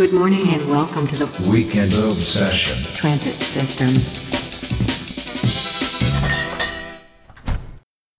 [0.00, 2.84] Good morning and welcome to the Weekend Obsession.
[3.00, 3.88] transit system.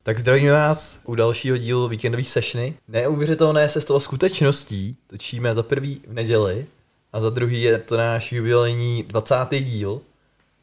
[0.03, 2.73] Tak zdravíme vás u dalšího dílu víkendové sessiony.
[2.87, 4.97] Neuvěřitelné se stalo skutečností.
[5.07, 6.65] Točíme za prvý v neděli
[7.13, 9.35] a za druhý je to náš jubilejní 20.
[9.51, 10.01] díl.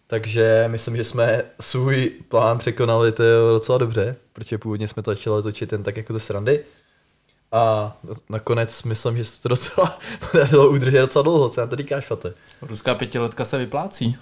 [0.06, 3.22] Takže myslím, že jsme svůj plán překonali to
[3.52, 6.64] docela dobře, protože původně jsme to začali točit jen tak jako ze srandy.
[7.52, 7.96] A
[8.30, 9.98] nakonec myslím, že se to docela
[10.30, 12.34] podařilo udržet docela dlouho, co na to říkáš, Fate?
[12.62, 14.16] Ruská pětiletka se vyplácí.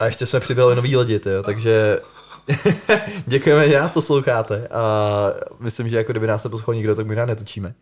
[0.00, 2.00] A ještě jsme přibrali nový lidi, tyjo, takže
[3.26, 4.82] děkujeme, že nás posloucháte a
[5.58, 7.74] myslím, že jako kdyby nás neposlouchal nikdo, tak možná netočíme.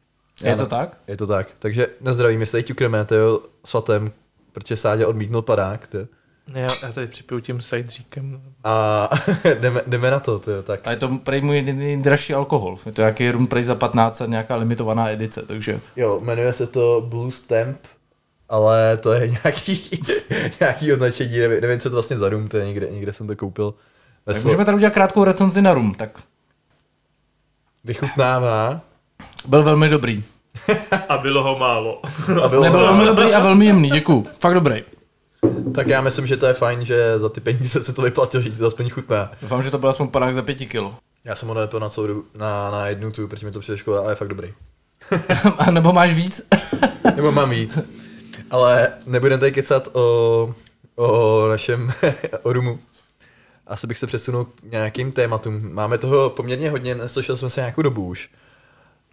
[0.44, 0.98] Je to tak?
[1.06, 1.48] Je to tak.
[1.58, 4.12] Takže nezdravím, my se teď ťukneme, tyjo, s Fatem,
[4.52, 6.06] protože Sádě odmítnul padák, tyjo.
[6.54, 8.40] Ne, já, já tady připiju tím sajdříkem.
[8.64, 9.08] A
[9.60, 10.80] jdeme, jdeme, na to, tyjo, tak.
[10.84, 12.76] A je to prej můj nejdražší alkohol.
[12.86, 16.66] Je to nějaký rum prej za 15 a nějaká limitovaná edice, takže Jo, jmenuje se
[16.66, 17.76] to Blue Stamp,
[18.48, 20.00] ale to je nějaký,
[20.60, 23.36] nějaký označení, nevím, nevím, co to vlastně za rum, to je někde, někde jsem to
[23.36, 23.74] koupil.
[24.24, 26.10] Tak můžeme tady udělat krátkou recenzi na rum, tak
[27.84, 28.80] Vychutnává.
[29.46, 30.24] byl velmi dobrý.
[31.08, 32.02] A bylo ho málo.
[32.42, 34.26] A bylo Nebyl velmi dobrý a velmi jemný, děkuju.
[34.40, 34.84] Fakt dobrý.
[35.74, 38.50] Tak já myslím, že to je fajn, že za ty peníze se to vyplatilo, že
[38.50, 39.32] ti to aspoň chutná.
[39.42, 40.94] Doufám, že to byl aspoň panák za pěti kilo.
[41.24, 44.00] Já jsem ho nevypil na celou na, na jednu tu, protože mi to přijde škoda,
[44.00, 44.54] ale je fakt dobrý.
[45.58, 46.46] a nebo máš víc?
[47.16, 47.78] Nebo mám víc.
[48.50, 50.52] Ale nebudeme tady kecat o,
[50.96, 51.92] o našem
[52.42, 52.78] o rumu.
[53.66, 55.72] Asi bych se přesunul k nějakým tématům.
[55.72, 58.30] Máme toho poměrně hodně, neslyšel jsme se nějakou dobu už.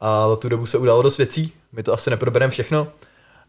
[0.01, 1.53] A za tu dobu se udalo dost věcí.
[1.71, 2.87] My to asi neprobereme všechno,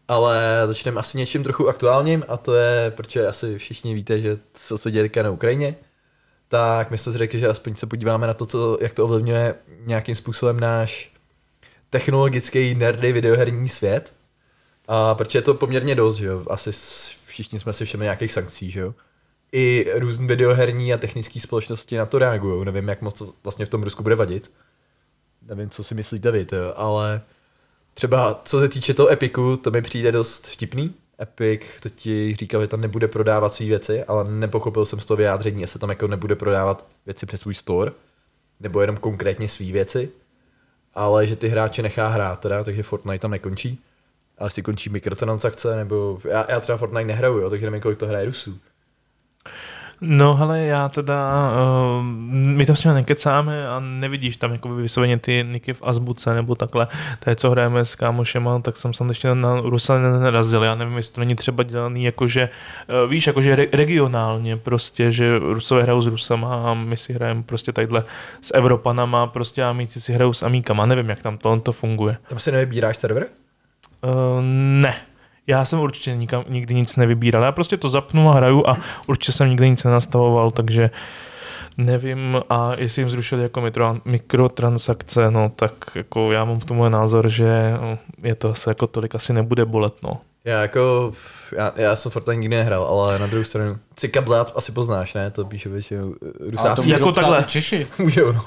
[0.07, 4.77] ale začneme asi něčím trochu aktuálním a to je, protože asi všichni víte, že co
[4.77, 5.75] se děje na Ukrajině.
[6.47, 9.55] Tak my jsme si řekli, že aspoň se podíváme na to, co, jak to ovlivňuje
[9.85, 11.11] nějakým způsobem náš
[11.89, 14.13] technologický nerdy videoherní svět.
[14.87, 16.71] A protože je to poměrně dost, že jo, asi
[17.25, 18.93] všichni jsme si všimli nějakých sankcí, že jo.
[19.51, 22.65] I různé videoherní a technické společnosti na to reagují.
[22.65, 24.51] Nevím, jak moc to vlastně v tom Rusku bude vadit.
[25.41, 27.21] Nevím, co si myslíte vy, to, ale
[27.97, 30.93] třeba co se týče toho Epiku, to mi přijde dost vtipný.
[31.21, 35.17] Epic to ti říkal, že tam nebude prodávat své věci, ale nepochopil jsem z toho
[35.17, 37.91] vyjádření, jestli tam jako nebude prodávat věci přes svůj store,
[38.59, 40.09] nebo jenom konkrétně své věci,
[40.93, 43.83] ale že ty hráče nechá hrát teda, takže Fortnite tam nekončí.
[44.37, 48.07] Ale si končí mikrotransakce, nebo já, já třeba Fortnite nehraju, jo, takže nevím, kolik to
[48.07, 48.59] hraje Rusů.
[50.01, 51.31] No hele, já teda,
[51.97, 56.33] uh, my tam s nimi nekecáme a nevidíš tam jako vysloveně ty niky v azbuce
[56.33, 56.87] nebo takhle.
[57.19, 60.63] To je, co hrajeme s kámošema, tak jsem sam ještě na Rusa nenarazil.
[60.63, 62.49] Já nevím, jestli to není třeba dělaný jakože,
[63.03, 67.43] uh, víš, jakože re- regionálně prostě, že Rusové hrajou s Rusama a my si hrajeme
[67.43, 68.03] prostě tadyhle
[68.41, 70.85] s Evropanama prostě a míci si hrajou s Amíkama.
[70.85, 72.17] Nevím, jak tam to, to funguje.
[72.29, 73.25] Tam si nevybíráš server?
[74.03, 74.11] Uh,
[74.81, 74.95] ne.
[75.47, 77.43] Já jsem určitě nikam, nikdy nic nevybíral.
[77.43, 80.89] Já prostě to zapnu a hraju a určitě jsem nikdy nic nenastavoval, takže
[81.77, 86.89] nevím a jestli jim zrušili jako mikro, mikrotransakce, no tak jako já mám v tomhle
[86.89, 90.21] názor, že no, je to asi jako tolik asi nebude bolet, no.
[90.45, 91.11] Já jako,
[91.51, 95.31] já, já jsem Fortnite nikdy nehrál, ale na druhou stranu, Cika Blad asi poznáš, ne?
[95.31, 96.81] To píše většinou eh, Ale to Rusáci.
[96.81, 97.43] můžou jako psát takhle.
[97.43, 97.87] Češi.
[97.99, 98.43] Můžou, no.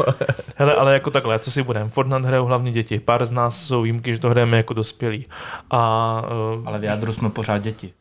[0.56, 3.82] Hele, ale jako takhle, co si budeme, Fortnite hrajou hlavně děti, pár z nás jsou
[3.82, 5.26] výjimky, že to hrajeme jako dospělí.
[5.70, 6.22] A
[6.56, 7.92] uh, Ale v jádru jsme pořád děti.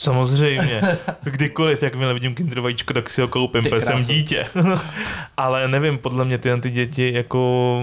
[0.00, 0.80] Samozřejmě,
[1.22, 4.46] kdykoliv, jakmile vidím kinder vajíčko, tak si ho koupím, protože jsem dítě.
[5.36, 7.82] Ale nevím, podle mě ty, ty děti, jako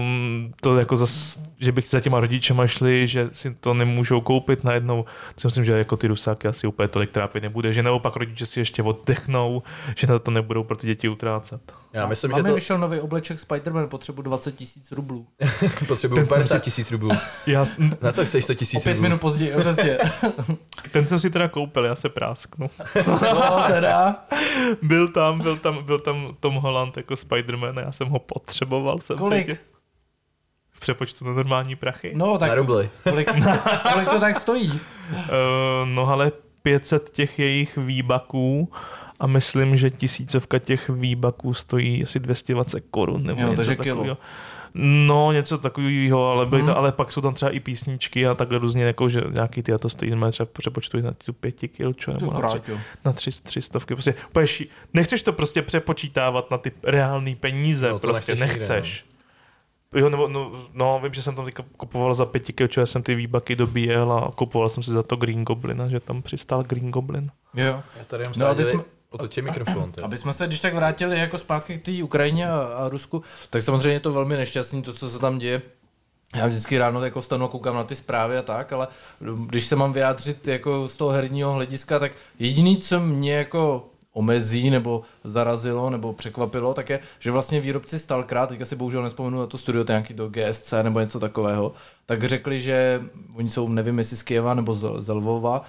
[0.60, 5.04] to jako zas, že bych za těma rodičema šli, že si to nemůžou koupit najednou,
[5.36, 8.60] si myslím, že jako ty rusáky asi úplně tolik trápit nebude, že naopak rodiče si
[8.60, 9.62] ještě oddechnou,
[9.96, 11.72] že na to nebudou pro ty děti utrácet.
[11.92, 15.26] Já myslím, že Máme to vyšel nový obleček Spider-Man, potřebuji 20 tisíc rublů.
[15.96, 17.10] jsem 50 si- tisíc rublů.
[17.46, 17.64] Já,
[18.00, 19.02] Na co chceš 100 O tisíc pět rublů?
[19.02, 19.98] minut později, jo, přesně.
[20.92, 22.70] ten jsem si teda koupil, já se prásknu.
[23.06, 24.16] No, teda.
[24.82, 28.98] Byl tam, byl tam, byl tam Tom Holland jako Spider-Man a já jsem ho potřeboval.
[29.00, 29.40] Jsem Kolik?
[29.46, 29.56] cítil.
[30.70, 32.12] V přepočtu na normální prachy.
[32.16, 32.90] No, tak Na rubly.
[33.02, 33.28] kolik,
[33.92, 34.70] kolik to tak stojí?
[34.70, 34.78] Uh,
[35.84, 38.72] no ale 500 těch jejich výbaků
[39.20, 43.96] a myslím, že tisícovka těch výbaků stojí asi 220 korun nebo Jo, něco takže kilo.
[43.96, 44.16] takového.
[44.74, 46.70] No, něco takového, ale, byly Mhm.
[46.70, 49.72] to, ale pak jsou tam třeba i písničky a takhle různě, jako, že nějaký ty
[49.72, 52.60] a to stojí třeba přepočtují na tu pěti kil, čo, nebo na, tři,
[53.04, 53.94] na tři, tři stovky.
[53.94, 58.58] Prostě, úplně ší- nechceš to prostě přepočítávat na ty reální peníze, No, no, prostě nechceš
[58.58, 59.04] nechceš.
[59.94, 63.02] Jo, nebo, no, no, vím, že jsem tam teďka kupoval za pěti kil, já jsem
[63.02, 66.90] ty výbaky dobíjel a kupoval jsem si za to Green Goblina, že tam přistál Green
[66.90, 67.30] Goblin.
[67.54, 67.82] Jo.
[67.98, 69.92] Já tady jenom No, no, jsme- otočím mikrofon.
[69.92, 70.02] ty.
[70.02, 73.62] Aby jsme se když tak vrátili jako zpátky k té Ukrajině a, a Rusku, tak
[73.62, 75.62] samozřejmě je to velmi nešťastný, to, co se tam děje.
[76.34, 78.88] já vždycky ráno jako stanu a koukám na ty zprávy a tak, ale
[79.46, 84.70] když se mám vyjádřit jako z toho herního hlediska, tak jediný, co mě jako omezí
[84.70, 89.46] nebo zarazilo nebo překvapilo, tak je, že vlastně výrobci Stalkera, teďka si bohužel nespomenu na
[89.46, 91.72] to studio, to nějaký do GSC nebo něco takového,
[92.06, 93.02] tak řekli, že
[93.34, 95.64] oni jsou, nevím jestli z Kieva nebo z, z Lvova,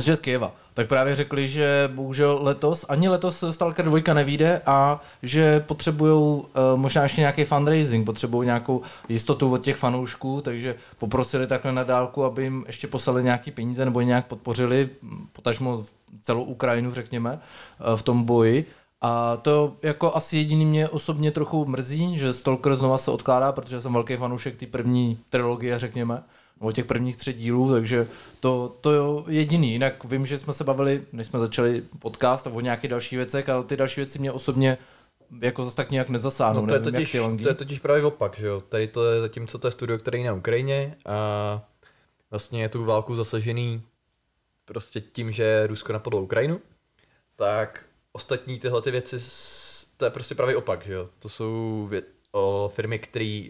[0.00, 0.52] z Kyjeva.
[0.74, 6.46] Tak právě řekli, že bohužel letos, ani letos Stalker 2 nevíde a že potřebují uh,
[6.76, 12.24] možná ještě nějaký fundraising, potřebují nějakou jistotu od těch fanoušků, takže poprosili takhle na dálku,
[12.24, 14.88] aby jim ještě poslali nějaký peníze nebo nějak podpořili,
[15.32, 15.84] potažmo
[16.20, 17.30] celou Ukrajinu, řekněme,
[17.90, 18.66] uh, v tom boji.
[19.00, 23.80] A to jako asi jediný mě osobně trochu mrzí, že Stalker znova se odkládá, protože
[23.80, 26.22] jsem velký fanoušek té první trilogie, řekněme
[26.62, 28.06] o těch prvních třech dílů, takže
[28.40, 29.72] to, to je jediný.
[29.72, 33.64] Jinak vím, že jsme se bavili, než jsme začali podcast, o nějakých dalších věcech, ale
[33.64, 34.78] ty další věci mě osobně
[35.40, 36.60] jako zase tak nějak nezasáhnou.
[36.60, 38.60] No to, je nevím, totiž, jak ty to je totiž právě opak, že jo.
[38.68, 41.68] Tady to je zatímco to je studio, který je na Ukrajině a
[42.30, 43.82] vlastně je tu válku zasažený
[44.64, 46.60] prostě tím, že Rusko napadlo Ukrajinu,
[47.36, 49.16] tak ostatní tyhle ty věci,
[49.96, 51.08] to je prostě právě opak, že jo.
[51.18, 53.44] To jsou vě- o firmy, které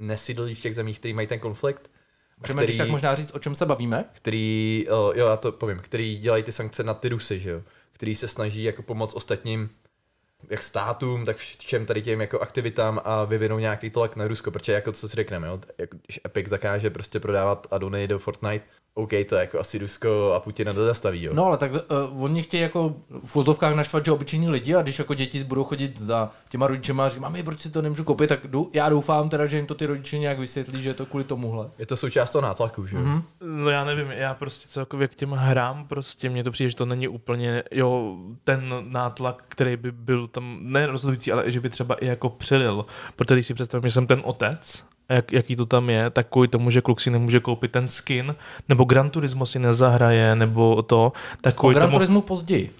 [0.00, 1.90] nesídlí v těch zemích, které mají ten konflikt,
[2.40, 4.04] Můžeme když tak možná říct, o čem se bavíme?
[4.12, 7.62] který, o, jo, já to povím, který dělají ty sankce na ty Rusy, že jo,
[7.92, 9.70] který se snaží jako pomoct ostatním,
[10.50, 14.72] jak státům, tak všem tady těm jako aktivitám a vyvinou nějaký tlak na Rusko, protože
[14.72, 18.64] jako co si řekneme, jo, jak, když Epic zakáže prostě prodávat adony do Fortnite,
[18.98, 21.32] OK, to je jako asi Rusko a Putina to zastaví, jo.
[21.34, 24.98] No ale tak uh, oni chtějí jako v vozovkách naštvat, že obyčejní lidi a když
[24.98, 28.26] jako děti budou chodit za těma rodičema a říct, mami, proč si to nemůžu koupit,
[28.26, 31.06] tak jdu, já doufám teda, že jim to ty rodiče nějak vysvětlí, že je to
[31.06, 31.70] kvůli tomuhle.
[31.78, 33.02] Je to součást toho nátlaku, že jo.
[33.02, 33.22] Mm-hmm.
[33.40, 36.86] No já nevím, já prostě celkově k těm hrám prostě mně to přijde, že to
[36.86, 41.94] není úplně, jo, ten nátlak, který by byl tam, ne rozhodující, ale že by třeba
[41.94, 42.86] i jako přelil,
[43.16, 46.48] protože když si představím, že jsem ten otec, jak, jaký to tam je, tak kvůli
[46.48, 48.34] tomu, že kluk si nemůže koupit ten skin,
[48.68, 51.98] nebo Gran Turismo si nezahraje, nebo to, tak O kvůli Gran tomu...
[51.98, 52.70] Turismo později.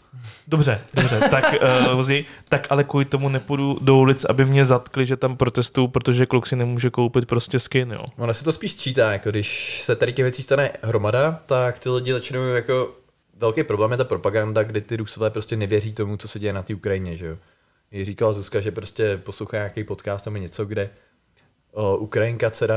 [0.48, 1.44] Dobře, dobře, tak,
[1.94, 2.10] uh,
[2.48, 6.46] tak ale kvůli tomu nepůjdu do ulic, aby mě zatkli, že tam protestuju, protože kluk
[6.46, 8.04] si nemůže koupit prostě skin, jo.
[8.16, 11.88] Ono se to spíš čítá, jako když se tady těch věcí stane hromada, tak ty
[11.88, 12.90] lidi začnou jako
[13.36, 16.62] velký problém je ta propaganda, kdy ty Rusové prostě nevěří tomu, co se děje na
[16.62, 17.36] té Ukrajině, že jo.
[17.92, 20.90] I říkala Zuzka, že prostě poslouchá nějaký podcast nebo něco, kde
[21.98, 22.76] Ukrajinka dcera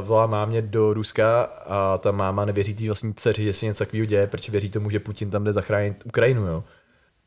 [0.00, 4.06] volá mámě do Ruska a ta máma nevěří té vlastní dceři, že se něco takového
[4.06, 6.64] děje, protože věří tomu, že Putin tam jde zachránit Ukrajinu, jo.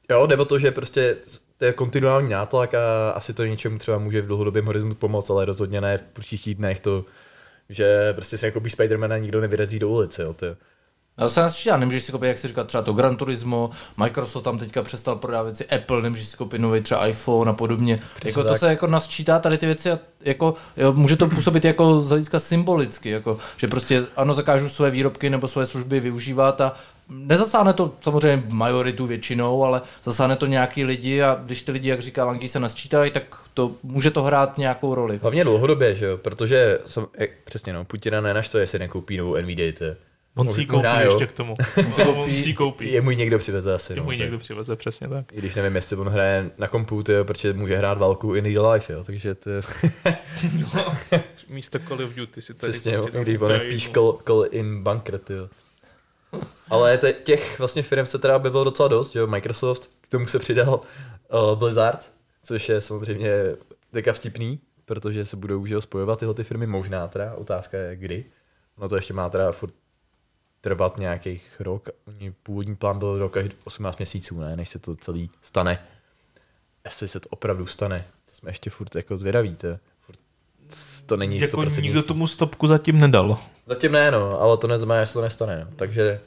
[0.10, 1.18] Jo, jde o to, že prostě
[1.58, 5.46] to je kontinuální nátlak a asi to něčemu třeba může v dlouhodobém horizontu pomoct, ale
[5.46, 7.06] rozhodně ne v příštích dnech to,
[7.70, 10.56] že prostě se jako by Spidermana nikdo nevyrazí do ulice, jo, to je.
[11.18, 14.44] Já se nás čítá, nemůžeš si koupit, jak si říká, třeba to Gran Turismo, Microsoft
[14.44, 18.00] tam teďka přestal prodávat věci, Apple, nemůžeš si koupit nový třeba iPhone a podobně.
[18.26, 18.60] jako to tak.
[18.60, 22.10] se jako nás čítá tady ty věci a jako, jo, může to působit jako z
[22.10, 26.74] hlediska symbolicky, jako, že prostě ano, zakážu své výrobky nebo své služby využívat a
[27.10, 32.02] nezasáhne to samozřejmě majoritu většinou, ale zasáhne to nějaký lidi a když ty lidi, jak
[32.02, 33.24] říká Lanky, se nasčítají, tak
[33.54, 35.18] to může to hrát nějakou roli.
[35.22, 39.74] Hlavně dlouhodobě, že jo, protože jsem, jak, přesně no, Putina nenaštve, jestli nekoupí novou Nvidia,
[39.78, 39.98] to je.
[40.36, 41.12] On si ji koupí jo.
[41.12, 41.56] ještě k tomu.
[42.16, 42.92] On si ji koupí.
[42.92, 45.34] Je můj někdo přiveze asi, Je no, mu je- někdo přiveze, přesně tak.
[45.34, 48.94] I když nevím, jestli on hraje na komputu, protože může hrát válku in real life,
[48.94, 49.62] jo, takže to je
[51.50, 54.84] Místo Call of Duty si tady přesně, prostě když on je spíš call, call in
[54.84, 55.50] bankret, jo.
[56.70, 60.82] Ale těch vlastně firm se teda objevilo docela dost, jo, Microsoft, k tomu se přidal
[61.34, 62.12] uh, Blizzard,
[62.44, 63.32] což je samozřejmě
[63.92, 68.26] teďka vtipný, protože se budou jo, spojovat tyhle ty firmy možná teda, otázka je kdy.
[68.78, 69.74] No to ještě má teda furt
[70.66, 74.96] trvat nějakých rok, Oni- původní plán byl rok až 18 měsíců, ne, než se to
[74.96, 75.80] celý stane.
[76.86, 79.68] Jestli se to opravdu stane, to jsme ještě furt jako zvědaví, to,
[80.06, 80.20] furt,
[81.06, 82.08] to není Jako 100% nikdo jistý.
[82.08, 83.38] tomu stopku zatím nedal.
[83.66, 85.66] Zatím ne, no, ale to neznamená, že se to nestane.
[85.70, 85.76] No.
[85.76, 86.20] Takže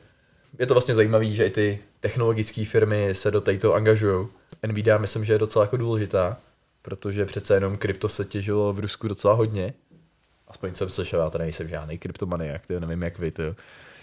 [0.59, 4.27] je to vlastně zajímavé, že i ty technologické firmy se do této angažují.
[4.67, 6.37] Nvidia myslím, že je docela jako důležitá,
[6.83, 9.75] protože přece jenom krypto se těžilo v Rusku docela hodně.
[10.49, 13.43] Aspoň jsem slyšel, já to nejsem žádný kryptomaniak, to nevím jak vy, to.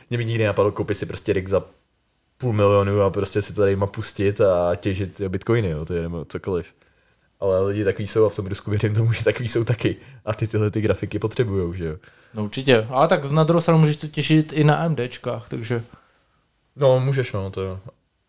[0.10, 1.64] Mě by nikdy napadlo koupit si prostě rig za
[2.38, 6.02] půl milionu a prostě si to tady má pustit a těžit bitcoiny, jo, to je
[6.02, 6.68] nebo cokoliv.
[7.40, 9.96] Ale lidi takový jsou a v tom Rusku věřím tomu, že takový jsou taky.
[10.26, 11.96] A ty tyhle ty grafiky potřebujou, že jo.
[12.34, 15.84] No určitě, ale tak na druhou stranu můžeš to těšit i na AMDčkách, takže
[16.76, 17.80] No, můžeš, no, to jo.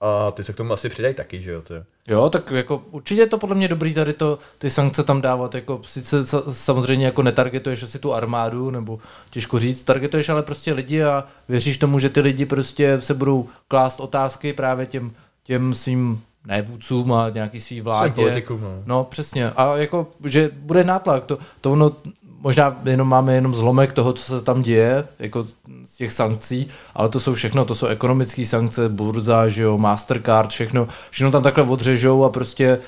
[0.01, 1.85] A ty se k tomu asi přidají taky, že jo, to je.
[2.09, 5.55] Jo, tak jako určitě je to podle mě dobrý tady to, ty sankce tam dávat,
[5.55, 8.99] jako sice sa- samozřejmě jako netargetuješ asi tu armádu, nebo
[9.31, 13.49] těžko říct, targetuješ ale prostě lidi a věříš tomu, že ty lidi prostě se budou
[13.69, 15.13] klást otázky právě těm,
[15.45, 18.15] těm svým ne vůdcům a nějaký svý vládě.
[18.15, 18.83] politikům, no.
[18.87, 19.51] No přesně.
[19.51, 21.25] A jako, že bude nátlak.
[21.25, 21.93] To, to ono,
[22.41, 25.47] možná jenom máme jenom zlomek toho, co se tam děje, jako
[25.85, 30.51] z těch sankcí, ale to jsou všechno, to jsou ekonomické sankce, burza, že jo, Mastercard,
[30.51, 32.79] všechno, všechno tam takhle odřežou a prostě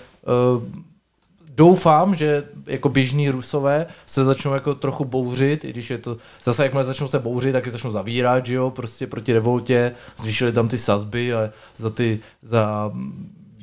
[0.57, 0.62] uh,
[1.59, 6.62] doufám, že jako běžní rusové se začnou jako trochu bouřit, i když je to, zase
[6.62, 10.69] jakmile začnou se bouřit, tak je začnou zavírat, že jo, prostě proti revoltě, zvýšili tam
[10.69, 12.93] ty sazby a za ty, za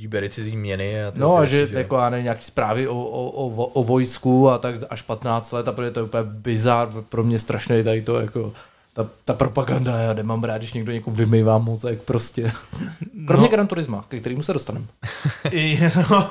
[0.05, 1.67] Výběry cizí měny a ty No a že jo.
[1.71, 5.67] jako já nevím, nějaký zprávy o, o, o, o, vojsku a tak až 15 let
[5.67, 8.53] a protože to je úplně bizár, pro mě strašně tady to jako
[8.93, 12.51] ta, ta propaganda, já nemám rád, když někdo někomu vymývá mozek prostě.
[13.27, 13.51] Kromě no.
[13.51, 14.85] Gran Turisma, ke kterému se dostaneme.
[15.51, 16.29] I, no,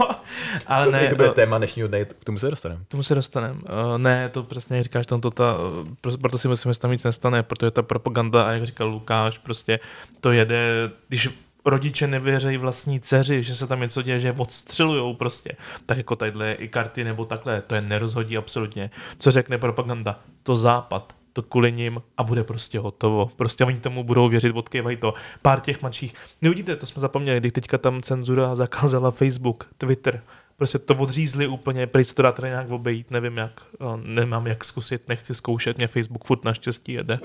[0.66, 2.80] ale To, ne, to bude no, téma dnešního dne, k tomu se dostaneme.
[2.84, 3.54] K tomu se dostaneme.
[3.54, 5.56] Uh, ne, to přesně jak říkáš, tam to ta,
[6.00, 8.88] pro- proto si myslím, že se tam nic nestane, protože ta propaganda, a jak říkal
[8.88, 9.80] Lukáš, prostě
[10.20, 11.28] to jede, když
[11.64, 15.56] rodiče nevěří vlastní dceři, že se tam něco děje, že odstřelujou prostě,
[15.86, 18.90] tak jako tadyhle i karty nebo takhle, to je nerozhodí absolutně.
[19.18, 20.20] Co řekne propaganda?
[20.42, 23.30] To západ, to kvůli ním a bude prostě hotovo.
[23.36, 25.14] Prostě oni tomu budou věřit, odkývají to.
[25.42, 26.14] Pár těch mladších.
[26.42, 30.22] Nevidíte, to jsme zapomněli, když teďka tam cenzura zakázala Facebook, Twitter,
[30.56, 35.08] prostě to odřízli úplně, pryč to dá nějak obejít, nevím jak, a nemám jak zkusit,
[35.08, 37.18] nechci zkoušet, mě Facebook furt naštěstí jede,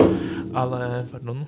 [0.54, 1.46] ale, pardon,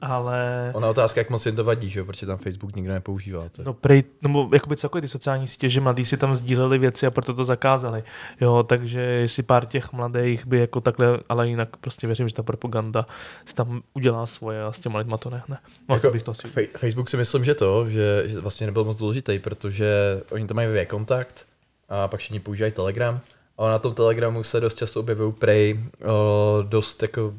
[0.00, 0.70] ale...
[0.74, 3.48] Ona otázka, jak moc jim to vadí, že protože tam Facebook nikdo nepoužívá.
[3.48, 3.62] To...
[3.62, 7.10] No prej, nebo jakoby celkově ty sociální sítě, že mladí si tam sdíleli věci a
[7.10, 8.04] proto to zakázali.
[8.40, 12.42] Jo, takže jestli pár těch mladých by jako takhle, ale jinak prostě věřím, že ta
[12.42, 13.06] propaganda
[13.46, 15.58] si tam udělá svoje a s těma lidma to nehne.
[15.88, 16.48] No, jako, bych to asi...
[16.76, 20.86] Facebook si myslím, že to, že, že vlastně nebyl moc důležitý, protože oni tam mají
[20.86, 21.46] kontakt
[21.88, 23.20] a pak všichni používají Telegram.
[23.58, 27.34] Ale na tom Telegramu se dost často objevují prej o, dost jako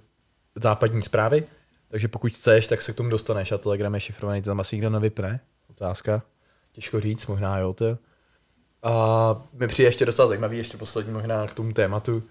[0.56, 1.44] západní zprávy,
[1.96, 4.76] takže pokud chceš, tak se k tomu dostaneš a Telegram je šifrovaný, to tam asi
[4.76, 5.40] nikdo nevypne.
[5.70, 6.22] Otázka.
[6.72, 7.98] Těžko říct, možná jo to.
[8.84, 12.24] A mi přijde ještě docela zajímavý, ještě poslední možná k tomu tématu,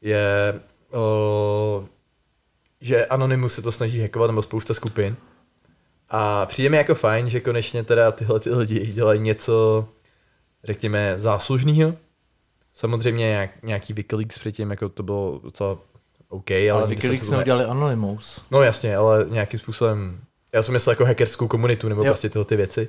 [0.00, 1.84] je, o,
[2.80, 5.16] že Anonymous se to snaží hackovat nebo spousta skupin.
[6.08, 9.88] A přijde mi jako fajn, že konečně teda tyhle ty lidi dělají něco,
[10.64, 11.94] řekněme, záslužného.
[12.72, 15.78] Samozřejmě nějak, nějaký Wikileaks předtím, jako to bylo docela
[16.28, 18.40] OK, ale, Ale Wikileaks to ne- neudělali Anonymous.
[18.50, 20.20] No jasně, ale nějakým způsobem,
[20.52, 22.06] já jsem myslel jako hackerskou komunitu nebo Jo.
[22.06, 22.88] prostě tyhle ty věci.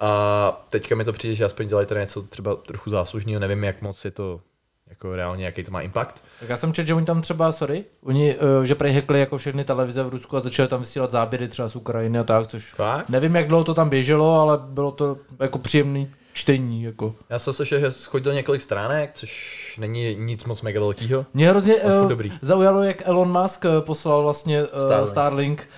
[0.00, 3.82] A teďka mi to přijde, že aspoň dělají teda něco třeba trochu záslužného, nevím, jak
[3.82, 4.40] moc je to
[4.88, 6.24] jako reálně, jaký to má impact.
[6.40, 9.38] Tak já jsem četl, že oni tam třeba, sorry, oni, uh, že prej hackli jako
[9.38, 12.74] všechny televize v Rusku a začali tam vysílat záběry třeba z Ukrajiny a tak, což
[12.74, 13.08] Fakt?
[13.08, 17.14] nevím, jak dlouho to tam běželo, ale bylo to jako příjemný čtení, jako.
[17.30, 21.26] Já jsem slyšel, že schodil několik stránek, což není nic moc mega velkého.
[21.34, 22.32] Mě hrozně uh, dobrý.
[22.42, 25.68] zaujalo, jak Elon Musk eh, poslal vlastně uh, Starlink, Starlink.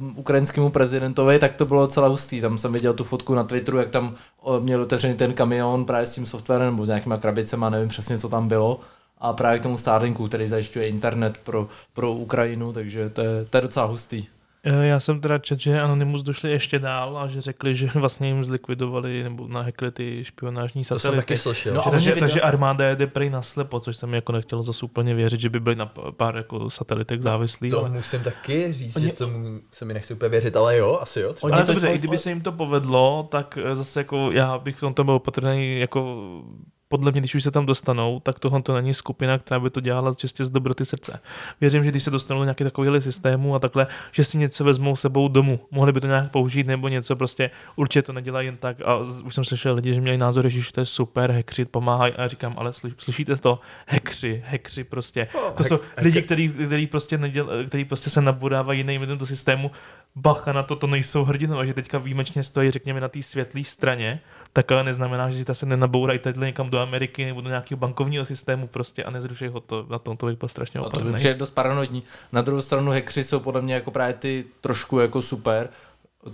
[0.00, 2.40] Uh, ukrajinskému prezidentovi, tak to bylo docela hustý.
[2.40, 6.06] Tam jsem viděl tu fotku na Twitteru, jak tam uh, měl otevřený ten kamion právě
[6.06, 8.80] s tím softwarem nebo s nějakýma krabicema, nevím přesně, co tam bylo.
[9.18, 13.56] A právě k tomu Starlinku, který zajišťuje internet pro, pro Ukrajinu, takže to je, to
[13.56, 14.26] je docela hustý.
[14.64, 18.28] Eh, Já jsem teda četl, že Anonymous došli ještě dál a že řekli, že vlastně
[18.28, 21.22] jim zlikvidovali nebo nahackli ty špionážní To jsem satelity.
[21.26, 21.74] taky slyšel.
[21.74, 25.40] No No, takže, takže armáda jede prej naslepo, což jsem jako nechtěl zase úplně věřit,
[25.40, 25.86] že by byli na
[26.16, 27.70] pár jako satelitek závislí.
[27.70, 27.90] to ale...
[27.90, 31.32] musím taky říct, Oni- že tomu se mi nechci úplně věřit, ale jo, asi jo.
[31.32, 31.46] Třeba.
[31.46, 34.58] Oni Ale to- dobře, i kdyby se jim to povedlo, tak eh, zase jako já
[34.58, 36.26] bych v tomto byl opatrný jako
[36.88, 39.80] podle mě, když už se tam dostanou, tak tohle to není skupina, která by to
[39.80, 41.20] dělala čistě z dobroty srdce.
[41.60, 44.96] Věřím, že když se dostanou do nějaký takovýhle systému a takhle, že si něco vezmou
[44.96, 48.76] sebou domů, mohli by to nějak použít nebo něco, prostě určitě to nedělají jen tak.
[48.84, 52.12] A už jsem slyšel lidi, že měli názor, že to je super, hekři pomáhají.
[52.12, 53.60] A já říkám, ale slyš, slyšíte to?
[53.86, 55.28] Hekři, hekři prostě.
[55.54, 59.26] To jsou hek- lidi, kteří který prostě, neděl, který prostě se nabodávají jiným lidem do
[59.26, 59.70] systému.
[60.16, 64.20] Bacha na to, to nejsou hrdinové, že teďka výjimečně stojí, řekněme, na té světlé straně,
[64.58, 67.78] tak ale neznamená, že si ta se nenabourají tady někam do Ameriky nebo do nějakého
[67.78, 69.86] bankovního systému prostě a nezruší ho to.
[69.90, 71.14] Na tom to bych byl strašně No, to by opatrný.
[71.14, 72.02] přijde dost paranoidní.
[72.32, 75.68] Na druhou stranu hackři jsou podle mě jako právě ty trošku jako super.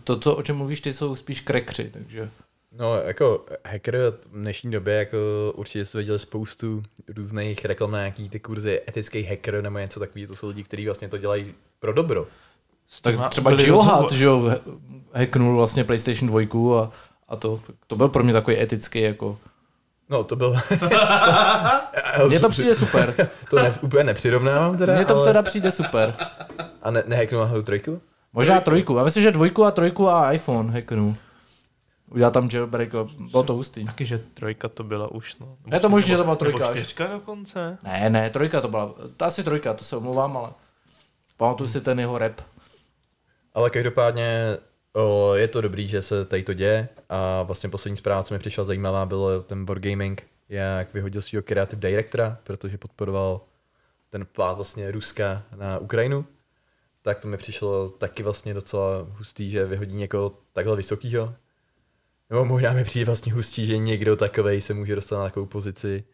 [0.04, 2.30] To, co, o čem mluvíš, ty jsou spíš krekři, takže...
[2.78, 3.96] No, jako hacker
[4.32, 5.16] v dnešní době, jako
[5.54, 6.82] určitě jste viděli spoustu
[7.16, 10.86] různých reklam na nějaký ty kurzy etický hacker nebo něco takového, to jsou lidi, kteří
[10.86, 12.26] vlastně to dělají pro dobro.
[13.02, 14.50] Tak třeba Geohat, rozhovor- že jo,
[15.12, 16.90] hacknul vlastně PlayStation 2 a,
[17.28, 19.38] a to, to byl pro mě takový etický jako...
[20.08, 20.56] No, to byl...
[22.28, 23.30] Mně to přijde super.
[23.50, 25.24] to ne, úplně nepřirovnávám teda, Mně to ale...
[25.24, 26.14] teda přijde super.
[26.82, 28.00] A ne, nehacknul náhodou trojku?
[28.32, 28.96] Možná trojku.
[28.96, 31.14] Já myslím, že dvojku a trojku a iPhone hacknul.
[32.10, 33.84] Udělal tam jailbreak a bylo to hustý.
[33.84, 35.56] Taky, že trojka to byla už, no.
[35.72, 36.78] Je to možný, že to byla Nebo trojka až.
[36.78, 37.78] čtyřka dokonce.
[37.82, 38.94] Ne, ne, trojka to byla.
[39.16, 40.50] To asi trojka, to se omlouvám, ale
[41.36, 42.40] pamatuju si ten jeho rap.
[43.54, 44.56] Ale každopádně
[44.94, 46.88] o, je to dobrý, že se tady to děje.
[47.08, 50.22] A vlastně poslední zpráva, co mi přišla zajímavá, bylo ten Wargaming.
[50.48, 53.40] Jak vyhodil svého creative directora, protože podporoval
[54.10, 56.26] ten plát vlastně Ruska na Ukrajinu,
[57.02, 61.34] tak to mi přišlo taky vlastně docela hustý, že vyhodí někoho takhle vysokýho.
[62.30, 66.04] Nebo možná mi přijde vlastně hustý, že někdo takovej se může dostat na takovou pozici,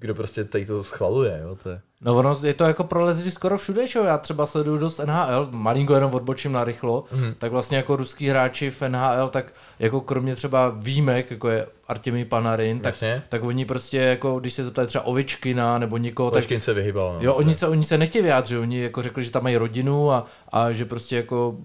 [0.00, 1.80] kdo prostě tady to schvaluje, jo, to je.
[2.00, 4.04] No ono je to jako prolezli skoro všude, čo?
[4.04, 7.34] Já třeba sleduju dost NHL, malinko jenom odbočím na rychlo, mm.
[7.38, 12.24] tak vlastně jako ruský hráči v NHL, tak jako kromě třeba výjimek, jako je Artemi
[12.24, 13.22] Panarin, tak, Jasně.
[13.28, 17.14] tak oni prostě jako, když se zeptají třeba Ovičkina nebo někoho, tak Leškin se vyhýbal,
[17.14, 17.18] no.
[17.20, 20.26] Jo, oni se, oni se nechtějí vyjádřit, oni jako řekli, že tam mají rodinu a,
[20.52, 21.56] a že prostě jako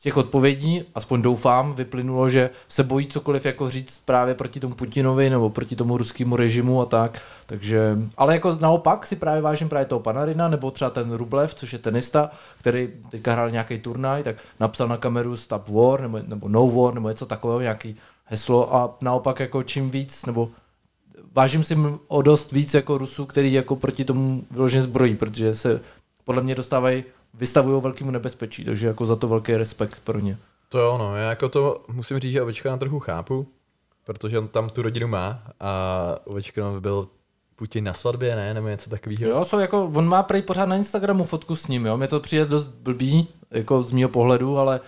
[0.00, 4.74] z těch odpovědí, aspoň doufám, vyplynulo, že se bojí cokoliv jako říct právě proti tomu
[4.74, 7.22] Putinovi nebo proti tomu ruskému režimu a tak.
[7.46, 11.72] Takže, ale jako naopak si právě vážím právě toho Panarina nebo třeba ten Rublev, což
[11.72, 16.48] je tenista, který teďka hrál nějaký turnaj, tak napsal na kameru Stop War nebo, nebo
[16.48, 20.48] No War nebo něco takového, nějaký heslo a naopak jako čím víc nebo
[21.32, 21.76] vážím si
[22.08, 25.80] o dost víc jako Rusů, který jako proti tomu vyloženě zbrojí, protože se
[26.24, 30.38] podle mě dostávají, vystavují velkému nebezpečí, takže jako za to velký respekt pro ně.
[30.68, 33.46] To jo, no, já jako to musím říct, že Ovečka na trochu chápu,
[34.04, 37.06] protože on tam tu rodinu má a Ovečka byl
[37.56, 39.30] Putin na svatbě, ne, nebo něco takového.
[39.30, 42.20] Jo, jsou jako, on má prej pořád na Instagramu fotku s ním, jo, mě to
[42.20, 44.80] přijde dost blbý, jako z mýho pohledu, ale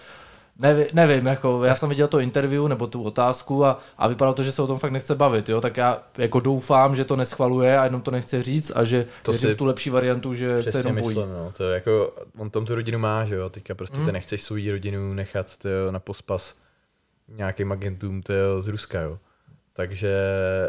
[0.59, 4.43] nevím, nevím, jako já jsem viděl to interview nebo tu otázku a, a vypadalo to,
[4.43, 7.79] že se o tom fakt nechce bavit, jo, tak já jako doufám, že to neschvaluje
[7.79, 10.63] a jenom to nechce říct a že To to si v tu lepší variantu, že
[10.63, 11.07] se jenom bojí.
[11.17, 11.53] myslím, no.
[11.57, 14.07] To je jako, on tam tu rodinu má, že jo, teďka prostě Hmm.
[14.07, 16.55] ty nechceš svou rodinu nechat tyjo, na pospas
[17.29, 19.19] nějakým agentům tyjo, z Ruska, jo.
[19.73, 20.15] Takže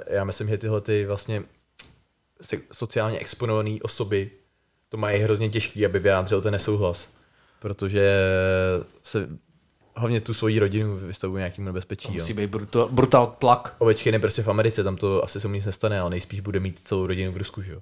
[0.08, 1.44] já myslím, že tyhle ty vlastně
[2.72, 4.32] sociálně exponované osoby
[4.90, 7.14] to mají hrozně těžký, aby vyjádřil ten nesouhlas.
[7.60, 8.20] Protože
[9.04, 9.30] se
[9.96, 12.08] hlavně tu svoji rodinu vystavují nějakému nebezpečí.
[12.08, 12.14] Jo.
[12.14, 13.76] Musí být brutal, brutal tlak.
[13.78, 16.60] Ovečkin je prostě v Americe, tam to asi se mu nic nestane, ale nejspíš bude
[16.60, 17.80] mít celou rodinu v Rusku, že jo.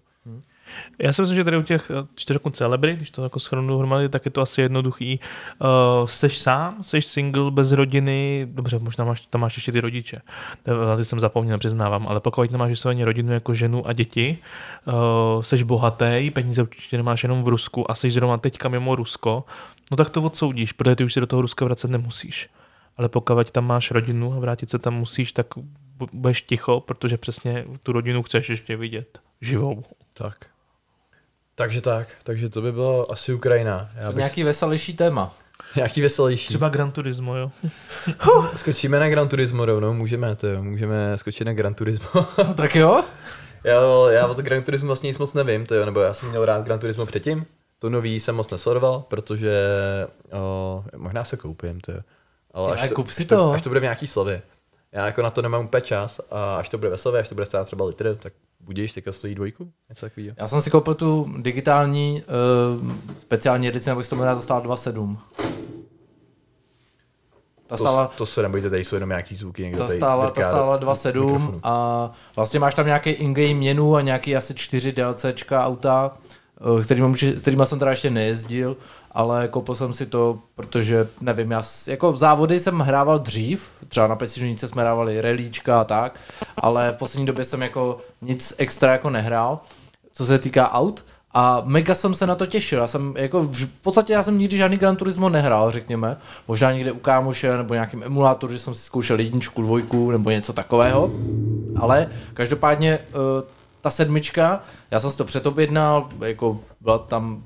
[0.99, 4.09] Já si myslím, že tady u těch eh, čtyř celebrit, když to jako schronu dohromady,
[4.09, 5.19] tak je to asi jednoduchý.
[5.59, 10.21] Uh, seš sám, seš single, bez rodiny, dobře, možná máš, tam máš ještě ty rodiče.
[10.87, 14.37] Na ty jsem zapomněl, přiznávám, ale pokud nemáš vysloveně rodinu jako ženu a děti,
[14.85, 19.43] uh, seš bohatý, peníze určitě nemáš jenom v Rusku a seš zrovna teďka mimo Rusko,
[19.91, 22.49] no tak to odsoudíš, protože ty už se do toho Ruska vracet nemusíš.
[22.97, 25.47] Ale pokud tam máš rodinu a vrátit se tam musíš, tak
[25.97, 29.83] bu- budeš ticho, protože přesně tu rodinu chceš ještě vidět živou.
[30.13, 30.45] Tak.
[31.55, 33.89] Takže tak, takže to by bylo asi Ukrajina.
[33.95, 35.33] Já bych Nějaký veselější téma.
[35.75, 36.47] Nějaký veselější.
[36.47, 37.51] Třeba Gran Turismo, jo.
[38.55, 42.07] Skočíme na Gran Turismo rovnou, můžeme to, jo, můžeme skočit na Gran Turismo.
[42.37, 43.03] No, tak jo?
[43.63, 46.29] já, já o to Gran Turismo vlastně nic moc nevím, to jo, nebo já jsem
[46.29, 47.45] měl rád Gran Turismo předtím,
[47.81, 49.57] to nový jsem moc nesledoval, protože
[50.33, 51.99] o, možná se koupím, to jo.
[52.53, 53.51] Ale Ty, až to, kup si až to, to.
[53.51, 54.41] až to bude v nějaký slově.
[54.91, 57.35] Já jako na to nemám úplně čas a až to bude ve slově, až to
[57.35, 60.35] bude stát třeba litr, tak budíš, teďka stojí dvojku, něco takového.
[60.37, 62.23] Já jsem si koupil tu digitální
[62.81, 65.17] uh, speciální edici, nebo to to stála 2,7.
[67.67, 70.41] Ta To, stála, to se nebojte, tady jsou jenom nějaký zvuky, někdo ta stála, ta
[70.41, 71.59] stála do 2,7 mikrofonu.
[71.63, 76.17] a vlastně máš tam nějaký in-game měnu a nějaký asi 4 DLCčka auta,
[76.79, 78.77] s kterýma, s kterýma jsem teda ještě nejezdil,
[79.11, 84.15] ale koupil jsem si to, protože nevím, já jako závody jsem hrával dřív, třeba na
[84.15, 86.19] PlayStation jsme hrávali relíčka a tak,
[86.57, 89.59] ale v poslední době jsem jako nic extra jako nehrál,
[90.13, 91.03] co se týká aut.
[91.33, 92.79] A mega jsem se na to těšil.
[92.79, 96.17] Já jsem jako v podstatě já jsem nikdy žádný Gran Turismo nehrál, řekněme.
[96.47, 100.53] Možná někde u kámoše nebo nějakým emulátoru, že jsem si zkoušel jedničku, dvojku nebo něco
[100.53, 101.11] takového.
[101.79, 103.43] Ale každopádně eh,
[103.81, 107.43] ta sedmička, já jsem si to předobjednal, jako byla tam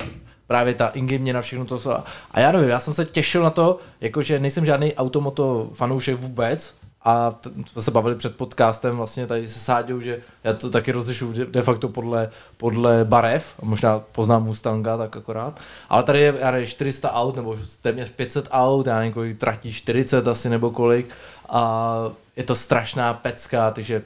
[0.47, 1.79] právě ta in měna, všechno to.
[1.79, 6.19] co- A já nevím, já jsem se těšil na to, jakože nejsem žádný automoto fanoušek
[6.19, 6.75] vůbec,
[7.07, 7.39] a
[7.71, 11.45] jsme se bavili před podcastem vlastně tady se Sáďou, že já to taky rozlišu de,
[11.45, 16.51] de facto podle, podle barev, a možná poznám Mustanga tak akorát, ale tady je já
[16.51, 21.09] nevím, 400 aut nebo téměř 500 aut, já nevím kolik tratí 40 asi nebo kolik.
[21.49, 21.95] A
[22.35, 24.01] je to strašná pecka, takže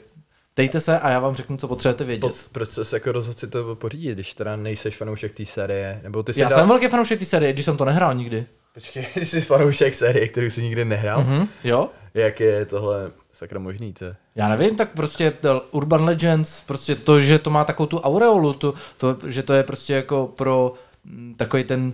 [0.59, 2.21] dejte se a já vám řeknu, co potřebujete vědět.
[2.21, 5.99] Proč, proč jsi se jako rozhodl si to pořídit, když teda nejseš fanoušek té série?
[6.03, 6.59] Nebo ty jsi Já dal...
[6.59, 8.45] jsem velký fanoušek té série, když jsem to nehrál nikdy.
[8.73, 11.21] Počkej, ty jsi fanoušek série, kterou jsi nikdy nehrál?
[11.21, 11.41] Mm-hmm.
[11.41, 11.47] Hm?
[11.63, 11.89] Jo?
[12.13, 14.05] Jak je tohle sakra možný, to?
[14.35, 15.33] Já nevím, tak prostě
[15.71, 19.63] Urban Legends, prostě to, že to má takovou tu aureolu, to, to, že to je
[19.63, 20.73] prostě jako pro
[21.37, 21.93] takový ten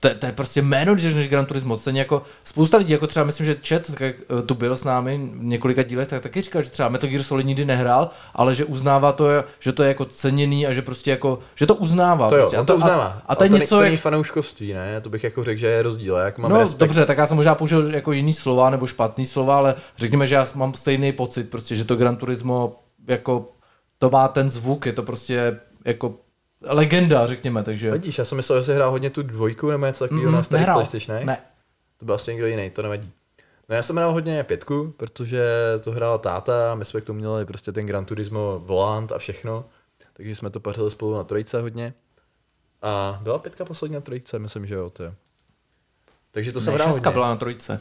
[0.00, 1.78] to, to, je prostě jméno, když řekneš Gran Turismo.
[1.78, 4.84] Stejně jako spousta lidí, jako třeba myslím, že Chat, tak jak eh, tu byl s
[4.84, 8.54] námi v několika dílech, tak taky říkal, že třeba Metal Gear Solid nikdy nehrál, ale
[8.54, 9.26] že uznává to,
[9.60, 12.28] že to je jako ceněný a že prostě jako, že to uznává.
[12.28, 12.58] To jo, prostě.
[12.58, 13.22] on to uznává.
[13.26, 15.00] A, a to je něco, to jak, fanouškovství, ne?
[15.00, 16.16] To bych jako řekl, že je rozdíl.
[16.16, 16.80] Jak mám no respekt.
[16.80, 20.34] dobře, tak já jsem možná použil jako jiný slova nebo špatný slova, ale řekněme, že
[20.34, 22.76] já mám stejný pocit, prostě, že to Gran Turismo
[23.08, 23.46] jako
[23.98, 26.14] to má ten zvuk, je to prostě jako
[26.68, 27.90] legenda, řekněme, takže...
[27.90, 30.42] Vidíš, já jsem myslel, že jsi hrál hodně tu dvojku nebo něco takového Mhm, na
[30.42, 30.66] starých.
[30.66, 31.24] PlayStation, ne?
[31.24, 31.38] Ne,
[31.96, 33.10] To byl asi někdo jiný, to nevadí.
[33.68, 35.44] No já jsem hrál hodně pětku, protože
[35.84, 39.64] to hrál táta, my jsme k tomu měli prostě ten Gran Turismo volant a všechno,
[40.12, 41.94] takže jsme to pařili spolu na trojce hodně.
[42.82, 45.14] A byla pětka poslední na trojce, myslím, že jo, to je.
[46.30, 47.14] Takže to jsem ne, hrál šestka hodně.
[47.16, 47.80] byla na trojce.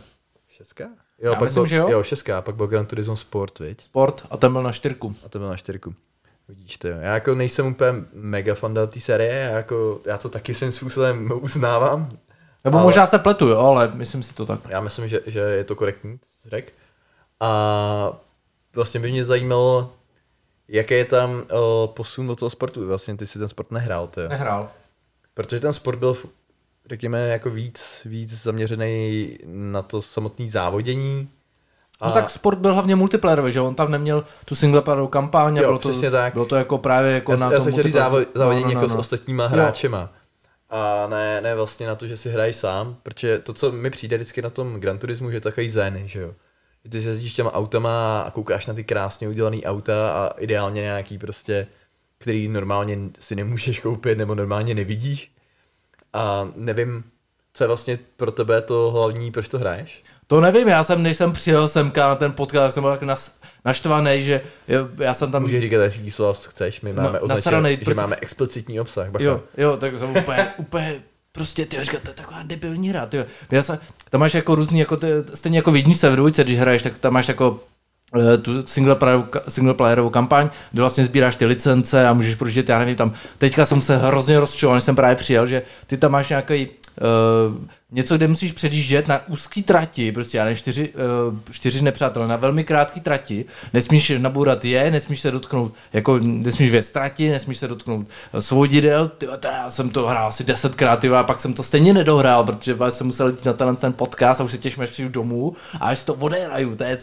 [0.50, 0.84] Šestka?
[1.20, 1.90] Jo, Já pak myslím, byl, že jo.
[1.90, 3.82] Jo, šestka, a pak byl Gran Turismo Sport, viď?
[3.84, 5.16] Sport a ten byl na čtyřku.
[5.26, 5.96] A to byl na čtyřku.
[6.48, 6.88] Vidíš to.
[6.88, 11.32] Já jako nejsem úplně mega fan té série, já, jako, já to taky svým způsobem
[11.42, 12.18] uznávám.
[12.64, 14.60] Nebo Ale- možná se pletu, jo, ale myslím si to tak.
[14.70, 16.72] Já myslím, že, že je to korektní, řekl.
[17.40, 18.20] A
[18.76, 19.94] vlastně by mě zajímalo,
[20.68, 21.44] jaký je tam uh,
[21.94, 22.88] posun do toho sportu.
[22.88, 24.28] Vlastně ty si ten sport nehrál, jo.
[24.30, 24.72] Nehrál.
[25.34, 26.18] Protože ten sport byl,
[26.90, 31.30] řekněme, jako víc, víc zaměřený na to samotné závodění.
[32.02, 35.68] No tak sport byl hlavně multiplayerový, že on tam neměl tu singleplayerovou kampaň a Jo,
[35.68, 36.34] bylo to, tak.
[36.34, 38.64] bylo to jako právě jako já, na já tom jsem chtěl říct multiplayer- závo- závodění
[38.64, 39.00] no, no, jako no, s no.
[39.00, 40.10] ostatníma hráčema.
[40.70, 44.18] A ne, ne vlastně na to, že si hraješ sám, protože to, co mi přijde
[44.18, 46.34] vždycky na tom Gran Turismu, že je takový zen, že jo.
[46.90, 51.18] Ty se jezdíš těma autama a koukáš na ty krásně udělané auta a ideálně nějaký
[51.18, 51.68] prostě,
[52.18, 55.32] který normálně si nemůžeš koupit nebo normálně nevidíš.
[56.14, 57.04] A nevím,
[57.54, 60.04] co je vlastně pro tebe to hlavní, proč to hraješ?
[60.28, 63.36] To nevím, já jsem, než jsem přijel semka na ten podcast, jsem byl tak nas,
[63.66, 65.42] naštvaný, že jo, já jsem tam...
[65.42, 69.10] Můžeš říkat, jaký slova chceš, my No, máme označeno, nasranej, že prostě- máme explicitní obsah.
[69.10, 69.26] Bacha.
[69.26, 70.96] Jo, jo, tak jsem úplně, úplně,
[71.32, 74.80] prostě, ty říkat, to je taková debilní hra, ty Já se, tam máš jako různý,
[74.80, 77.60] jako ty, stejně jako v jedničce, v dvojce, když hraješ, tak tam máš jako
[78.34, 82.96] eh, tu singleplayerovou, singleplayerovou kampaň, kde vlastně sbíráš ty licence a můžeš prožít, já nevím,
[82.96, 86.68] tam, teďka jsem se hrozně rozčoval, než jsem právě přijel, že ty tam máš nějaký
[87.02, 87.58] Uh,
[87.92, 90.94] něco, kde musíš předjíždět na úzký trati, prostě já nevím, čtyři,
[91.30, 96.72] uh, čtyři nepřátelé na velmi krátké trati, nesmíš nabourat je, nesmíš se dotknout, jako nesmíš
[96.72, 101.10] věc trati, nesmíš se dotknout eh, svodidel, ty já jsem to hrál asi desetkrát, ty
[101.10, 104.44] a pak jsem to stejně nedohrál, protože jsem musel jít na tenhle ten podcast a
[104.44, 106.98] už se těším, až přijdu domů a až to odehraju, to je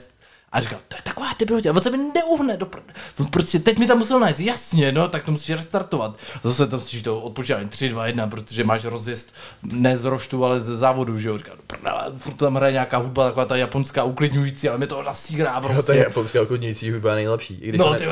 [0.53, 2.83] a říkal, to je taková debilotě, on se mi neuhne, do pr-
[3.21, 6.17] on prostě teď mi tam musel najít, jasně, no, tak to musíš restartovat.
[6.45, 10.61] Zase tam musíš to odpočítání 3, 2, 1, protože máš rozjezd ne z roštu, ale
[10.61, 14.05] ze závodu, že jo, říkal, do prdele, furt tam hraje nějaká hudba, taková ta japonská
[14.05, 15.83] uklidňující, ale mi to nasírá prostě.
[15.83, 17.55] To je japonská okolnící hudba nejlepší.
[17.55, 18.07] I když no, ne- ty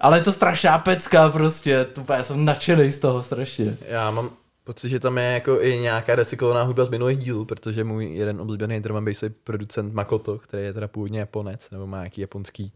[0.00, 3.76] ale je to strašná pecka prostě, to, já jsem nadšený z toho strašně.
[3.88, 4.30] Já mám
[4.64, 8.40] pocit, že tam je jako i nějaká recyklovaná hudba z minulých dílů, protože můj jeden
[8.40, 12.72] oblíbený drum and bassový producent Makoto, který je teda původně Japonec, nebo má nějaký japonský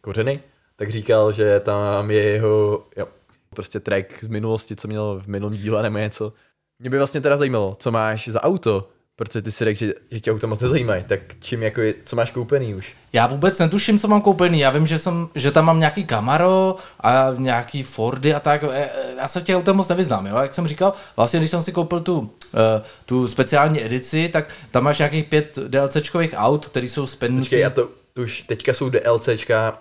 [0.00, 0.40] kořeny,
[0.76, 3.08] tak říkal, že tam je jeho jo,
[3.50, 6.32] prostě track z minulosti, co měl v minulém díle nebo něco.
[6.78, 10.20] Mě by vlastně teda zajímalo, co máš za auto, protože ty si řekl, že, že
[10.20, 12.92] tě auta moc nezajímají, tak čím jako je, co máš koupený už?
[13.12, 14.60] Já vůbec netuším, co mám koupený.
[14.60, 18.64] Já vím, že, jsem, že tam mám nějaký Camaro a nějaký Fordy a tak.
[18.64, 20.36] E, e, Já se v těch autech moc nevyznám, jo.
[20.36, 24.84] Jak jsem říkal, vlastně když jsem si koupil tu, eh, tu speciální edici, tak tam
[24.84, 27.44] máš nějakých pět DLCčkových aut, které jsou spendnutý.
[27.44, 29.78] Počkej, já to, to už teďka jsou DLCčka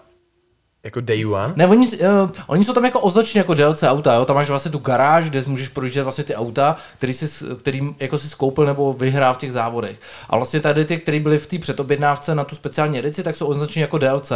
[0.87, 1.53] jako day one?
[1.55, 4.25] Ne, oni, uh, oni jsou tam jako označeni jako DLC auta, jo?
[4.25, 8.17] tam máš vlastně tu garáž, kde můžeš projíždět vlastně ty auta, který jsi, který jako
[8.17, 9.99] si skoupil nebo vyhrál v těch závodech.
[10.29, 13.45] A vlastně tady ty, které byly v té předobjednávce na tu speciální edici, tak jsou
[13.47, 14.31] označeni jako DLC.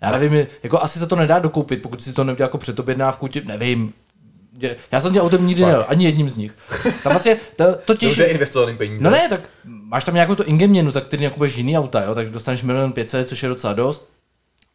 [0.00, 3.42] Já nevím, jako asi se to nedá dokoupit, pokud si to neudělal jako předobjednávku, tě,
[3.44, 3.92] nevím.
[4.58, 6.52] Je- Já jsem tím autem nikdy nejel, ani jedním z nich.
[7.02, 8.08] Tam vlastně to, totiž...
[8.08, 9.04] Dobře investovaný peníze.
[9.04, 12.14] No ne, tak máš tam nějakou tu ingame měnu, za který nakupuješ jiný auta, jo,
[12.14, 14.08] tak dostaneš milion 500, což je docela dost.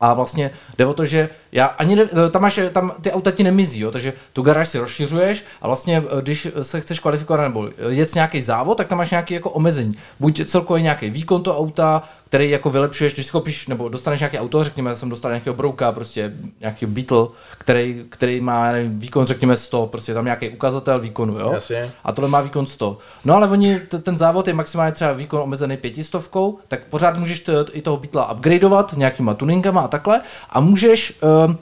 [0.02, 3.44] A vlastně jde o to, že já ani ne, tam máš, tam ty auta ti
[3.44, 7.70] nemizí, jo, takže tu garáž si rozšiřuješ a vlastně eh, když se chceš kvalifikovat nebo
[7.90, 9.96] jet nějaký závod, tak tam máš nějaký jako omezení.
[10.20, 14.40] Buď celkově nějaký výkon toho auta, který jako vylepšuješ, když si koupíš, nebo dostaneš nějaký
[14.40, 19.26] auto, řekněme, já jsem dostal nějakého brouka, prostě nějaký Beetle, který, který má nevím, výkon,
[19.26, 21.52] řekněme 100, prostě tam nějaký ukazatel výkonu, jo.
[21.54, 21.92] Jasně.
[22.04, 22.98] A tohle má výkon 100.
[23.26, 27.40] No ale oni, t- ten závod je maximálně třeba výkon omezený pětistovkou, tak pořád můžeš
[27.40, 30.22] t- i toho Beatla upgradeovat nějakýma tuningama a takhle.
[30.50, 31.56] A můžeš, uh, uh,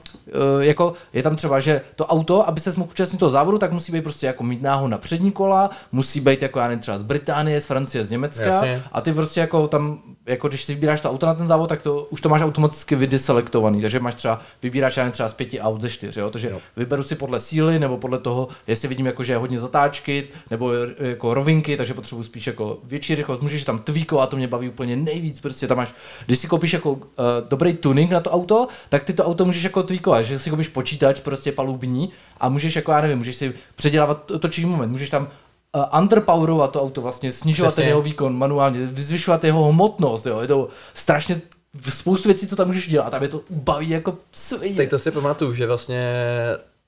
[0.59, 3.91] jako je tam třeba, že to auto, aby se mohl účastnit toho závodu, tak musí
[3.91, 7.03] být prostě jako mít náhon na přední kola, musí být jako já nevím, třeba z
[7.03, 8.45] Británie, z Francie, z Německa.
[8.45, 8.83] Jasně.
[8.91, 11.81] a ty prostě jako tam, jako když si vybíráš to auto na ten závod, tak
[11.81, 15.59] to už to máš automaticky vydeselektovaný, takže máš třeba, vybíráš já nevím, třeba z pěti
[15.59, 16.29] aut ze čtyř, jo?
[16.29, 20.27] takže vyberu si podle síly nebo podle toho, jestli vidím jako, že je hodně zatáčky
[20.51, 24.69] nebo jako rovinky, takže potřebuji spíš jako větší rychlost, můžeš tam tweakovat, to mě baví
[24.69, 25.93] úplně nejvíc, prostě tam máš,
[26.25, 26.99] když si koupíš jako uh,
[27.49, 30.67] dobrý tuning na to auto, tak ty to auto můžeš jako tweakovat, že si koupíš
[30.67, 35.09] počítač prostě palubní a můžeš jako, já nevím, můžeš si předělávat to- točivý moment, můžeš
[35.09, 35.27] tam
[35.75, 37.81] uh, underpowerovat to auto, vlastně snižovat Přesně.
[37.81, 41.41] ten jeho výkon manuálně, zvyšovat jeho hmotnost, jo, je to strašně
[41.89, 44.75] spoustu věcí, co tam můžeš dělat, a mě to baví jako svině.
[44.75, 46.13] Teď to si pamatuju, že vlastně,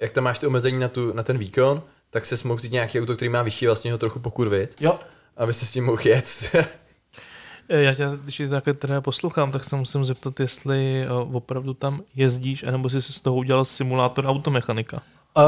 [0.02, 3.02] jak tam máš ty omezení na, tu, na ten výkon, tak se mohl vzít nějaký
[3.02, 5.00] auto, který má vyšší, vlastně ho trochu pokurvit, Jo,
[5.38, 6.56] aby si s tím mohl jet.
[7.72, 11.74] Eh, Já tě, když tě takhle teda poslouchám, tak se musím zeptat, jestli uh, opravdu
[11.74, 15.02] tam jezdíš, anebo jsi si z toho udělal simulátor automechanika.
[15.38, 15.44] Uh,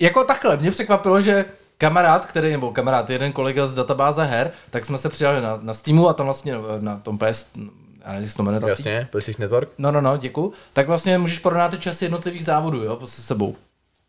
[0.00, 1.44] jako takhle, mě překvapilo, že
[1.78, 5.74] kamarád, který, nebo kamarád, jeden kolega z databáze her, tak jsme se přidali na, na
[5.74, 7.46] Steamu a tam vlastně eh, na tom PS,
[8.04, 8.62] já nevím, jestli to jmenuje.
[8.68, 9.68] Jasně, PlayStation Network.
[9.78, 10.52] No, no, no, děkuju.
[10.72, 13.56] Tak vlastně můžeš porovnat ty časy jednotlivých závodů, jo, se sebou.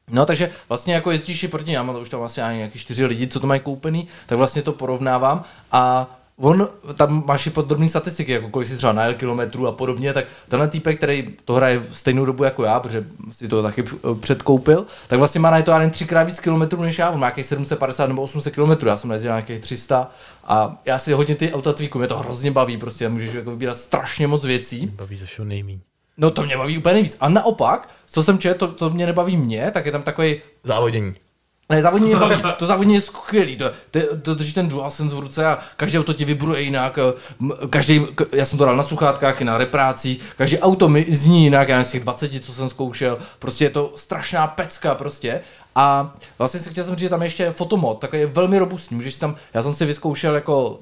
[0.10, 3.28] No, takže vlastně jako jezdíš i proti nám, už tam vlastně ani nějaký čtyři lidi,
[3.28, 6.08] co to mají koupený, tak vlastně to porovnávám a
[6.42, 10.26] on, tam máš i podrobné statistiky, jako kolik si třeba najel kilometrů a podobně, tak
[10.48, 14.16] tenhle týpek, který to hraje v stejnou dobu jako já, protože si to taky eh,
[14.20, 17.46] předkoupil, tak vlastně má na to nevím, třikrát víc kilometrů než já, on má nějakých
[17.46, 20.12] 750 nebo 800 kilometrů, já jsem najezdil na nějakých 300
[20.44, 23.78] a já si hodně ty auta tweakuju, mě to hrozně baví, prostě můžeš jako vybírat
[23.78, 24.92] strašně moc věcí.
[24.96, 25.80] Baví ze všeho nejmíň.
[26.18, 27.18] No to mě baví úplně nejvíc.
[27.20, 31.14] A naopak, co jsem četl, to, to mě nebaví mě, tak je tam takový Závodění.
[31.72, 35.20] Ne, závodní mě baví, to závodní je skvělý, to, to, to drží ten DualSense v
[35.20, 37.00] ruce a každé auto ti vibruje jinak,
[37.70, 41.70] každý, já jsem to dal na sluchátkách i na reprácích, každý auto mi zní jinak,
[41.70, 45.42] já z těch 20, co jsem zkoušel, prostě je to strašná pecka prostě.
[45.76, 48.96] A vlastně se chtěl jsem říct, že tam je ještě fotomod, takový je velmi robustní,
[48.96, 50.80] můžeš si tam, já jsem si vyzkoušel jako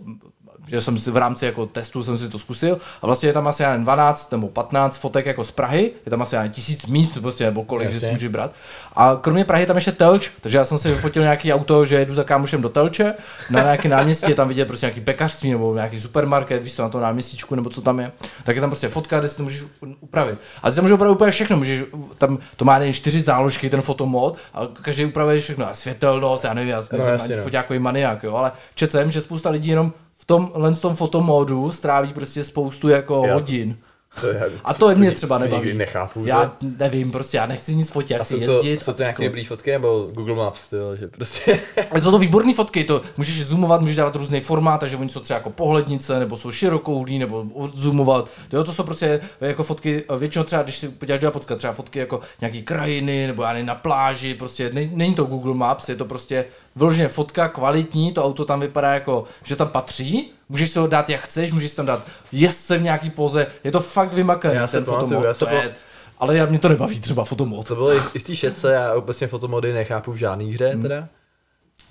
[0.68, 3.48] že jsem si v rámci jako testu jsem si to zkusil a vlastně je tam
[3.48, 7.18] asi nevím, 12 nebo 15 fotek jako z Prahy, je tam asi nevím, tisíc míst
[7.22, 8.08] prostě nebo kolik, že Jasně.
[8.08, 8.52] si můžeš brát.
[8.96, 11.96] A kromě Prahy je tam ještě Telč, takže já jsem si vyfotil nějaký auto, že
[11.96, 13.14] jedu za kámošem do Telče,
[13.50, 16.90] na nějaké náměstí je tam vidět prostě nějaký pekařství nebo nějaký supermarket, víš co, na
[16.90, 18.12] tom náměstíčku nebo co tam je.
[18.44, 19.64] Tak je tam prostě fotka, kde si to můžeš
[20.00, 20.40] upravit.
[20.64, 21.84] A ty tam můžeš upravit úplně všechno, můžeš,
[22.18, 26.54] tam to má nevím, čtyři záložky, ten fotomod, a každý upravuje všechno, a světelnost, já
[26.54, 27.06] nevím, já jsem No,
[27.38, 29.94] no, foťákový maniak, jo, ale četl jsem, že spousta lidí jenom
[30.30, 33.78] tomhle tom fotomodu stráví prostě spoustu jako Já- hodin.
[34.22, 35.64] To je, A to je mě třeba to nebaví.
[35.66, 36.26] nikdy nechápu.
[36.26, 36.68] Já že?
[36.80, 38.82] nevím, prostě já nechci nic fotit, já chci jsou to, jezdit.
[38.82, 41.60] jsou to nějaké jako- dobrý fotky nebo Google Maps styl, že prostě...
[41.92, 45.20] Ale jsou to výborné fotky, to můžeš zoomovat, můžeš dávat různý formát, takže oni jsou
[45.20, 48.30] třeba jako pohlednice, nebo jsou širokouhlí, nebo zoomovat.
[48.54, 52.00] Jo, to jsou prostě jako fotky, většinou třeba, když si podíváš do Japonska, třeba fotky
[52.00, 55.96] jako nějaký krajiny, nebo já nevím, na pláži, prostě ne, není to Google Maps, je
[55.96, 60.80] to prostě vyloženě fotka kvalitní, to auto tam vypadá jako, že tam patří, můžeš si
[60.80, 62.02] ho dát jak chceš, můžeš si tam dát
[62.32, 65.74] jezdce v nějaký poze, je to fakt vymakaný Já ten fotomod, já to je,
[66.20, 67.68] ale já, mě to nebaví třeba fotomod.
[67.68, 70.82] To bylo i, v té šetce, já obecně fotomody nechápu v žádný hře Hmm.
[70.82, 71.08] teda.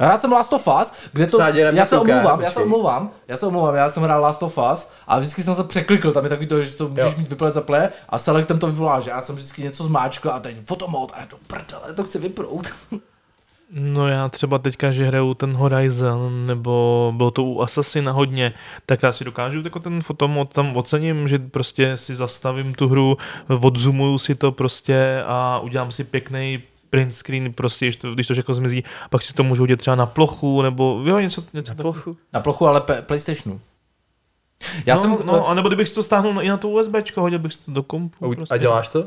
[0.00, 3.36] Hrál jsem Last of Us, kde to, já se kouká, omlouvám, já se omlouvám, já
[3.36, 6.30] se omlouvám, já jsem hrál Last of Us a vždycky jsem se překlikl, tam je
[6.30, 7.14] takový to, že to můžeš Jo.
[7.18, 10.40] mít vyplet za play a selectem to vyvolá, že já jsem vždycky něco zmáčkl a
[10.40, 12.66] teď fotomod a já to prdele, to chci vyprout.
[13.70, 18.52] No já třeba teďka, že hraju ten Horizon, nebo bylo to u Assassina hodně,
[18.86, 23.16] tak já si dokážu jako ten fotomod tam ocením, že prostě si zastavím tu hru,
[23.60, 28.34] odzoomuju si to prostě a udělám si pěkný print screen, prostě, když to, když to
[28.34, 31.82] všechno zmizí, pak si to můžu udělat třeba na plochu, nebo jo, něco, něco Na
[31.82, 32.16] plochu.
[32.32, 33.60] Na plochu, ale pe- PlayStationu.
[34.86, 37.52] Já no, jsem, no, anebo kdybych si to stáhnul i na to USBčko, hodil bych
[37.52, 38.32] si to do kompu.
[38.32, 38.54] A, prostě.
[38.54, 39.06] a děláš to?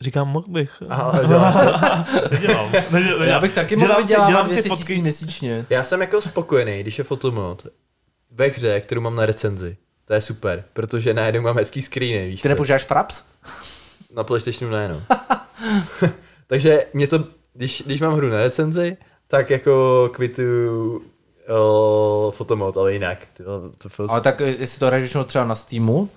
[0.00, 0.82] Říkám, mohl bych.
[0.88, 2.30] Aha, a děláš to?
[2.30, 2.72] Nedělám.
[2.90, 3.22] Nedělám.
[3.22, 5.66] já bych taky mohl Dělám si- vydělávat dělám si 200 fotky- tisíc měsíčně.
[5.70, 7.66] Já jsem jako spokojený, když je fotomod
[8.30, 9.76] ve hře, kterou mám na recenzi.
[10.04, 13.22] To je super, protože najednou mám hezký screeny, víš Ty nepoužíváš Fraps?
[14.14, 15.00] Na Playstationu ne, no.
[16.46, 18.96] Takže mě to, když, když mám hru na recenzi,
[19.28, 21.02] tak jako kvituju
[21.48, 23.18] o, fotomod, ale jinak.
[23.36, 26.08] Ty, vole, to fakt, Ale tak eh, jestli to hraješ třeba na Steamu,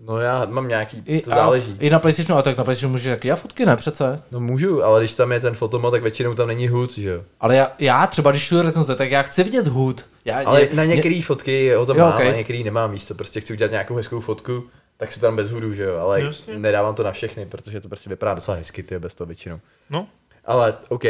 [0.00, 1.76] No já mám nějaký, i, to záleží.
[1.80, 4.22] A, i na PlayStationu, ale tak na PlayStationu můžeš taky já fotky, ne přece.
[4.30, 7.22] No můžu, ale když tam je ten fotomod, tak většinou tam není hud, že jo.
[7.40, 10.06] Ale já, já třeba, když tu recenze, tak já chci vidět hud.
[10.24, 12.28] Já, Ale je, na některé fotky ho tam Jo, mám, okej.
[12.28, 13.14] a některý nemám místo.
[13.14, 14.64] Prostě chci udělat nějakou hezkou fotku,
[14.96, 15.96] tak si tam bez hudu, že jo.
[15.96, 16.58] Ale Jasně.
[16.58, 19.60] nedávám to na všechny, protože to prostě vypadá docela hezky, ty bez toho většinou.
[19.90, 20.06] No,
[20.44, 21.04] Ale OK,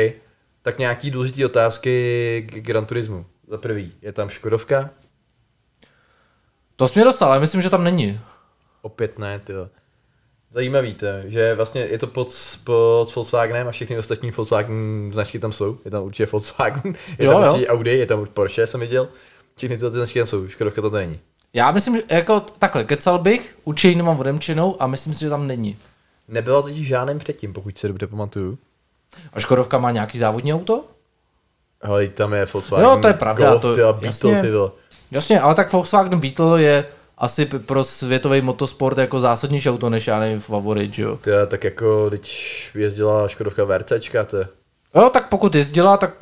[0.63, 3.27] tak nějaký důležité otázky k Gran Turismu.
[3.49, 4.91] Za prvý, je tam Škodovka?
[6.77, 8.21] To jsi mě dostal, ale myslím, že tam není.
[8.87, 9.53] Opět ne, ty.
[10.51, 12.29] Zajímavý to, že vlastně je to pod,
[12.65, 15.79] pod Volkswagenem a všechny ostatní Volkswagen značky tam jsou.
[15.85, 17.53] Je tam určitě Volkswagen, je Jo, tam jo.
[17.53, 19.09] určitě Audi, je tam Porsche, jsem viděl.
[19.57, 21.19] Všechny tyhle ty značky tam jsou, Škodovka to není.
[21.53, 25.47] Já myslím, že jako takhle, kecal bych, určitě nemám odemčenou a myslím si, že tam
[25.47, 25.77] není.
[26.29, 28.59] Nebyla totiž žádným předtím, pokud se dobře pamatuju.
[29.33, 30.85] A Škodovka má nějaký závodní auto?
[31.83, 34.41] Ale tam je Volkswagen, Jo, to je pravda, Golf, to- ty a Beetle, jasně.
[34.51, 34.57] ty.
[35.11, 36.87] Jasně, ale tak Volkswagen Beetle je
[37.19, 41.17] asi pro světový motosport jako zásadnější auto, než já nevím, Favorit, že jo.
[41.17, 44.49] Ty, a tak jako, když jezdila Škodovka VRCčka, to je...
[44.95, 46.15] Jo, tak pokud jezdila, tak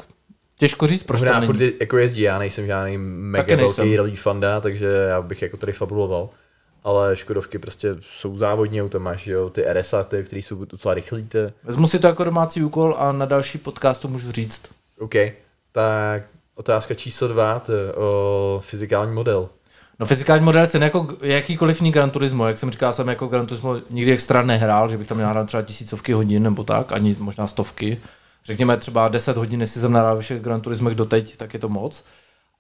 [0.59, 1.47] těžko říct, proč Možná není.
[1.47, 3.85] furt je- jako jezdí, já nejsem žádný mega Taky nejsem.
[3.85, 6.29] velký rally fanda, takže já bych jako tady fabuloval.
[6.85, 11.39] ale Škodovky prostě jsou závodní auta, máš jo, ty RSA, které jsou docela rychlý, ty.
[11.65, 14.63] Vezmu si to jako domácí úkol a na další podcast to můžu říct.
[14.99, 15.15] OK,
[15.73, 16.23] tak
[16.55, 19.49] otázka číslo dva, to je o fyzikální model.
[19.99, 23.47] No fyzikální model je jako jakýkoliv jiný Gran Turismo, jak jsem říkal, jsem jako Gran
[23.47, 27.17] Turismo nikdy extra nehrál, že bych tam měl hrát třeba tisícovky hodin nebo tak, ani
[27.19, 28.01] možná stovky.
[28.45, 32.05] Řekněme třeba 10 hodin, jestli jsem nahrál všech Gran Turismech doteď, tak je to moc.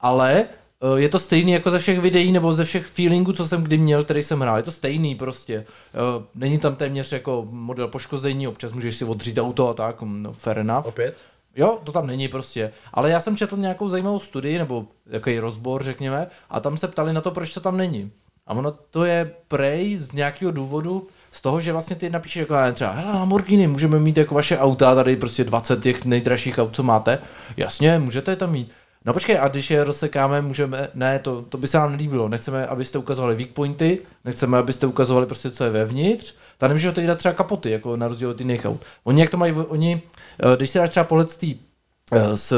[0.00, 3.62] Ale eh, je to stejný jako ze všech videí nebo ze všech feelingů, co jsem
[3.62, 4.56] kdy měl, který jsem hrál.
[4.56, 5.54] Je to stejný prostě.
[5.54, 10.32] Eh, Není tam téměř jako model poškození, občas můžeš si odřít auto a tak, no
[10.32, 10.86] fair enough.
[10.86, 11.22] Opět?
[11.56, 12.72] Jo, to tam není prostě.
[12.92, 17.12] Ale já jsem četl nějakou zajímavou studii, nebo jaký rozbor, řekněme, a tam se ptali
[17.12, 18.12] na to, proč to tam není.
[18.46, 22.54] A ono to je prej z nějakého důvodu, z toho, že vlastně ty napíšeš jako
[22.72, 26.82] třeba, hele Lamborghini, můžeme mít jako vaše auta, tady prostě 20 těch nejdražších aut, co
[26.82, 27.18] máte.
[27.56, 28.72] Jasně, můžete je tam mít.
[29.04, 32.66] No počkej, a když je rozsekáme, můžeme, ne, to, to by se nám nelíbilo, nechceme,
[32.66, 37.18] abyste ukazovali weak pointy, nechceme, abyste ukazovali prostě, co je vevnitř, tady nemůžete teď dát
[37.18, 38.80] třeba kapoty, jako na rozdíl od jiných aut.
[39.04, 40.02] Oni jak to mají, oni,
[40.52, 41.46] eh, když si dáš třeba pohled z té
[42.12, 42.52] eh, z,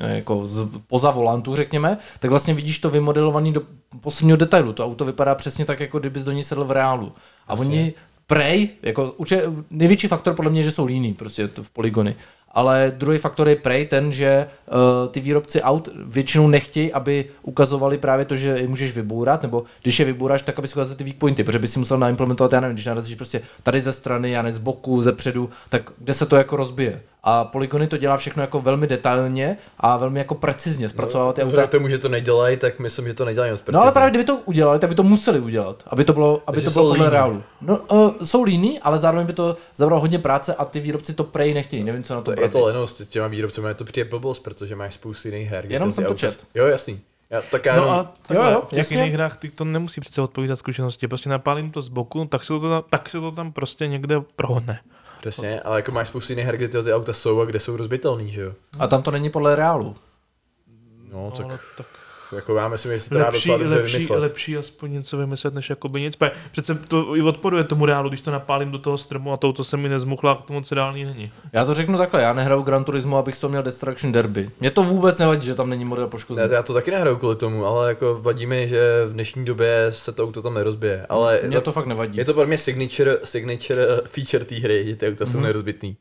[0.00, 3.62] eh, jako z poza volantu, řekněme, tak vlastně vidíš to vymodelovaný do
[4.00, 4.72] posledního detailu.
[4.72, 7.12] To auto vypadá přesně tak, jako kdybys do ní sedl v reálu.
[7.48, 7.94] A oni
[8.26, 12.14] prej, jako uče, největší faktor podle mě, že jsou líní prostě to v polygony.
[12.54, 17.98] Ale druhý faktor je prej ten, že uh, ty výrobci aut většinou nechtějí, aby ukazovali
[17.98, 21.04] právě to, že je můžeš vybourat, nebo když je vybouráš, tak aby si ukázali ty
[21.04, 24.30] weak pointy, protože by si musel naimplementovat, já nevím, když narazíš prostě tady ze strany,
[24.30, 27.02] já nevím, z boku, ze předu, tak kde se to jako rozbije.
[27.24, 31.46] A polygony to dělá všechno jako velmi detailně a velmi jako precizně zpracovávat ty auta.
[31.46, 33.92] Vzhledem k tomu, že to nedělají, tak myslím, že to nedělají moc No ale precizně.
[33.92, 36.84] právě kdyby to udělali, tak by to museli udělat, aby to bylo, aby to bylo
[36.84, 37.12] jsou podle líní.
[37.12, 37.42] reálu.
[37.60, 41.24] No, uh, jsou líní, ale zároveň by to zabralo hodně práce a ty výrobci to
[41.24, 43.84] prej nechtějí, nevím, co na to To je to lenost, s těma výrobcemi je to
[43.84, 45.66] přijde blbost, protože máš spoustu jiných her.
[45.66, 46.46] kde Jenom jsem to čet.
[46.54, 47.00] Jo, jasný.
[47.30, 48.96] Já, tak já No jenom, a takhle, jo, v těch jasně.
[48.96, 51.08] jiných hrách ty to nemusí přece odpovídat zkušenosti.
[51.08, 54.20] Prostě napálím to z boku, tak se to, tam, tak se to tam prostě někde
[54.36, 54.78] prohodne.
[55.22, 58.30] Přesně, ale jako máš spoustu jiných her, kde ty, auta jsou a kde jsou rozbitelný,
[58.30, 58.54] že jo?
[58.78, 59.96] A tam to není podle reálu.
[61.12, 61.86] No, tak, ale tak
[62.36, 64.18] jako já myslím, že se to dá lepší, docela dobře lepší, vymyslet.
[64.18, 66.18] lepší aspoň něco vymyslet, než jakoby nic.
[66.52, 69.76] Přece to i odporuje tomu reálu, když to napálím do toho stromu a touto se
[69.76, 71.30] mi nezmuchla, k tomu moc reálný není.
[71.52, 74.50] Já to řeknu takhle, já nehraju Gran Turismo, abych to měl Destruction Derby.
[74.60, 76.48] Mně to vůbec nevadí, že tam není model poškození.
[76.48, 79.86] Ne, já to taky nehraju kvůli tomu, ale jako vadí mi, že v dnešní době
[79.90, 81.06] se to auto tam nerozbije.
[81.08, 82.18] Ale Mně to fakt nevadí.
[82.18, 85.96] je to pro mě signature, signature feature té hry, že ty auta jsou nerozbitný.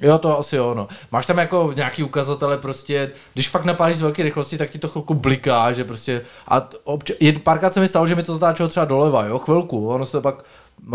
[0.00, 0.88] Jo, to asi jo, no.
[1.10, 4.88] Máš tam jako nějaký ukazatele prostě, když fakt napálíš z velké rychlosti, tak ti to
[4.88, 8.68] chvilku bliká, že prostě, a obča- jen párkrát se mi stalo, že mi to zatáčelo
[8.68, 10.44] třeba doleva, jo, chvilku, ono se to pak,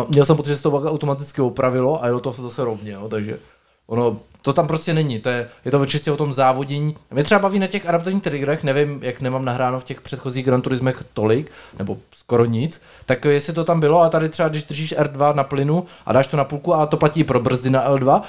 [0.08, 2.92] měl jsem pocit, že se to pak automaticky opravilo a jo, to se zase rovně,
[2.92, 3.40] jo, takže
[3.88, 6.96] ono, to tam prostě není, to je, je to čistě o tom závodění.
[7.12, 10.62] Mě třeba baví na těch adaptivních triggerech, nevím, jak nemám nahráno v těch předchozích Gran
[10.62, 14.94] Turismech tolik, nebo skoro nic, tak jestli to tam bylo, a tady třeba, když držíš
[14.98, 18.22] R2 na plynu a dáš to na půlku, a to platí pro brzdy na L2,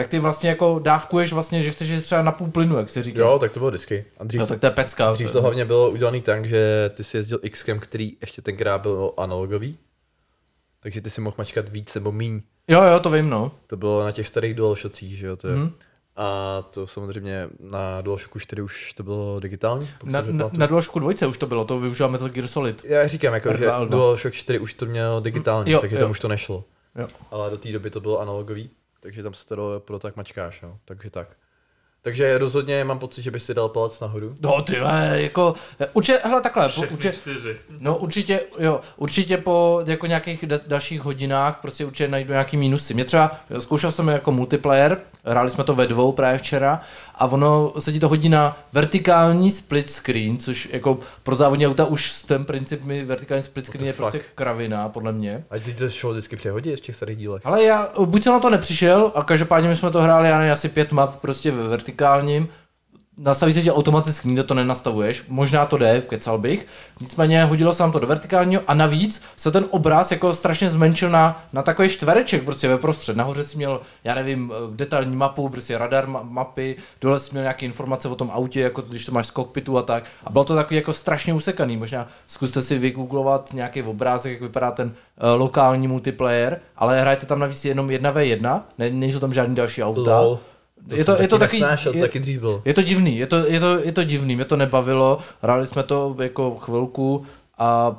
[0.00, 3.02] tak ty vlastně jako dávkuješ vlastně, že chceš jít třeba na půl plynu, jak se
[3.02, 3.18] říká.
[3.20, 4.04] Jo, tak to bylo vždycky.
[4.18, 5.12] A dřív, No, tak to je pecka.
[5.12, 8.78] dřív to- to hlavně bylo udělaný tak, že ty si jezdil x který ještě tenkrát
[8.78, 9.78] byl analogový.
[10.82, 12.40] Takže ty si mohl mačkat víc nebo míň.
[12.68, 13.52] Jo, jo, to vím, no.
[13.66, 15.36] To bylo na těch starých DualShockích, že jo?
[15.36, 15.56] To je.
[15.56, 15.72] Mhm.
[16.16, 19.88] A to samozřejmě na DualShocku 4 už to bylo digitální.
[20.04, 22.84] Na, na, na DualShocku 2 už to bylo, to využíval Metal Gear Solid.
[22.84, 23.88] Já říkám, jako, že R2, L2.
[23.88, 26.00] DualShock 4 už to mělo digitální, Jo, takže jo.
[26.02, 26.64] tam už to nešlo.
[26.98, 27.08] Jo.
[27.30, 30.60] Ale do té doby to bylo analogový, takže tam se to dalo pro tak mačkáš,
[30.60, 30.78] no.
[30.84, 31.28] Takže tak.
[32.02, 34.34] Takže rozhodně mám pocit, že by si dal palec nahoru.
[34.40, 35.54] No ty vole, jako,
[35.92, 37.56] určitě, hele takhle, po, určitě, čtyři.
[37.78, 42.94] no určitě, jo, určitě po jako nějakých da, dalších hodinách prostě určitě najdu nějaký mínusy.
[42.94, 46.80] Mě třeba, zkoušel jsem jako multiplayer, hráli jsme to ve dvou právě včera
[47.20, 51.84] a ono se ti to hodí na vertikální split screen, což jako pro závodní auta
[51.84, 55.44] už ten princip mi vertikální split screen je prostě kravina, podle mě.
[55.50, 57.46] A teď to šlo vždycky přehodit v těch starých dílech.
[57.46, 60.52] Ale já, buď jsem na to nepřišel a každopádně my jsme to hráli, já nevím,
[60.52, 62.48] asi pět map prostě ve vertikálním.
[63.22, 66.66] Nastaví se tě automaticky, nikde to nenastavuješ, možná to jde, kecal bych.
[67.00, 71.10] Nicméně hodilo se nám to do vertikálního a navíc se ten obraz jako strašně zmenšil
[71.10, 73.16] na, na takový čtvereček prostě ve prostřed.
[73.16, 77.42] Nahoře si měl, já nevím, eh, detailní mapu, prostě radar ma- mapy, dole si měl
[77.42, 80.04] nějaké informace o tom autě, jako když to máš z kokpitu a tak.
[80.24, 81.76] A bylo to takový jako strašně usekaný.
[81.76, 87.38] Možná zkuste si vygooglovat nějaký obrázek, jak vypadá ten uh, lokální multiplayer, ale hrajete tam
[87.38, 90.20] navíc jenom 1v1, ne, nejsou tam žádný další auta.
[90.20, 90.38] Lol.
[90.88, 92.62] To je to, je to taky nesnášel, je, taky dřív byl.
[92.64, 95.82] je to divný, je to, je, to, je to divný, mě to nebavilo, hráli jsme
[95.82, 97.26] to jako chvilku
[97.58, 97.96] a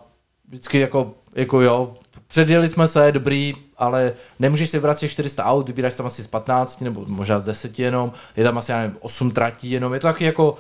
[0.48, 1.94] vždycky jako, jako jo,
[2.28, 6.24] předjeli jsme se, dobrý, ale nemůžeš si vybrat z těch 400 aut, vybíráš tam asi
[6.24, 9.94] z 15 nebo možná z 10 jenom, je tam asi já nevím, 8 tratí jenom,
[9.94, 10.58] je to taky jako,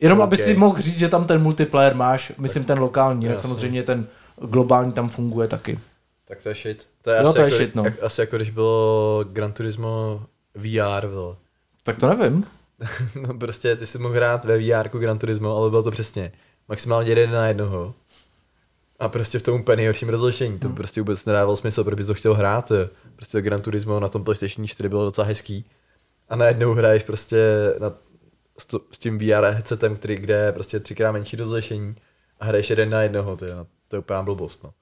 [0.00, 0.24] jenom Ok.
[0.24, 3.40] aby si mohl říct, že tam ten multiplayer máš, myslím ten lokální, Jasně.
[3.40, 4.06] samozřejmě ten
[4.42, 5.78] globální tam funguje taky.
[6.28, 6.86] Tak to je shit.
[7.02, 7.84] To je, Jo, asi, to je jako, shit, no.
[7.84, 10.22] jak, asi jako když bylo Gran Turismo
[10.54, 11.36] VR, bylo.
[11.82, 12.44] Tak to nevím.
[13.26, 16.32] No prostě ty si mohl hrát ve VR Gran Turismo, ale bylo to přesně
[16.68, 17.94] maximálně jeden na jednoho.
[18.98, 20.58] A prostě v tom úplně nejhorším rozlišení.
[20.58, 20.76] To Hmm.
[20.76, 22.72] prostě vůbec nedávalo smysl, protože bys to chtěl hrát.
[23.16, 25.64] Prostě Gran Turismo na tom PlayStation 4 bylo docela hezký.
[26.28, 27.36] A najednou hraješ prostě
[27.80, 27.92] na,
[28.58, 31.94] s, to, s tím VR headsetem, který, kde je prostě třikrát menší rozlišení
[32.40, 34.72] a hraješ jeden na jednoho, ty, no, to je úplně blbost, no.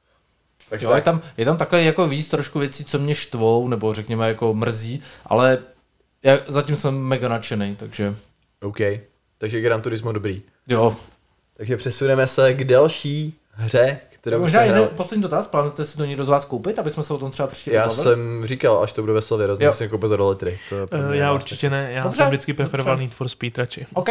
[0.71, 3.69] Takže Jo, je tak, tam, je tam takhle jako víc trošku věcí, co mě štvou,
[3.69, 5.59] nebo řekněme jako mrzí, ale
[6.25, 8.15] já zatím jsem mega nadšený, takže
[8.63, 8.79] OK.
[9.39, 10.43] Takže Gran Turismo dobrý.
[10.69, 10.97] jo.
[11.57, 16.05] Takže přesuneme se k další hře, kterou Možná jsme jeden poslední dotaz, plánujete si to
[16.05, 18.05] někdo z vás koupit, aby jsme se o tom třeba příště Já pobavili?
[18.15, 19.73] jsem říkal, až to bude veselé, rozumím, Jo.
[19.73, 20.59] že si koupil za doletry.
[20.69, 22.63] To je mě Já určitě ne, já Dobře, jsem vždycky dobře.
[22.63, 23.87] preferoval Need for Speed radši.
[23.95, 24.09] OK.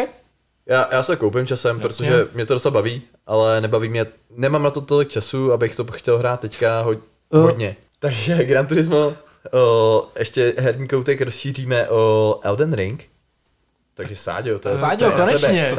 [0.65, 1.81] Já, já se koupím časem, Jasně.
[1.87, 4.05] protože mě to docela baví, ale nebaví mě,
[4.35, 7.37] nemám na to tolik času, abych to chtěl hrát teďka ho, Eh.
[7.37, 7.75] hodně.
[7.99, 9.13] Takže Gran Turismo,
[9.53, 13.05] o, ještě herní koutek rozšíříme o Elden Ring.
[13.93, 14.75] Takže Sáďo, to je...
[14.75, 15.71] Sáďo, to je konečně.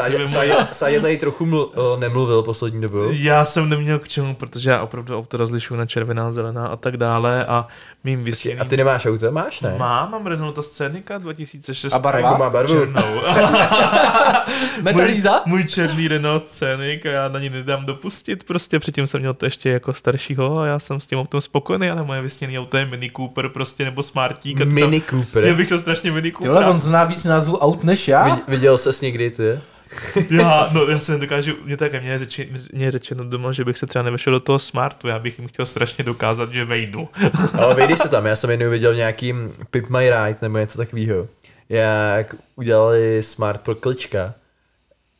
[0.72, 3.10] Sáďo tady trochu mlu, o, nemluvil poslední dobou.
[3.10, 6.96] Já jsem neměl k čemu, protože já opravdu auto rozlišuju na červená, zelená a tak
[6.96, 7.66] dále a
[8.04, 8.60] mým vysněným...
[8.62, 9.32] A ty nemáš auto?
[9.32, 9.74] Máš, ne?
[9.78, 11.92] Mám, mám Renault Scénica 2006.
[11.92, 12.28] A barva?
[12.28, 12.74] Jakou má barvu?
[12.74, 13.02] Černou.
[14.82, 15.30] Metalíza?
[15.46, 18.44] Můj, můj černý Renault Scénic a já na ní nedám dopustit.
[18.44, 21.90] Prostě předtím jsem měl to ještě jako staršího a já jsem s tím autem spokojený,
[21.90, 24.58] ale moje vysněný auto je Mini Cooper prostě nebo Smartík.
[24.60, 25.44] Mini Cooper.
[25.44, 26.48] Já bych to strašně Mini Cooper.
[26.50, 28.28] Tyhle, on zná víc názvu aut než já?
[28.28, 29.58] Vid- Viděl ses někdy, ty?
[30.30, 33.64] Já, no, já se nedokážu, mě tak mě je, řeči, mě je řečeno doma, že
[33.64, 37.08] bych se třeba nevešel do toho smartu, já bych jim chtěl strašně dokázat, že vejdu.
[37.58, 39.34] Ale vejdi se tam, já jsem jednou viděl nějaký
[39.70, 41.28] Pip My Ride nebo něco takového.
[41.68, 44.34] Jak udělali smart pro klčka,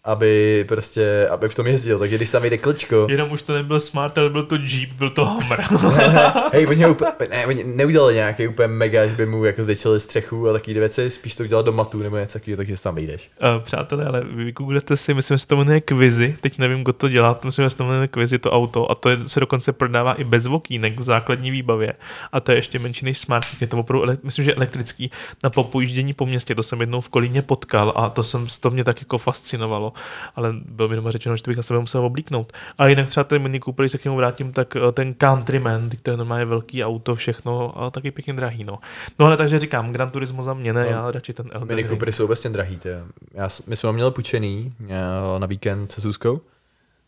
[0.04, 3.80] aby prostě, aby v tom jezdil, takže když tam jde klčko, Jenom už to nebyl
[3.80, 5.60] smart, ale byl to Jeep, byl to Hummer.
[6.52, 10.48] hej, oni, úplně, ne, oni neudělali nějaký úplně mega, že by mu jako zvětšili střechu
[10.48, 13.30] a takový věci, spíš to udělal do matů nebo něco takového, takže tam vyjdeš.
[13.42, 16.92] Uh, přátelé, ale vy vygooglete si, myslím, že se to jmenuje Quizy, teď nevím, kdo
[16.92, 19.72] to dělá, myslím, že se to jmenuje Quizy, to auto, a to je, se dokonce
[19.72, 21.92] prodává i bez vokínek v základní výbavě.
[22.32, 25.10] A to je ještě menší než smart, je to opravdu, ele- myslím, že elektrický
[25.42, 28.84] na popojíždění po městě, to jsem jednou v Kolíně potkal a to, jsem, to mě
[28.84, 29.89] tak jako fascinovalo,
[30.36, 32.52] ale bylo mi doma řečeno, že to bych na sebe musel oblíknout.
[32.78, 35.90] A jinak třeba ten Mini Cooper, když se k němu vrátím, tak eh, ten Countryman,
[36.02, 38.78] to je normálně velký auto, všechno, a taky pěkně drahý, no.
[39.18, 40.90] No ale takže říkám, Gran Turismo za mě ne, No.
[40.90, 41.88] já radši ten Elden Mini Ring.
[41.88, 42.88] Coopery jsou obecně drahý, ty.
[43.34, 46.40] Já, my jsme ho měli půjčený já, na víkend se Zuzkou,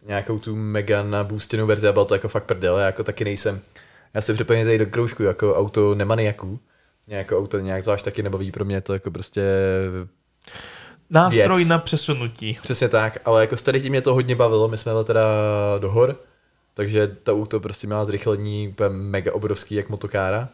[0.07, 3.61] nějakou tu mega nabůstěnou verzi a bylo to jako fakt prdel, já jako taky nejsem.
[4.15, 6.61] Já si přeplně tady do kroužku, jako auto nemaniaků.
[7.09, 9.43] Nějak auto nějak zvlášť taky nebaví pro mě, to jako prostě
[11.13, 11.69] Nástroj věc.
[11.69, 12.59] na přesunutí.
[12.63, 15.23] Přesně tak, ale jako s tady tím mě to hodně bavilo, my jsme jeli teda
[15.79, 16.17] do hor,
[16.75, 20.49] takže ta auto prostě měla zrychlení úplně mega obrovský jak motokára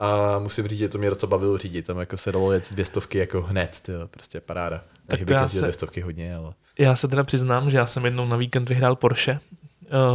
[0.00, 2.84] a musím říct, že to mě docela bavilo řídit, tam jako se dalo jet dvě
[2.84, 4.80] stovky jako hned, tyjo, prostě paráda.
[5.06, 6.52] Takže to bych jezdil se- dvě stovky hodně, ale...
[6.78, 9.38] Já se teda přiznám, že já jsem jednou na víkend vyhrál Porsche,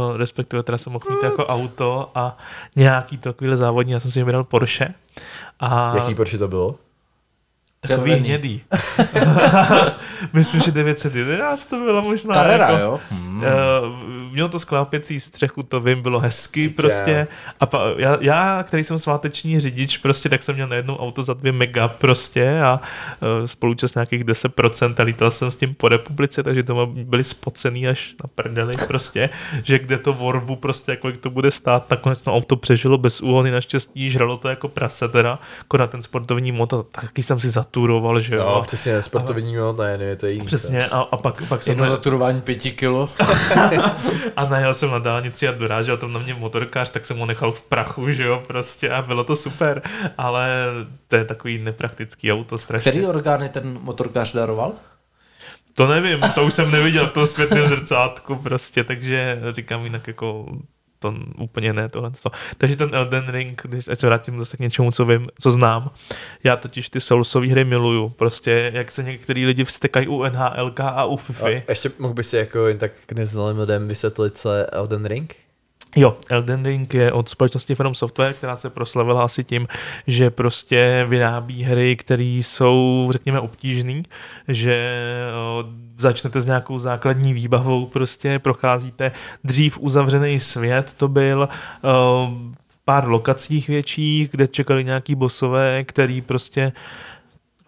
[0.08, 2.36] uh, respektive teda jsem mohl mít jako auto a
[2.76, 4.94] nějaký takovýhle závodní, já jsem si vybral Porsche.
[5.60, 6.78] A Jaký Porsche to bylo?
[7.80, 8.28] Takový Červený.
[8.28, 8.62] hnědý.
[10.32, 12.34] Myslím, že 911 to bylo možná.
[12.34, 13.00] Carrera, jako, jo?
[13.10, 13.42] Hmm.
[13.42, 13.44] Uh,
[14.32, 17.26] mělo to sklápěcí střechu, to vím, bylo hezky Ty prostě.
[17.60, 21.34] A pa, já, já, který jsem sváteční řidič, prostě, tak jsem měl najednou auto za
[21.34, 22.80] dvě mega prostě a
[23.20, 27.88] uh, spolučas nějakých 10% a lítal jsem s tím po republice, takže to byli spocený
[27.88, 29.30] až na prdeli prostě,
[29.64, 33.50] že kde to vorvu prostě, kolik to bude stát, nakonec to auto přežilo bez úhony,
[33.50, 38.34] naštěstí žralo to jako prase teda, akorát ten sportovní motor, taky jsem si zaturoval, že
[38.34, 38.44] jo.
[38.44, 40.46] No, přesně, sportovní mod, ne, ne, to je jiný.
[40.46, 43.06] Přesně, a, a pak, pak jsem Jedno zaturování pěti kilo.
[44.36, 47.52] a najel jsem na dálnici a dorážel tam na mě motorkář, tak jsem ho nechal
[47.52, 49.82] v prachu, že jo, prostě a bylo to super,
[50.18, 50.66] ale
[51.08, 52.90] to je takový nepraktický auto strašně.
[52.90, 54.72] Který orgány ten motorkář daroval?
[55.74, 60.46] To nevím, to už jsem neviděl v tom zpětném zrcátku prostě, takže říkám jinak jako
[61.00, 62.10] to úplně ne tohle.
[62.58, 65.90] Takže ten Elden Ring, když ať se vrátím zase k něčemu, co vím, co znám.
[66.44, 68.08] Já totiž ty Soulsové hry miluju.
[68.08, 71.48] Prostě jak se některý lidi vstekají u NHLK a u A FIFA.
[71.68, 75.36] ještě mohl by si jako jen tak k neznalým lidem vysvětlit, co je Elden Ring?
[75.96, 79.68] Jo, Elden Ring je od společnosti From Software, která se proslavila asi tím,
[80.06, 84.02] že prostě vyrábí hry, které jsou, řekněme, obtížné,
[84.48, 85.02] že
[85.98, 89.12] začnete s nějakou základní výbavou, prostě procházíte
[89.44, 91.48] dřív uzavřený svět, to byl
[92.84, 96.72] pár lokacích větších, kde čekali nějaký bosové, který prostě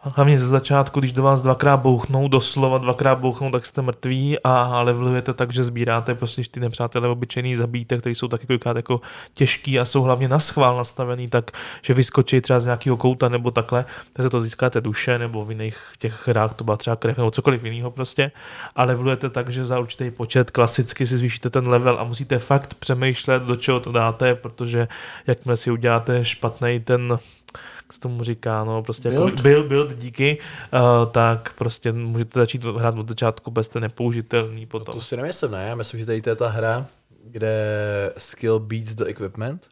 [0.05, 4.83] Hlavně ze začátku, když do vás dvakrát bouchnou, doslova dvakrát bouchnou, tak jste mrtví a
[4.83, 9.01] levelujete tak, že sbíráte prostě ty nepřátelé obyčejný zabíjte, které jsou taky kolikrát jako
[9.35, 11.51] těžký a jsou hlavně na schvál nastavený tak,
[11.83, 15.51] že vyskočí třeba z nějakého kouta nebo takhle, tak se to získáte duše nebo v
[15.51, 18.33] jiných těch hrách to byla třeba krev nebo cokoliv jiného prostě.
[18.77, 22.75] A levelujete tak, že za určitý počet klasicky si zvýšíte ten level a musíte fakt
[22.75, 24.89] přemýšlet, do čeho to dáte, protože
[25.27, 27.19] jakmile si uděláte špatný ten
[27.83, 30.39] jak se tomu říká, no prostě build, jako build, build díky,
[30.73, 34.93] uh, tak prostě můžete začít hrát od začátku bez ten nepoužitelný potom.
[34.95, 35.67] No to si nemyslím, ne?
[35.69, 36.87] Já myslím, že tady to je ta hra,
[37.25, 37.55] kde
[38.19, 39.69] skill beats the equipment.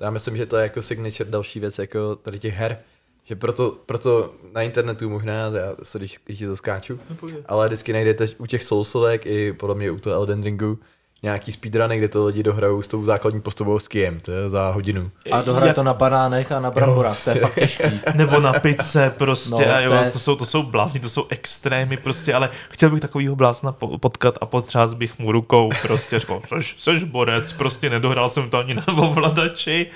[0.00, 2.78] Já myslím, že to je jako signature další věc jako tady těch her.
[3.24, 7.92] Že proto, proto na internetu možná, já se když, když to skáču, no, ale vždycky
[7.92, 10.78] najdete u těch Soulsovek i podle mě u toho Elden Ringu,
[11.26, 14.70] nějaký speedruny, kde to lidi dohrajou s tou základní postavou s Kiem, to je za
[14.70, 15.10] hodinu.
[15.32, 18.00] A dohrají to na banánech a na bramborách, to je fakt těžký.
[18.14, 20.10] Nebo na pizze prostě, no, a jo, to, je...
[20.10, 24.38] to, jsou, to jsou blázni, to jsou extrémy prostě, ale chtěl bych takovýho blázna potkat
[24.40, 28.74] a potřás bych mu rukou prostě, řekl, seš, seš borec, prostě nedohrál jsem to ani
[28.74, 29.86] na ovladači,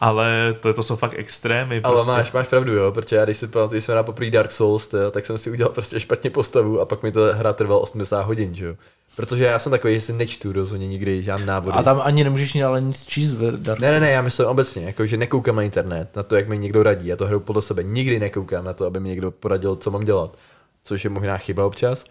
[0.00, 1.80] ale to, to jsou fakt extrémy.
[1.80, 2.10] Prostě.
[2.10, 4.50] Ale máš, máš pravdu, jo, protože já když si pamatuju, když jsem hrál poprvé Dark
[4.50, 7.80] Souls, to, tak jsem si udělal prostě špatně postavu a pak mi to hra trvalo
[7.80, 8.74] 80 hodin, že jo.
[9.16, 11.76] Protože já jsem takový, že si nečtu rozhodně nikdy žádný návody.
[11.78, 14.84] A tam ani nemůžeš ale nic číst v Dark Ne, ne, ne, já myslím obecně,
[14.84, 17.06] jako, že nekoukám na internet, na to, jak mi někdo radí.
[17.06, 17.82] Já to hraju podle sebe.
[17.82, 20.36] Nikdy nekoukám na to, aby mi někdo poradil, co mám dělat.
[20.84, 22.04] Což je možná chyba občas.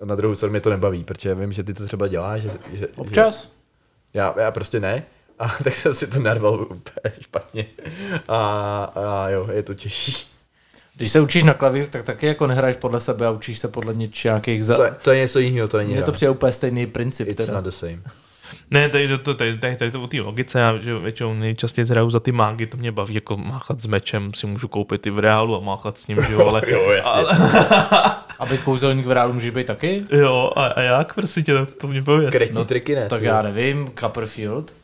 [0.00, 2.42] A na druhou stranu mě to nebaví, protože vím, že ty to třeba děláš.
[2.42, 3.42] Že, že, občas?
[3.42, 3.48] Že,
[4.14, 5.02] já, já prostě ne.
[5.38, 7.66] A tak jsem si to narval úplně špatně.
[8.28, 10.26] A, a jo, je to těžší.
[10.96, 13.94] Když se učíš na klavír, tak taky jako nehraješ podle sebe a učíš se podle
[13.94, 14.64] něč, nějakých...
[14.64, 14.76] Za...
[14.76, 17.28] To, je, to je něco jiného, to není Mně to přijde úplně stejný princip.
[17.28, 17.54] It's teda.
[17.54, 17.98] not the same.
[18.70, 21.86] Ne, tady to, to, tady, tady, tady to o té logice, já že většinou nejčastěji
[21.86, 25.10] hraju za ty mágy, to mě baví, jako máchat s mečem, si můžu koupit i
[25.10, 26.62] v reálu a máchat s ním, že jo, ale...
[26.66, 27.12] jo, jasně.
[27.12, 27.30] Ale...
[28.38, 30.04] a být kouzelník v reálu může být taky?
[30.10, 32.32] Jo, a, a jak, prostě tě, to, to mě pověst.
[32.32, 33.08] Kretní no, triky ne.
[33.08, 34.74] Tak já nevím, Copperfield.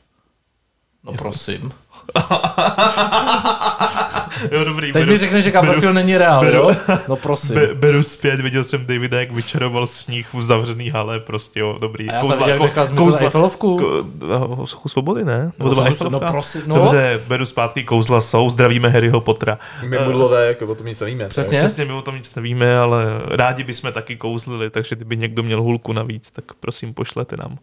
[1.05, 1.72] No prosím.
[4.53, 4.92] jo, dobrý.
[4.92, 6.76] Teď beru, mi řekne, že Copperfield není reál, beru, jo?
[7.09, 7.55] No prosím.
[7.55, 12.11] Be, beru zpět, viděl jsem Davida, jak vyčaroval sníh v zavřený hale, prostě jo, dobrý.
[12.11, 13.78] A já kouzla, jsem viděl, jak zmizel Eiffelovku.
[13.78, 15.53] Ko, no, svobody, ne?
[15.59, 16.74] No, no, no prosím, no.
[16.74, 19.59] Dobře, beru zpátky kouzla jsou, zdravíme Harryho Pottera.
[19.82, 21.28] My budlové, jako o tom nic nevíme.
[21.28, 21.59] Přesně?
[21.59, 25.62] Přesně, my o tom nic nevíme, ale rádi bychom taky kouzlili, takže kdyby někdo měl
[25.62, 27.59] hulku navíc, tak prosím pošlete nám.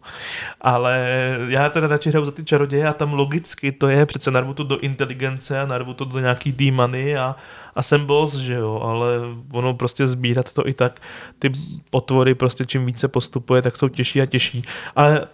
[0.60, 1.08] Ale
[1.48, 4.62] já teda radši hraju za ty čaroděje a tam logicky to je přece narvu to
[4.62, 7.36] do inteligence a narvu to do nějaký demony a,
[7.74, 9.06] a jsem boss, že jo, ale
[9.52, 11.00] ono prostě sbírat to i tak,
[11.38, 11.52] ty
[11.90, 14.62] potvory prostě čím více postupuje, tak jsou těžší a těžší.
[14.96, 15.26] Ale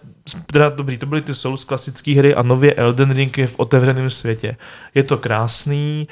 [0.45, 4.09] teda dobrý, to byly ty Souls klasické hry a nově Elden Ring je v otevřeném
[4.09, 4.57] světě.
[4.95, 6.07] Je to krásný,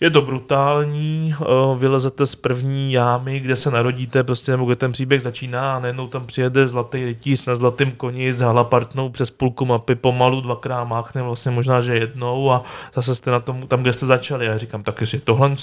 [0.00, 1.44] je to brutální, eh,
[1.78, 6.08] vylezete z první jámy, kde se narodíte, prostě nebo kde ten příběh začíná a najednou
[6.08, 11.22] tam přijede zlatý rytíř na zlatém koni s halapartnou přes půlku mapy, pomalu dvakrát máchne,
[11.22, 12.62] vlastně možná, že jednou a
[12.94, 14.46] zase jste na tom, tam, kde jste začali.
[14.46, 15.56] Já říkám, tak jestli tohle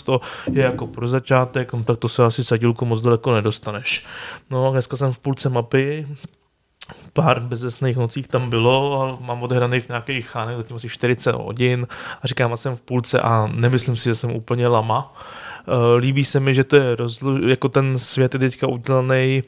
[0.52, 4.06] je jako pro začátek, no, tak to se asi sadílku moc daleko nedostaneš.
[4.50, 6.08] No, dneska jsem v půlce mapy,
[7.14, 11.88] pár bezesných nocích tam bylo a mám odehraných nějakých chánech zatím asi 40 hodin
[12.22, 15.14] a říkám, že jsem v půlce a nemyslím si, že jsem úplně lama.
[15.68, 19.44] Eh, líbí se mi, že to je rozlu- jako ten svět je teďka udělaný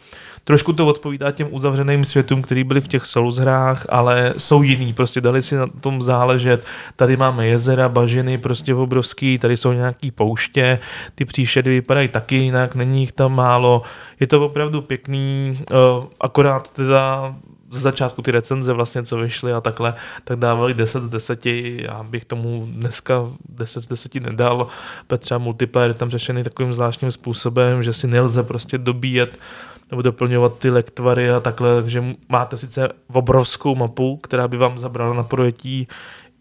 [0.48, 4.94] Trošku to odpovídá těm uzavřeným světům, který byly v těch Souls hrách, ale jsou jiný,
[4.94, 6.66] prostě dali si na tom záležet.
[6.96, 10.80] Tady máme jezera, bažiny, prostě obrovský, tady jsou nějaký pouště,
[11.16, 13.82] ty příšedy vypadají taky jinak, není jich tam málo.
[14.20, 15.76] Je to opravdu pěkný, eh,
[16.22, 17.36] akorát teda
[17.72, 19.94] z začátku ty recenze vlastně, co vyšly a takhle,
[20.24, 21.46] tak dávali 10 z 10,
[21.82, 24.68] já bych tomu dneska 10 z 10 nedal,
[25.08, 29.40] Petra multiplayer je tam řešený takovým zvláštním způsobem, že si nelze prostě dobíjet
[29.92, 35.14] nebo doplňovat ty lektvary a takhle, takže máte sice obrovskou mapu, která by vám zabrala
[35.14, 35.88] na projetí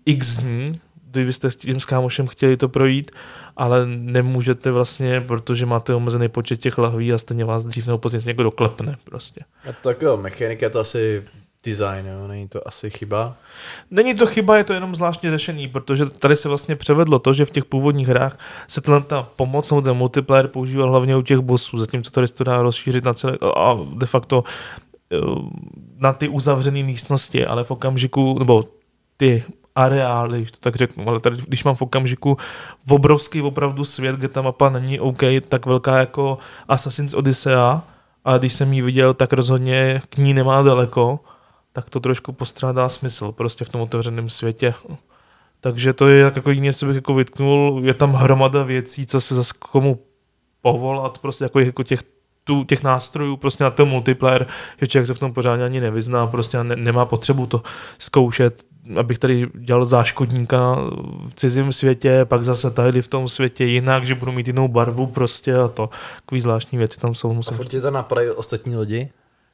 [0.06, 0.80] x dní,
[1.10, 3.10] kdybyste s tím s kámošem chtěli to projít,
[3.56, 8.22] ale nemůžete vlastně, protože máte omezený počet těch lahví a stejně vás dřív nebo později
[8.26, 9.40] někdo doklepne prostě.
[9.70, 11.24] A tak jo, mechanika to asi
[11.66, 12.28] design, jo?
[12.28, 13.34] není to asi chyba?
[13.90, 17.44] Není to chyba, je to jenom zvláštně řešený, protože tady se vlastně převedlo to, že
[17.44, 18.38] v těch původních hrách
[18.68, 22.62] se ta pomoc ten multiplayer používal hlavně u těch bossů, zatímco tady se to dá
[22.62, 24.44] rozšířit na celé a de facto
[25.12, 25.16] eh,
[25.96, 28.64] na ty uzavřené místnosti, ale v okamžiku, nebo
[29.16, 29.44] ty
[29.74, 32.36] areály, když to tak řeknu, ale tady, když mám v okamžiku
[32.86, 36.38] v obrovský opravdu svět, kde ta mapa není OK, tak velká jako
[36.68, 37.54] Assassin's Odyssey,
[38.26, 41.20] a když jsem ji viděl, tak rozhodně k ní nemá daleko,
[41.76, 44.74] tak to trošku postrádá smysl prostě v tom otevřeném světě.
[45.60, 47.80] Takže to je jako jiné, co bych jako vytknul.
[47.84, 49.98] Je tam hromada věcí, co se zase komu
[50.62, 52.02] povolat prostě jako, jako těch
[52.44, 54.46] tu, těch nástrojů prostě na ten multiplayer,
[54.80, 57.62] že člověk se v tom pořádně ani nevyzná, prostě ne, nemá potřebu to
[57.98, 58.64] zkoušet,
[58.98, 60.74] abych tady dělal záškodníka
[61.28, 65.06] v cizím světě, pak zase tady v tom světě jinak, že budu mít jinou barvu
[65.06, 65.90] prostě a to.
[66.16, 67.30] Takový zvláštní věci tam jsou.
[67.30, 69.10] A Musím furt tě tam napadají ostatní lidi?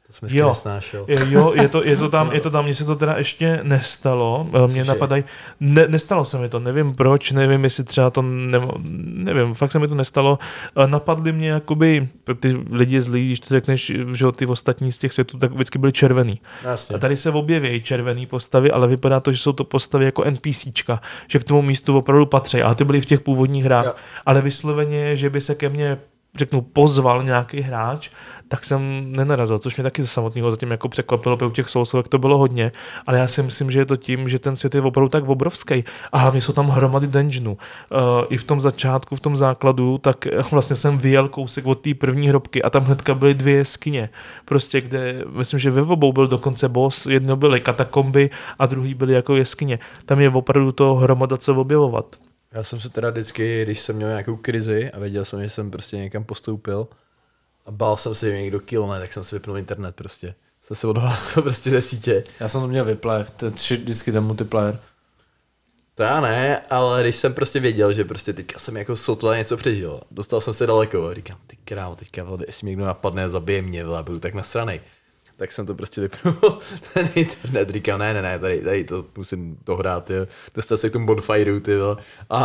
[0.07, 0.49] To jsem Jo.
[0.49, 1.05] nesnášel.
[1.09, 3.61] Je- Jo, je to, je to tam, je to tam, mně se to teda ještě
[3.63, 5.25] nestalo, Eh, mě napadají,
[5.61, 8.59] ne, nestalo se mi to, nevím proč, nevím, jestli třeba to, ne,
[9.05, 10.39] nevím, fakt se mi to nestalo,
[10.77, 12.09] Eh, napadly mě jakoby
[12.41, 15.93] ty lidi zlí, když to řekneš, že ty ostatní z těch světů, tak vždycky byli
[15.93, 16.41] červený.
[16.65, 16.97] Jasně.
[16.97, 21.01] A tady se objeví červený postavy, ale vypadá to, že jsou to postavy jako NPCčka,
[21.29, 23.85] že k tomu místu opravdu patří, ale ty byly v těch původních hrách.
[23.87, 23.93] Jo.
[24.27, 25.99] Ale vysloveně, že by se ke mně
[26.37, 28.11] řeknu, pozval nějaký hráč,
[28.53, 32.19] tak jsem nenarazil, což mě taky samotného zatím jako překvapilo, protože u těch sousovek to
[32.19, 32.73] bylo hodně,
[33.07, 35.85] ale já si myslím, že je to tím, že ten svět je opravdu tak obrovský
[36.13, 37.53] a hlavně jsou tam hromady dungeonů.
[37.53, 37.99] Uh,
[38.29, 41.95] I v tom začátku, v tom základu, tak eh, vlastně jsem vyjel kousek od té
[41.95, 44.09] první hrobky a tam hnedka byly dvě jeskyně,
[44.45, 49.13] prostě kde, myslím, že ve obou byl dokonce boss, jedno byly katakomby a druhý byly
[49.15, 49.79] jako jeskyně.
[50.07, 52.17] Tam je opravdu to hromada co objevovat.
[52.53, 55.71] Já jsem se teda vždycky, když jsem měl nějakou krizi a věděl jsem, že jsem
[55.71, 56.89] prostě někam postoupil
[57.67, 60.35] a bál jsem se, že někdo killne, tak jsem si vypnul internet prostě.
[60.63, 62.25] Jsem se odhlásil prostě ze sítě.
[62.41, 64.79] Já jsem to měl vyple, to je tři, vždycky ten multiplayer.
[65.95, 69.57] To já ne, ale když jsem prostě věděl, že prostě teďka jsem jako sotva něco
[69.57, 73.25] přežil, dostal jsem se daleko a říkám, ty krávo, teďka vole, jestli mě někdo napadne
[73.25, 74.81] a zabije mě, vole, budu tak nasranej.
[75.37, 76.35] Tak jsem to prostě vypnul,
[76.95, 80.27] ten internet, říkám, ne, ne, ne, tady, tady to musím dohrát, jo.
[80.55, 81.97] Dostal se k tomu bonfireu, ty vole,
[82.31, 82.41] a,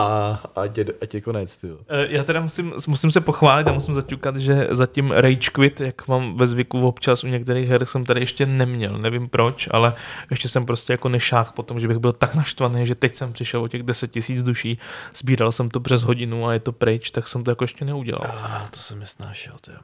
[0.56, 1.80] a, tě, a tě konec, ty vole.
[1.88, 6.08] Eh, Já teda musím, musím se pochválit a musím zaťukat, že zatím Rage Quit, jak
[6.08, 8.98] mám ve zvyku občas u některých her, jsem tady ještě neměl.
[8.98, 9.94] Nevím proč, ale
[10.30, 13.34] ještě jsem prostě jako nešách po tom, že bych byl tak naštvaný, že teď jsem
[13.34, 14.80] přišel o těch 10 tisíc duší,
[15.16, 18.22] sbíral jsem to přes hodinu a je to pryč, tak jsem to jako ještě neudělal.
[18.44, 19.78] A to jsem nesnášel, ty jo.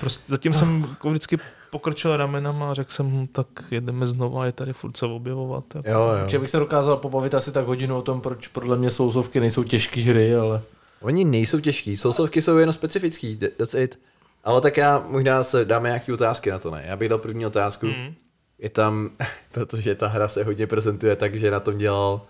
[0.00, 1.38] Prostě zatím jsem jako vždycky
[1.78, 5.64] pokrčil ramenama a řekl jsem, hm, tak jedeme znovu a je tady furt co objevovat.
[5.74, 5.88] Jako.
[5.90, 6.40] Jo, Určitě jo.
[6.40, 10.00] bych se dokázal pobavit asi tak hodinu o tom, proč podle mě souzovky nejsou těžké
[10.00, 10.60] hry, ale...
[11.00, 13.98] Oni nejsou těžký, sousovky jsou jenom specifický, that- that's it.
[14.44, 16.84] Ale tak já možná se dáme nějaký otázky na to, ne?
[16.86, 17.86] Já bych dal první otázku.
[17.86, 18.14] Mm.
[18.58, 19.10] Je tam,
[19.52, 22.20] protože ta hra se hodně prezentuje tak, že na tom dělal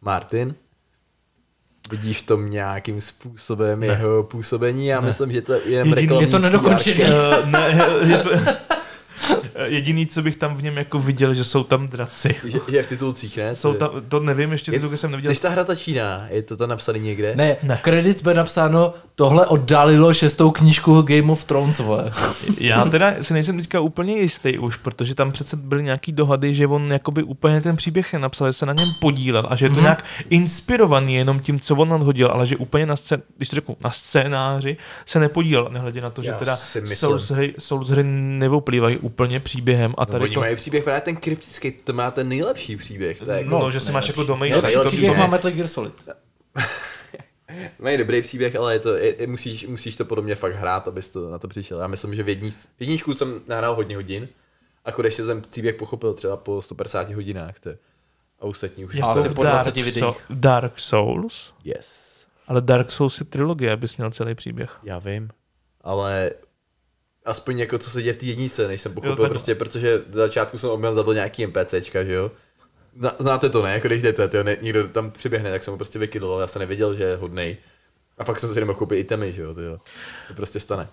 [0.00, 0.54] Martin.
[1.90, 3.86] Vidíš v tom nějakým způsobem Ne.
[3.86, 4.86] jeho působení?
[4.86, 5.06] Já Ne.
[5.06, 7.00] myslím, že to je jen Jediný- reklamní Je to nedokončený.
[7.04, 7.78] Eh, ne,
[8.08, 8.30] je to,
[9.66, 12.34] jediný, co bych tam v něm jako viděl, že jsou tam draci.
[12.44, 13.54] Že je v titulcích, ne?
[13.54, 15.28] Jsou To- tam, to nevím, ještě Je- titulky jsem neviděl.
[15.30, 17.36] Když ta hra začíná, je to tam napsaný někde?
[17.36, 17.56] Ne, Ne.
[17.62, 17.76] ne.
[17.76, 22.10] v kredit bude napsáno, tohle oddálilo šestou knížku Game of Thrones, vole.
[22.60, 26.66] Já teda si nejsem teďka úplně jistý už, protože tam přece byly nějaký dohady, že
[26.66, 29.74] on jakoby úplně ten příběh napsal, že se na něm podílel a že je to
[29.74, 29.82] Mhm.
[29.82, 33.76] nějak inspirovaný jenom tím, co on nadhodil, ale že úplně na, scén, když to řeknu,
[33.84, 37.88] na scénáři se nepodílel, nehledě na to, že Já teda si myslím- Souls hry, Souls
[37.88, 41.92] hry nevoplývají úplně příběhem a No, tady oni to, mají příběh, právě ten kryptický, to
[41.92, 43.18] má ten nejlepší příběh.
[43.20, 44.40] To je jako, no, že si máš jako domýšlet.
[44.62, 45.94] Nejlepší Nejlepší to- příběh to- má Metal Gear Solid.
[47.78, 50.88] Mají dobrý příběh, ale je to, je, je, musíš, musíš to podle mě fakt hrát,
[50.88, 51.80] abys to na to přišel.
[51.80, 52.50] Já myslím, že v jední,
[52.80, 54.28] jedničku jsem nahrál hodně hodin,
[54.84, 57.60] a konečně jsem příběh pochopil třeba po 150 hodinách.
[57.60, 57.78] To je,
[58.40, 59.00] a ostatní už.
[59.00, 59.94] A asi v po 20 Dark, videích.
[60.04, 62.26] So, Dark Souls, Yes.
[62.46, 64.78] ale Dark Souls je trilogie, abys měl celý příběh.
[64.82, 65.30] Já vím,
[65.80, 66.30] ale
[67.24, 69.28] aspoň jako co se děje v té jedničce, než jsem pochopil, takhle.
[69.28, 72.30] prostě, protože v začátku jsem objem zabil nějaký NPCčka, že jo.
[73.18, 73.74] Znáte to, ne?
[73.74, 76.60] Jako když jdete, tyjo, ne, někdo tam přiběhne, tak jsem ho prostě vykydloval, já jsem
[76.60, 77.56] nevěděl, že je hodnej.
[78.18, 79.78] A pak jsem si nemohl koupit itemy, že jo, tyjo.
[80.28, 80.88] To prostě stane.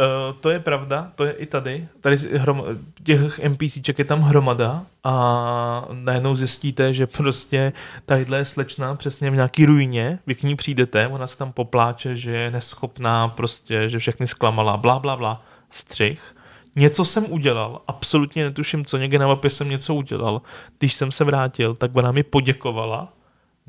[0.00, 1.88] Uh, to je pravda, to je i tady.
[2.00, 2.64] Tady hrom,
[3.04, 7.72] těch NPCček je tam hromada a najednou zjistíte, že prostě
[8.06, 12.16] tadyhle je slečna přesně v nějaký ruině, vy k ní přijdete, ona se tam popláče,
[12.16, 16.34] že je neschopná, prostě, že všechny zklamala, bla, bla, bla, střih.
[16.78, 20.42] Něco jsem udělal, absolutně netuším, co někde na mapě jsem něco udělal.
[20.78, 23.12] Když jsem se vrátil, tak ona mi poděkovala,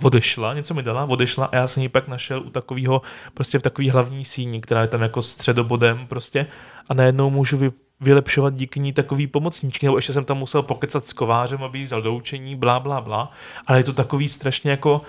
[0.03, 3.01] odešla, něco mi dala, odešla a já jsem ji pak našel u takového,
[3.33, 6.45] prostě v takový hlavní síni, která je tam jako středobodem prostě
[6.89, 11.05] a najednou můžu vy, vylepšovat díky ní takový pomocníčky, nebo ještě jsem tam musel pokecat
[11.05, 13.31] s kovářem, aby jí vzal do učení, blá, blá, blá,
[13.67, 15.01] ale je to takový strašně jako,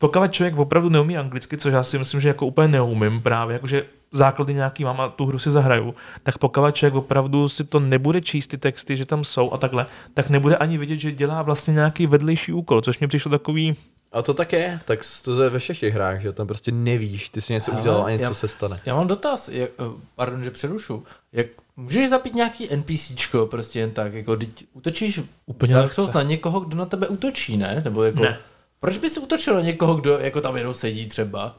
[0.00, 3.86] pokud člověk opravdu neumí anglicky, což já si myslím, že jako úplně neumím právě, jakože
[4.12, 8.20] základy nějaký mám a tu hru si zahraju, tak pokud člověk opravdu si to nebude
[8.20, 11.74] číst ty texty, že tam jsou a takhle, tak nebude ani vidět, že dělá vlastně
[11.74, 13.76] nějaký vedlejší úkol, což mě přišlo takový,
[14.12, 17.28] A to tak je, tak to je ve všech těch hrách, že tam prostě nevíš,
[17.28, 18.80] ty si něco udělal a něco já- se stane.
[18.86, 19.84] Já mám dotaz, jak, eh,
[20.16, 21.04] pardon, že přerušu.
[21.32, 21.46] Jak,
[21.76, 25.94] můžeš zapít nějaký NPCčko prostě jen tak, jako teď útočíš Úplně Dark nechce.
[25.94, 27.80] Souls na někoho, kdo na tebe útočí, ne?
[27.84, 28.38] Nebo jako, Ne.
[28.80, 31.56] Proč bys útočil na někoho, kdo jako tam jenom sedí třeba?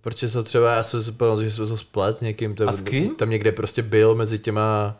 [0.00, 2.72] Protože se třeba, já jsem si pamatuju, že jsem to splet s někým, to, A
[2.72, 3.14] s kým?
[3.14, 4.96] tam někde prostě byl mezi těma,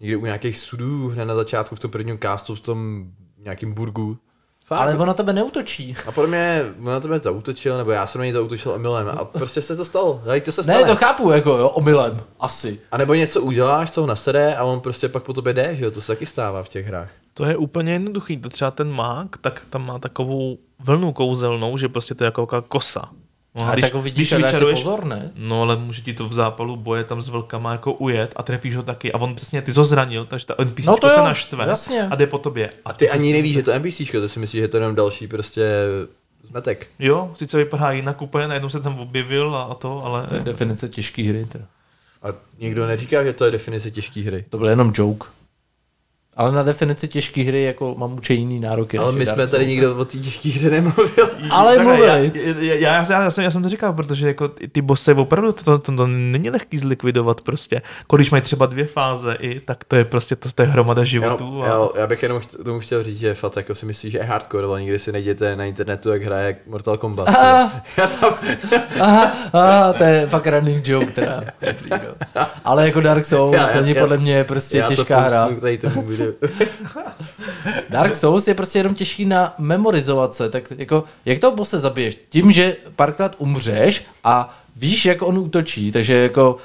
[0.00, 3.06] někde u nějakých sudů, hned na začátku v tom prvním castu, v tom
[3.38, 4.18] nějakým burgu.
[4.66, 4.80] Fakt?
[4.80, 5.94] Ale on na tebe neutočí.
[6.08, 9.24] A podle mě on na tebe zautočil, nebo já jsem na něj zautočil omylem a
[9.24, 10.22] prostě se to stalo.
[10.24, 10.78] Tady to se stane.
[10.78, 12.80] Ne, to chápu, jako jo, omylem, asi.
[12.90, 15.84] A nebo něco uděláš, co ho nasede a on prostě pak po tobě jde, že
[15.84, 17.10] jo, to se taky stává v těch hrách.
[17.34, 18.36] To je úplně jednoduchý.
[18.36, 22.46] To třeba ten mák, tak tam má takovou vlnu kouzelnou, že prostě to je jako
[22.68, 23.08] kosa.
[23.56, 25.30] No, Ale tak ho vidíš a daj si pozor, ne?
[25.34, 28.76] No ale může ti to v zápalu boje tam s vlkama jako ujet a trefíš
[28.76, 31.24] ho taky a on přesně ty ho zranil, takže ta NPC No to se jo,
[31.24, 32.02] naštve jasně.
[32.10, 32.70] a jde po tobě.
[32.84, 35.28] A ty ani nevíš, že to NPC, ty si myslíš, že to je jenom další
[35.28, 35.70] prostě
[36.42, 36.86] zmetek.
[36.98, 40.40] Jo, sice vypadá jinak úplně, najednou se tam objevil a, a to, ale To je
[40.40, 41.44] definice těžké hry.
[41.44, 41.64] Teda.
[42.22, 42.26] A
[42.58, 44.44] nikdo neříká, že to je definice těžké hry.
[44.50, 45.28] To byl jenom joke.
[46.36, 48.98] Ale na definici těžké hry jako mám určitě jiný nároky.
[48.98, 51.30] Ale my jsme tady nikdo o té těžké hře nemluvil.
[51.50, 52.32] Ale Takhle, mluvili.
[52.66, 55.64] Já, já, já, já, jsem, já jsem to říkal, protože jako ty bossy opravdu to,
[55.64, 57.82] to, to, to není lehký zlikvidovat prostě.
[58.16, 61.60] Když mají třeba dvě fáze i, tak to je prostě to, to je hromada životů.
[61.60, 64.24] Já, já, já, bych jenom tomu chtěl říct, že fakt jako si myslí, že je
[64.24, 67.28] hardcore, ale nikdy si najděte na internetu, jak hraje Mortal Kombat.
[67.28, 67.72] Aha.
[68.20, 68.34] Tam,
[69.00, 71.44] Aha, aha, to je fakt running joke teda.
[71.60, 72.42] Dobrý, no.
[72.64, 75.48] Ale jako Dark Souls Já- já- není já- podle mě prostě já těžká to hra.
[75.60, 76.36] Tady tomu videu.
[77.90, 82.18] Dark Souls je prostě jenom těžký na memorizovat se, tak jako, jak toho bose zabiješ?
[82.28, 86.56] Tím, že párkrát umřeš a víš, jak on útočí, takže jako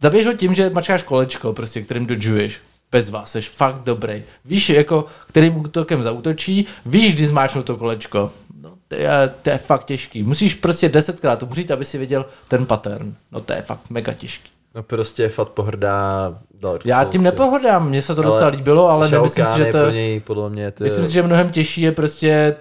[0.00, 2.60] zabiješ ho tím, že mačkáš kolečko, prostě, kterým dodžuješ.
[2.92, 4.22] Bez vás, jsi fakt dobrý.
[4.44, 8.32] Víš, jako, kterým útokem zautočí, víš, kdy zmáčknu to kolečko.
[8.60, 9.08] No, to je,
[9.42, 10.22] to je fakt těžký.
[10.22, 13.14] Musíš prostě desetkrát umřít, aby si viděl ten pattern.
[13.32, 14.50] No to je fakt mega těžký.
[14.74, 18.88] No prostě fakt pohrdá Dark Já Souls, tím nepohodám, mně se to Ale docela líbilo,
[18.88, 19.78] ale Shao nemyslím si, že je to...
[19.78, 20.84] pro něj podle mě ty...
[20.84, 22.56] Myslím si, že mnohem těžší je prostě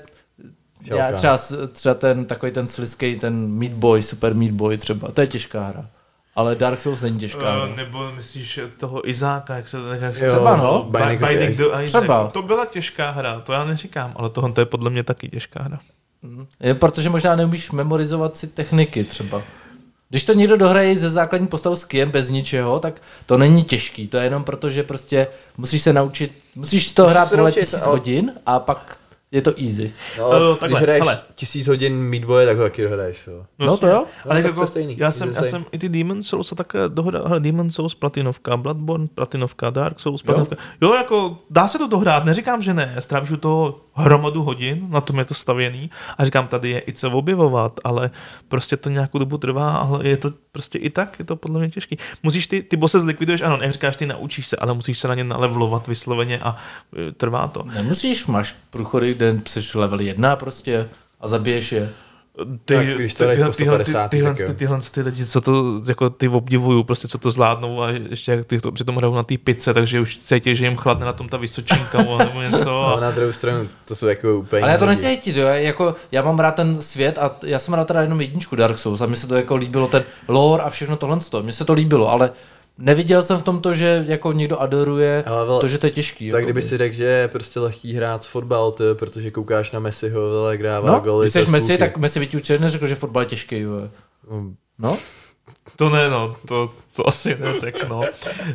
[0.87, 1.37] Shao já třeba,
[1.71, 5.67] třeba ten takový ten sliskej, ten Meat Boy, Super Meat Boy třeba, to je těžká
[5.67, 5.85] hra.
[6.35, 7.65] Ale Dark Souls není těžká hra.
[7.65, 10.87] Uh, nebo myslíš toho Izáka, jak se, jak se Jo, Třeba, no.
[10.89, 11.89] Binding Binding to Isaac.
[11.89, 12.27] Třeba.
[12.27, 15.63] To byla těžká hra, to já neříkám, ale tohle to je podle mě taky těžká
[15.63, 15.79] hra.
[16.59, 19.41] Je, protože možná neumíš memorizovat si techniky třeba.
[20.15, 24.07] Když to někdo dohraje ze základní postavu s Kiem bez ničeho, tak to není těžký.
[24.07, 27.91] To je jenom proto, že prostě musíš se naučit, musíš to hrát naučit, tisíc ale-
[27.91, 28.97] hodin a pak
[29.31, 29.93] je to easy.
[30.17, 31.19] No, ale Eh, když takhle, hraješ hele.
[31.35, 33.45] tisíc hodin Meat Boy, tak ho taky dohraješ, jo.
[33.59, 34.03] No to jo.
[34.25, 34.97] Ale tak jako, to je stejný.
[34.97, 38.57] já, jsem, já jsem i ty Demon Souls a také dohrál, hele, Demon Souls, Platinovka,
[38.57, 40.55] Bloodborne, Platinovka, Dark Souls, Platinovka.
[40.81, 40.87] Jo?
[40.89, 45.01] jo, jako dá se to dohrát, neříkám, že ne, strávíš u toho hromadu hodin, na
[45.01, 48.11] tom je to stavěný a říkám, tady je i co objevovat, ale
[48.47, 51.69] prostě to nějakou dobu trvá, ale je to prostě i tak, je to podle mě
[51.69, 51.97] těžký.
[52.23, 55.23] Musíš ty, ty bose zlikviduješ, ano, neříkáš, ty naučíš se, ale musíš se na ně
[55.23, 56.57] nalevlovat vysloveně a
[57.09, 57.63] e, trvá to.
[57.63, 60.89] Nemusíš, máš průchody, kde jsi level 1 prostě
[61.21, 61.93] a zabiješ je.
[62.65, 63.23] Ty, Tak když to
[63.53, 64.47] 150, tyhle, tak jo.
[64.47, 68.31] ty, tyhle, ty lidi, co to, jako ty obdivuju, prostě co to zvládnou a ještě
[68.31, 71.13] jak ty to přitom hrajou na té pice, takže už cítí, že jim chladne na
[71.13, 72.71] tom ta vysočinka nebo něco.
[72.83, 75.47] Ale A, na druhou stranu, to jsou jako úplně Ale já to hejtit, jo.
[75.47, 79.01] Jako, já mám rád ten svět a já jsem rád teda jenom jedničku Dark Souls
[79.01, 81.19] a mně se to jako líbilo, ten lore a všechno tohle.
[81.41, 82.31] Mně se to líbilo, ale
[82.77, 85.91] neviděl jsem v tom to, že jako někdo adoruje Ale vole, to, že to je
[85.91, 86.29] těžký.
[86.31, 86.67] Tak jako kdyby by.
[86.67, 90.91] si řekl, že je prostě lehký hrát fotbal, ty, protože koukáš na Messiho, jak dává
[90.91, 91.29] No, goly.
[91.31, 93.89] když jsi Messi, tak Messi by ti určitě neřekl, že fotbal je těžký, jo.
[94.29, 94.97] Mm, No,
[95.75, 98.01] to ne, no, to, to asi neřekl, no.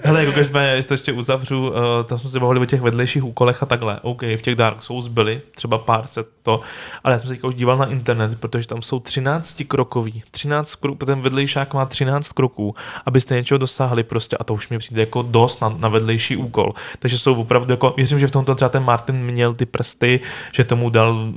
[0.02, 1.74] Hele, jako každopádně, to ještě uzavřu, uh,
[2.06, 4.00] tam jsme se bavili o těch vedlejších úkolech a takhle.
[4.02, 6.60] OK, v těch Dark Souls byly třeba pár set to,
[7.04, 10.74] ale já jsem se teďka už díval na internet, protože tam jsou 13 krokový, 13
[10.74, 12.74] kroků, ten vedlejšák má 13 kroků,
[13.06, 16.74] abyste něčeho dosáhli prostě a to už mi přijde jako dost na, na vedlejší úkol.
[16.98, 20.20] Takže jsou opravdu jako, věřím, že v tomto třeba ten Martin měl ty prsty,
[20.52, 21.32] že tomu dal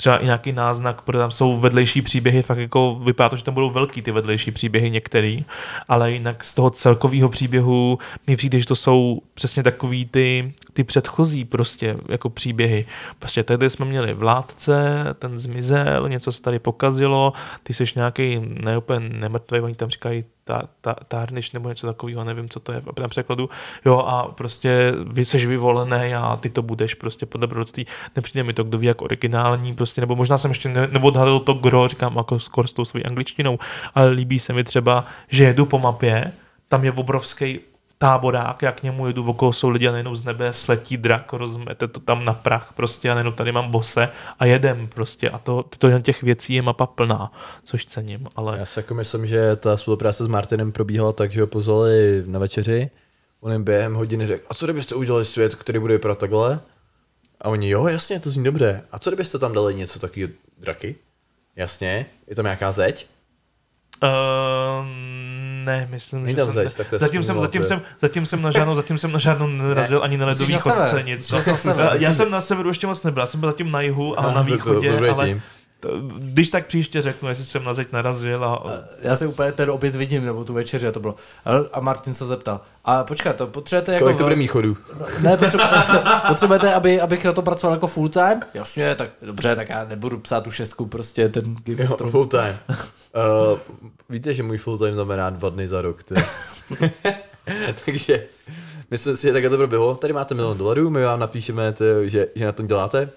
[0.00, 3.54] třeba i nějaký náznak, protože tam jsou vedlejší příběhy, fakt jako vypadá to, že tam
[3.54, 5.44] budou velký ty vedlejší příběhy některý,
[5.88, 10.84] ale jinak z toho celkového příběhu mi přijde, že to jsou přesně takový ty, ty
[10.84, 12.86] předchozí prostě jako příběhy.
[13.18, 19.08] Prostě tady jsme měli vládce, ten zmizel, něco se tady pokazilo, ty jsi nějaký neúplně
[19.08, 23.08] nemrtvý, oni tam říkají ta, ta, tárniš nebo něco takového, nevím, co to je na
[23.08, 23.50] překladu.
[23.84, 27.86] Jo, a prostě vy jsi vyvolený a ty to budeš prostě po dobrodství.
[28.16, 31.54] Nepřijde mi to, kdo ví, jak originální, prostě, nebo možná jsem ještě ne, neodhalil to
[31.54, 33.58] gro, říkám jako skoro s tou svojí angličtinou,
[33.94, 36.32] ale líbí se mi třeba, že jedu po mapě,
[36.68, 37.60] tam je obrovský
[38.02, 41.88] táborák, jak k němu jedu, okolo jsou lidi a najednou z nebe sletí drak, rozmete
[41.88, 45.64] to tam na prach prostě a najednou tady mám bose a jedem prostě a to,
[45.78, 47.32] to jen těch věcí je mapa plná,
[47.64, 51.40] což cením, ale Já si jako myslím, že ta spolupráce s Martinem probíhala tak, že
[51.40, 52.90] ho pozvali na večeři,
[53.40, 56.60] on jim během hodiny řekl, a co kdybyste udělali svět, který bude vypadat takhle?
[57.40, 58.82] A oni, jo, jasně, to zní dobře.
[58.92, 60.96] A co kdybyste tam dali něco takového draky?
[61.56, 63.06] Jasně, je tam nějaká zeď?
[64.02, 68.42] Uh, ne, myslím, Není že jsem, zeď, tak to zatím, jsem, zatím, jsem, zatím jsem
[68.42, 71.34] na žádnou, zatím jsem na žádnou nenarazil ani na ledový chodce, nic.
[71.98, 74.34] Já, jsem na severu ještě moc nebyl, já jsem byl zatím na jihu a Ah,
[74.34, 75.42] na to- to- východě, to bude ale tím.
[75.80, 78.64] To, když tak příště řeknu, jestli jsem na zeď narazil a
[79.02, 81.14] Já si úplně ten oběd vidím, nebo tu večeři a to bylo.
[81.72, 82.60] A- Martin se zeptal.
[82.84, 84.04] A počkat, to potřebujete jako...
[84.04, 84.76] Kolik to bude mít chodů?
[85.20, 85.76] Ne, potřebujete,
[86.28, 88.40] potřebujete aby, abych na to pracoval jako full time?
[88.54, 92.58] Jasně, tak dobře, tak já nebudu psát tu šestku, prostě ten Game Jo, full time.
[92.68, 93.58] Uh,
[94.08, 96.02] víte, že můj full time znamená dva dny za rok.
[96.02, 96.14] Ty.
[97.84, 98.26] Takže
[98.90, 99.94] myslím si, že takhle to proběhlo.
[99.94, 103.10] Tady máte milion dolarů, my vám napíšeme, ty, že, že na tom děláte.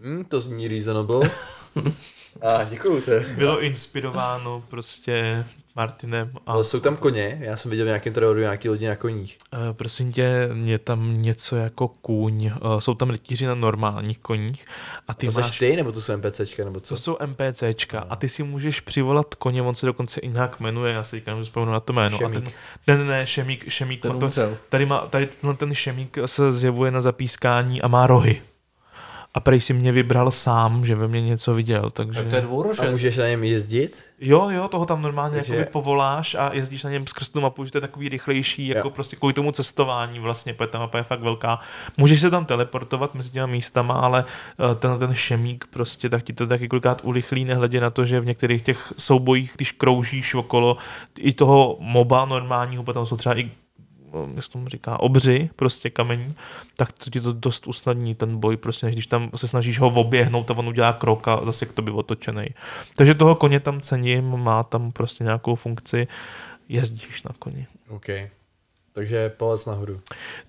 [0.00, 1.30] Hm, to zní reasonable.
[2.42, 3.20] A děkuju, to je.
[3.20, 5.44] bylo inspirováno prostě
[5.76, 8.96] Martinem a Ale jsou tam koně, já jsem viděl v nějakém traileru nějaký lidi na
[8.96, 9.38] koních.
[9.52, 14.64] Uh, prosím tě, je tam něco jako kůň, uh, jsou tam rytíři na normálních koních
[15.08, 15.58] a ty to máš...
[15.58, 16.94] ty, nebo to jsou NPCčka, nebo co?
[16.94, 20.92] To jsou NPCčka a ty si můžeš přivolat koně, on se dokonce i nějak jmenuje,
[20.92, 22.16] já si teďka nemůžu vzpomenout na to jméno.
[22.16, 22.54] A ten, Šemík.
[22.86, 26.52] ne, ne, ne, šemík, šemík, Ten má to, tady, má, tady tenhle ten šemík se
[26.52, 28.42] zjevuje na zapískání a má rohy.
[29.34, 32.20] A prej si mě vybral sám, že ve mně něco viděl, takže...
[32.20, 32.90] Tak to je A dvourožec.
[32.90, 34.04] můžeš na něm jezdit?
[34.20, 37.72] Jo, jo, toho tam normálně Takže- povoláš a jezdíš na něm skrz tu mapu, že
[37.72, 38.94] to je takový rychlejší, jako Jo.
[38.94, 41.60] prostě kvůli tomu cestování vlastně, protože ta mapa je fakt velká.
[41.98, 44.24] Můžeš se tam teleportovat mezi těma místama, ale
[44.72, 48.20] eh, ten, ten šemík prostě, tak ti to taky kolikrát urychlí, nehledě na to, že
[48.20, 50.76] v některých těch soubojích, když kroužíš okolo
[51.18, 53.50] i toho moba normálního, potom jsou třeba i
[54.34, 56.34] jak se tomu říká, obři, prostě kamení,
[56.76, 59.88] tak to ti to dost usnadní ten boj, prostě než když tam se snažíš ho
[59.88, 62.46] oběhnout a on udělá krok a zase k tobě otočený.
[62.96, 66.08] Takže toho koně tam cením, má tam prostě nějakou funkci,
[66.68, 67.66] jezdíš na koni.
[67.88, 68.06] OK.
[68.92, 70.00] Takže palec nahoru.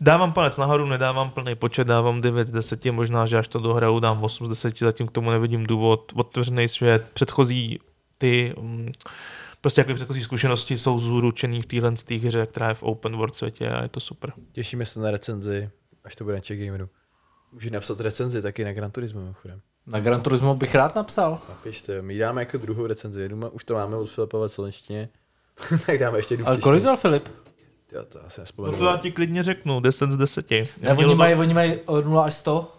[0.01, 3.99] Dávám palec nahoru, nedávám plný počet, dávám 9 z 10, možná, že až to dohraju,
[3.99, 6.12] dám 8 z 10, zatím k tomu nevidím důvod.
[6.16, 7.80] Otevřený svět, předchozí
[8.18, 8.91] ty, mm,
[9.62, 13.16] prostě jaké předchozí zkušenosti jsou zúručený v téhle z té hře, která je v open
[13.16, 14.34] world světě a je to super.
[14.51, 15.70] Těšíme se na recenzi,
[16.03, 16.89] až to bude na Czech Gameru.
[17.51, 19.62] Můžeš napsat recenzi taky na Gran Turismo, mimochodem.
[19.88, 21.39] Na Gran Turismo bych rád napsal.
[21.49, 23.22] Napište, my dáme jako druhou recenzi.
[23.22, 25.09] Jedu, už to máme od Filipa ve slovenštině.
[25.86, 27.30] tak dáme ještě jednu Ale kolik dal Filip?
[27.91, 28.78] Jo, to asi No nespomenu.
[28.78, 30.51] to já ti klidně řeknu, 10 z 10.
[30.51, 32.78] Ne, oni to- mají, oni mají od 0 až 100.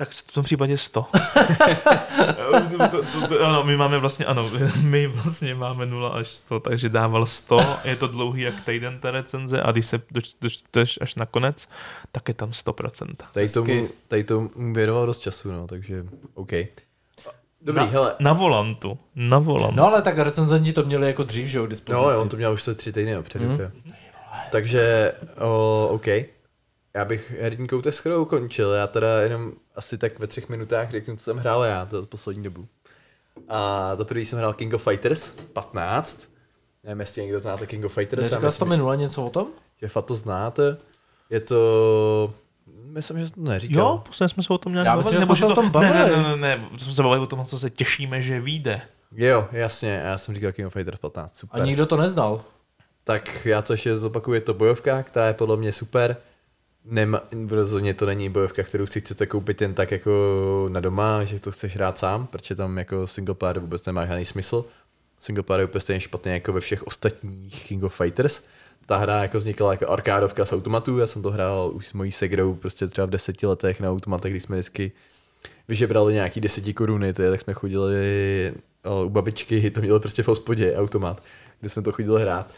[0.00, 1.06] Tak v tom případě 100.
[1.12, 4.50] to, to, to, to, ano, my máme vlastně, ano,
[4.82, 9.10] my vlastně máme 0 až 100, takže dával 100, je to dlouhý jak týden ta
[9.10, 11.68] recenze a když se doč- dočteš až na konec,
[12.12, 13.06] tak je tam 100%.
[13.32, 16.52] Tady tomu, tady tomu věnoval dost času, no, takže OK.
[17.62, 18.14] Dobrý, na, hele.
[18.20, 19.76] Na volantu, na volantu.
[19.76, 22.02] No ale tak recenzenti to měli jako dřív, že jo, dispozici.
[22.02, 23.44] No jo, on to měl už se tři týdny dopředu.
[23.44, 23.58] Mm.
[24.52, 26.06] Takže, o, OK.
[26.94, 28.70] Já bych herní koutech skoro ukončil.
[28.70, 32.42] Já teda jenom asi tak ve třech minutách řeknu, co jsem hrál já za poslední
[32.42, 32.66] dobu.
[33.48, 36.28] A to první jsem hrál King of Fighters 15.
[36.84, 38.22] Nevím, jestli někdo znáte King of Fighters.
[38.22, 39.48] já Neříkal jsi to minule něco o tom?
[39.80, 40.76] že fakt to znáte.
[41.30, 42.34] Je to...
[42.84, 43.78] Myslím, že to neříkal.
[43.78, 45.70] Jo, posledně jsme se o tom nějak Já myslím, že jsme se o tom ne,
[45.70, 45.92] bavili.
[45.94, 48.80] ne, ne, ne, ne, jsme se bavili o tom, co se těšíme, že vyjde.
[49.12, 51.62] Jo, jasně, já jsem říkal King of Fighters 15, super.
[51.62, 52.40] A nikdo to neznal.
[53.04, 56.16] Tak já to ještě zopakuju, je to bojovka, která je podle mě super.
[56.84, 60.10] Nema, rozhodně to není bojovka, kterou si chcete koupit jen tak jako
[60.72, 64.24] na doma, že to chceš hrát sám, protože tam jako single player vůbec nemá žádný
[64.24, 64.64] smysl.
[65.18, 68.42] Single player je úplně stejně špatně jako ve všech ostatních King of Fighters.
[68.86, 72.12] Ta hra jako vznikla jako arkádovka z automatů, já jsem to hrál už s mojí
[72.12, 74.92] segrou prostě třeba v deseti letech na automatech, kdy jsme vždycky
[75.68, 78.54] vyžebrali nějaký deseti koruny, ty, tak jsme chodili
[78.84, 81.22] o, u babičky, to mělo prostě v hospodě automat,
[81.60, 82.52] kde jsme to chodili hrát.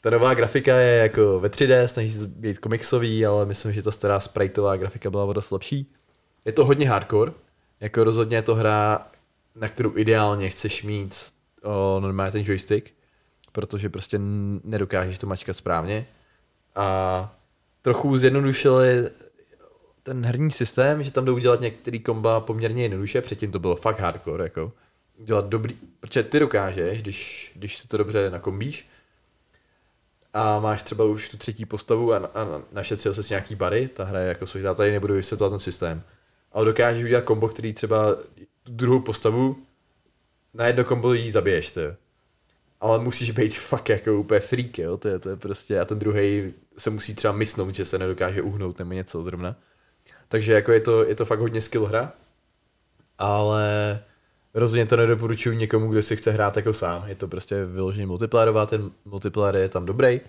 [0.00, 3.92] Ta nová grafika je jako ve 3D, snaží se být komiksový, ale myslím, že ta
[3.92, 5.92] stará spriteová grafika byla o dost lepší.
[6.44, 7.32] Je to hodně hardcore,
[7.80, 9.06] jako rozhodně je to hra,
[9.54, 11.14] na kterou ideálně chceš mít
[11.62, 12.90] o, normálně ten joystick,
[13.52, 14.18] protože prostě
[14.64, 16.06] nedokážeš to mačkat správně.
[16.74, 17.36] A
[17.82, 19.10] trochu zjednodušili
[20.02, 24.00] ten herní systém, že tam jdou udělat některý komba poměrně jednoduše, předtím to bylo fakt
[24.00, 24.72] hardcore, jako
[25.18, 28.88] udělat dobrý, protože ty dokážeš, když, když si to dobře nakombíš,
[30.32, 34.20] a máš třeba už tu třetí postavu a, a našetřil se nějaký bary, ta hra
[34.20, 36.02] je jako složitá, tady nebudu vysvětlovat ten systém.
[36.52, 38.14] Ale dokážeš udělat kombo, který třeba
[38.62, 39.56] tu druhou postavu
[40.54, 41.80] na jedno kombo jí zabiješ, ty.
[42.80, 45.98] Ale musíš být fakt jako úplně freak, jo, to je, to je prostě, a ten
[45.98, 49.56] druhý se musí třeba mysnout, že se nedokáže uhnout nebo něco zrovna.
[50.28, 52.12] Takže jako je to, je to fakt hodně skill hra,
[53.18, 54.00] ale
[54.54, 57.04] rozhodně to nedoporučuji někomu, kdo si chce hrát jako sám.
[57.06, 60.20] Je to prostě vyloženě multiplayerová, ten multiplayer je tam dobrý.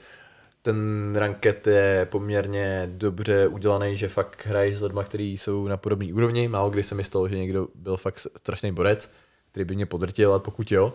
[0.62, 6.14] Ten ranket je poměrně dobře udělaný, že fakt hraješ s lidmi, kteří jsou na podobné
[6.14, 6.48] úrovni.
[6.48, 9.12] Málo kdy se mi stalo, že někdo byl fakt strašný borec,
[9.52, 10.94] který by mě podrtil, ale pokud jo,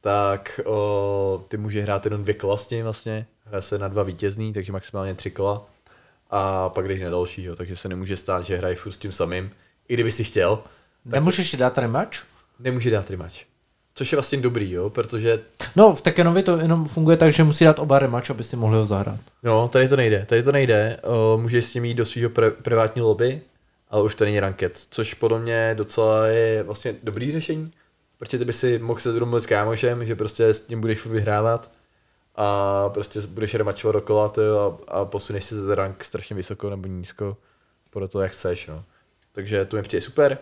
[0.00, 2.34] tak o, ty může hrát jenom dvě
[2.68, 3.26] tím vlastně.
[3.44, 5.66] Hraje se na dva vítězný, takže maximálně tři kola.
[6.30, 9.50] A pak jdeš na dalšího, takže se nemůže stát, že hraje furt s tím samým.
[9.88, 10.62] I kdyby si chtěl,
[11.06, 12.16] Nemůžeš si dát rematch?
[12.58, 13.36] Nemůže dát rematch.
[13.94, 15.40] Což je vlastně dobrý, jo, protože
[15.76, 18.78] No, v Tekkenovi to jenom funguje tak, že musí dát oba rematch, aby si mohli
[18.78, 19.20] ho zahrát.
[19.42, 21.00] No, tady to nejde, tady to nejde.
[21.02, 23.40] O, můžeš s tím jít do svého pre- privátní lobby,
[23.88, 27.72] ale už to není ranket, což podle mě docela je vlastně dobrý řešení,
[28.18, 31.70] protože ty by si mohl se domluvit s kámošem, že prostě s tím budeš vyhrávat
[32.34, 36.88] a prostě budeš remačovat dokola tyjo, a, a posuneš si ten rank strašně vysoko nebo
[36.88, 37.36] nízko,
[37.90, 38.84] podle toho, jak chceš, no.
[39.32, 40.38] Takže to mi přijde super.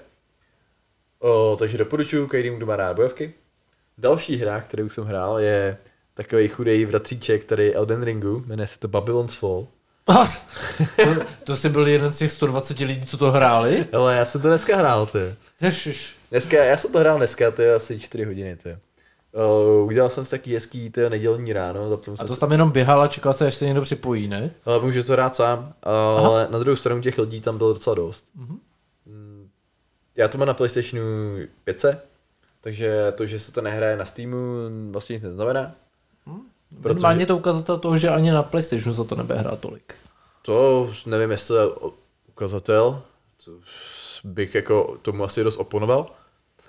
[1.25, 3.35] O, takže doporučuji každému, kdo má rád bojovky.
[3.99, 5.77] Další hra, kterou jsem hrál, je
[6.15, 9.67] takový chudej vratříček tady Elden Ringu, jmenuje se to Babylon's Fall.
[10.97, 13.87] to, to jsi byl jeden z těch 120 lidí, co to hráli?
[13.93, 15.19] Ale já jsem to dneska hrál, ty.
[15.61, 16.17] Ježiš.
[16.31, 18.79] Dneska, já jsem to hrál dneska, ty asi 4 hodiny, ty.
[19.81, 22.53] Uh, udělal jsem si taky hezký ty nedělní ráno, zapnul A to si, jsi tam
[22.53, 24.51] jenom běhal a čekal se, až se někdo připojí, ne?
[24.65, 25.73] ale můžu to hrát sám,
[26.17, 28.25] ale na druhou stranu těch lidí tam bylo docela dost.
[28.35, 28.59] Mhm.
[30.17, 31.03] Já to mám na PlayStationu
[31.65, 31.85] 5,
[32.61, 34.37] takže to, že se to nehraje na Steamu,
[34.91, 35.75] vlastně nic neznamená.
[36.83, 39.95] Protože- Minimálně to ukazatel toho, že ani na PlayStationu za to nebude hrát tolik.
[40.43, 41.69] To nevím, jestli to je
[42.29, 43.03] ukazatel,
[43.45, 43.51] to
[44.25, 46.07] bych jako tomu asi dost oponoval.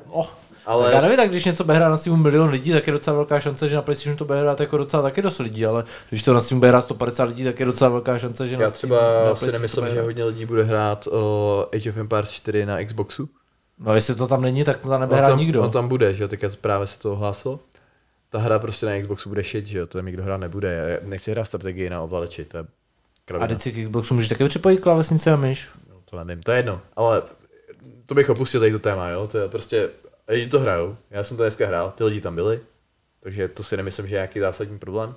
[0.10, 0.28] Oh,
[0.66, 0.84] Ale-.
[0.84, 3.16] Tak já nevím, tak když něco bude hrát na Steamu milion lidí, tak je docela
[3.16, 6.24] velká šance, že na PlayStationu to bude hrát jako docela taky dost lidí, ale když
[6.24, 8.72] to na Steamu bude hrát 150 lidí, tak je docela velká šance, že Já na
[8.72, 12.66] třeba Steamu, na si nemyslím, že hodně lidí bude hrát o Age of Empires 4
[12.66, 13.30] na Xboxu.
[13.80, 15.62] No jestli to tam není, tak to tam nebude No tam, nikdo.
[15.62, 17.60] no tam bude, že jo, teďka právě se to ohlásilo.
[18.30, 20.74] Ta hra prostě na Xboxu bude shit, že jo, to nikdo hrát nebude.
[20.74, 22.68] Já nechci hrát strategii na ovladači, to je A
[23.26, 23.48] kravina.
[23.48, 25.68] teď si k Xboxu můžeš taky připojit klávesnice a myš.
[25.90, 27.22] No, to nevím, to je jedno, ale
[28.06, 29.90] to bych opustil tady to téma, jo, to je prostě,
[30.28, 32.60] lidi to hrajou, já jsem to dneska hrál, ty lidi tam byli,
[33.20, 35.16] takže to si nemyslím, že je nějaký zásadní problém.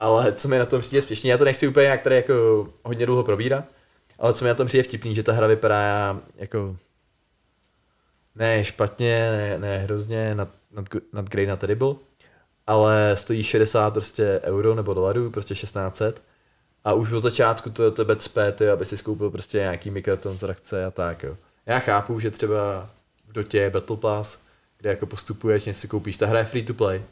[0.00, 3.06] Ale co mi na tom přijde spěšně, já to nechci úplně nějak tady jako hodně
[3.06, 3.64] dlouho probírat,
[4.18, 6.76] ale co mi na tom přijde vtipný, že ta hra vypadá jako
[8.34, 11.94] ne špatně, ne, ne hrozně, nad, nad, nad Grey na Terrible,
[12.66, 16.22] ale stojí 60 prostě euro nebo dolarů, prostě 1600
[16.84, 21.22] a už od začátku to tebe cpe, aby si skoupil prostě nějaký mikrotransakce a tak,
[21.22, 21.36] jo.
[21.66, 22.86] Já chápu, že třeba
[23.30, 24.38] v Dotě je Battle Pass,
[24.78, 27.02] kde jako postupuješ, něco si koupíš, ta hra je free to play.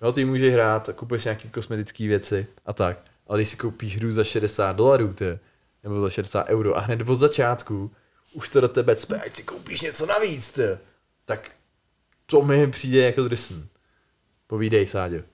[0.00, 2.98] No ty můžeš hrát, kupuješ nějaký kosmetické věci a tak.
[3.26, 5.38] Ale když si koupíš hru za 60 dolarů, ty,
[5.82, 7.90] nebo za 60 euro a hned od začátku
[8.32, 10.62] už to do tebe cpe, ať si koupíš něco navíc, ty,
[11.24, 11.50] tak
[12.26, 13.68] to mi přijde jako drsný.
[14.46, 15.33] Povídej, Sáďo.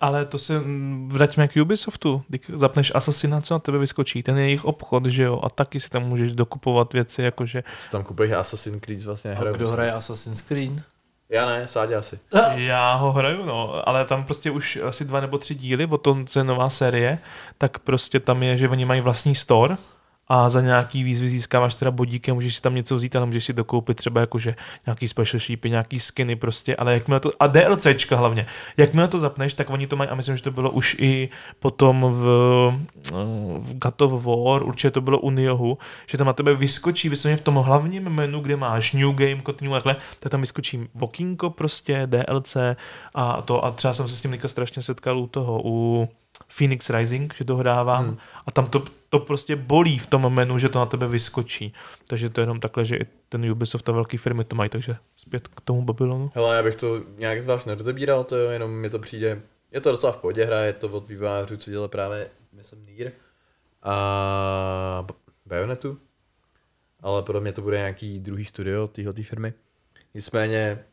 [0.00, 2.22] Ale to se mm, vraťme k Ubisoftu.
[2.28, 4.22] Když zapneš Assassina, co na tebe vyskočí?
[4.22, 5.40] Ten je jejich obchod, že jo?
[5.42, 9.44] A taky si tam můžeš dokupovat věci, jakože Co tam kupuješ Assassin's Creed vlastně A
[9.44, 10.72] kdo hraje Assassin's Creed?
[11.30, 12.18] Já ne, Sáďa asi.
[12.54, 16.26] Já ho hraju, no, ale tam prostě už asi dva nebo tři díly, o tom,
[16.26, 17.18] co je nová série,
[17.58, 19.76] tak prostě tam je, že oni mají vlastní store
[20.28, 23.52] a za nějaký výzvy získáváš teda bodíky, můžeš si tam něco vzít, ale můžeš si
[23.52, 24.54] dokoupit třeba jakože
[24.86, 29.54] nějaký special sheepy, nějaký skiny prostě, ale jakmile to, a DLCčka hlavně, jakmile to zapneš,
[29.54, 32.24] tak oni to mají, a myslím, že to bylo už i potom v,
[33.58, 37.36] v God of War, určitě to bylo u Niohu, že tam na tebe vyskočí vysloveně
[37.36, 42.02] v tom hlavním menu, kde máš New Game, Continue, takhle, tak tam vyskočí okýnko prostě,
[42.06, 42.56] DLC
[43.14, 46.08] a to, a třeba jsem se s tím strašně setkal u toho, u
[46.48, 48.18] Phoenix Rising, že to hrávám hmm.
[48.46, 51.74] a tam to, to prostě bolí v tom menu, že to na tebe vyskočí.
[52.06, 54.96] Takže to je jenom takhle, že i ten Ubisoft a velké firmy to mají, takže
[55.16, 56.30] zpět k tomu Babylonu.
[56.34, 59.90] Hele, já bych to nějak zvlášť nerozebíral, to jo, jenom mi to přijde, je to
[59.90, 63.12] docela v pohodě hra, je to od vývojářů, co dělá právě, myslím, Nier
[63.82, 65.06] a
[65.46, 65.98] Bayonetu,
[67.00, 69.52] ale podle mě to bude nějaký druhý studio téhle firmy.
[70.14, 70.84] Nicméně,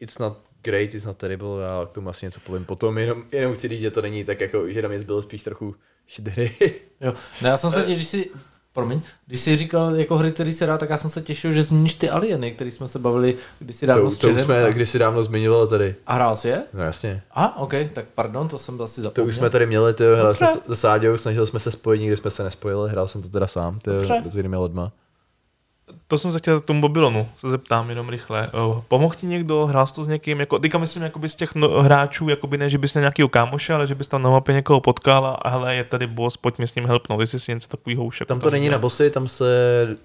[0.00, 3.54] it's not great, it's not terrible, já k tomu asi něco povím potom, jenom, jenom
[3.54, 5.74] chci říct, že to není tak jako, že na mě zbylo spíš trochu
[6.06, 6.52] šedry.
[7.00, 7.12] Jo.
[7.42, 8.30] No já jsem se těšil, když si,
[8.72, 11.62] promiň, když jsi říkal jako hry, který se dá, tak já jsem se těšil, že
[11.62, 14.98] zmíníš ty alieny, který jsme se bavili kdysi dávno to, s to jsme a, kdysi
[14.98, 15.94] dávno zmiňovali tady.
[16.06, 16.62] a hrál jsi je?
[16.74, 17.22] No jasně.
[17.30, 19.28] A, ok, tak pardon, to jsem asi To zapomněl.
[19.28, 22.16] už jsme tady měli, ty hráli jsme to s Sáďou, snažili jsme se spojit, nikdy
[22.16, 23.90] jsme se nespojili, hrál jsem to teda sám, ty
[24.30, 24.92] s jinými lidma.
[26.08, 28.46] To jsem se chtěl k tomu Babylonu, se zeptám jenom rychle.
[28.48, 31.54] Eh, Pomohl ti někdo, hrál jsi to s někým, jako, teďka myslím jakoby z těch
[31.54, 34.54] no, hráčů, jakoby ne, že bys měl nějakého kámoše, ale že bys tam na mapě
[34.54, 37.68] někoho potkal a hele, je tady boss, pojď mi s ním helpnout, jestli si něco
[37.68, 38.20] takového už.
[38.20, 39.46] jako Tam to není na bossy, tam se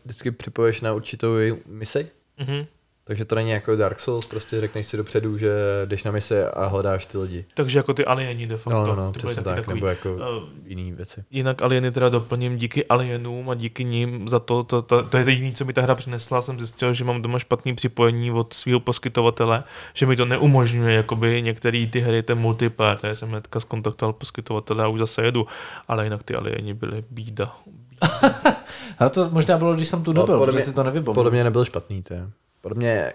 [0.05, 1.29] vždycky připoješ na určitou
[1.65, 2.09] misi
[2.39, 2.65] Mhm.
[3.07, 5.51] Takže to není jako Dark Souls, prostě řekneš si dopředu, že
[5.85, 7.45] jdeš na mise a hledáš ty lidi.
[7.53, 8.79] Takže jako ty alieni de facto.
[8.79, 9.75] No, no, no, přesně tak, takový.
[9.75, 10.19] nebo jako Uh,
[10.65, 11.23] jiný věci.
[11.31, 15.23] Jinak alieny teda doplním díky alienům a díky ním za to, to, to, to je
[15.27, 18.79] jediné, co mi ta hra přinesla, jsem zjistil, že mám doma špatný připojení od svého
[18.79, 24.13] poskytovatele, že mi to neumožňuje jakoby některé ty hry, ten multiplayer, takže jsem hnedka skontaktoval
[24.13, 25.47] poskytovatele a už zase jedu,
[25.87, 27.55] ale jinak ty alieni byly bída.
[28.99, 31.15] A to možná bylo, když jsem tu nebyl, podle protože mě- si to nevybavuju.
[31.15, 32.27] Podle mě nebyl špatný, to je.
[32.65, 33.13] Podle mě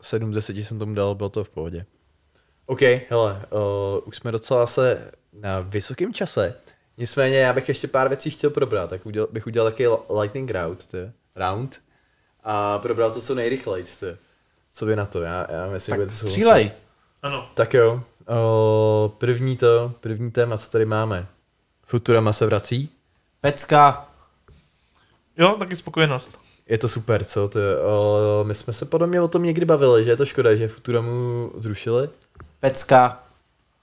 [0.00, 1.86] 7 z 10 jsem tomu dal, bylo to v pohodě.
[2.66, 3.60] OK, hele, uh,
[4.04, 6.54] už jsme docela se na vysokém čase.
[6.98, 9.86] Nicméně já bych ještě pár věcí chtěl probrat, tak udělal, bych udělal taky
[10.20, 11.82] lightning round, to je, round
[12.44, 13.84] a probral to co nejrychleji.
[14.02, 14.18] Je.
[14.72, 15.22] Co vy na to?
[15.22, 16.70] Já, já myslím, Tak že to střílej.
[17.22, 17.50] Ano.
[17.54, 21.26] Tak jo, uh, první to, první téma, co tady máme.
[21.86, 22.90] Futurama se vrací,
[23.40, 24.08] Pecka.
[25.36, 26.45] Jo, taky spokojenost.
[26.68, 27.48] Je to super, co?
[27.48, 30.26] To je, o, my jsme se podle mě o tom někdy bavili, že je to
[30.26, 32.08] škoda, že Futuramu zrušili.
[32.60, 33.22] Pecka.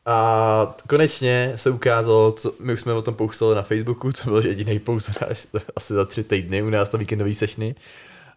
[0.05, 4.45] A konečně se ukázalo, co, my už jsme o tom poustali na Facebooku, to byl
[4.45, 7.75] jediný post až, asi za tři týdny u nás na víkendový sešny.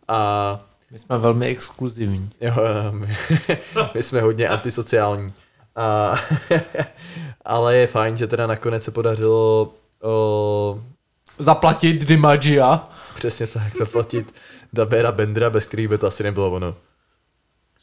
[0.08, 0.58] A
[0.90, 2.30] My jsme velmi exkluzivní.
[2.40, 2.54] jo,
[2.90, 3.16] my,
[3.94, 5.32] my jsme hodně antisociální.
[5.76, 6.14] A,
[7.44, 9.72] ale je fajn, že teda nakonec se podařilo
[10.02, 10.80] o,
[11.38, 12.88] Zaplatit Dimagia.
[13.16, 14.34] Přesně tak zaplatit
[14.72, 16.74] Dabera Bendra, bez kterých by to asi nebylo ono.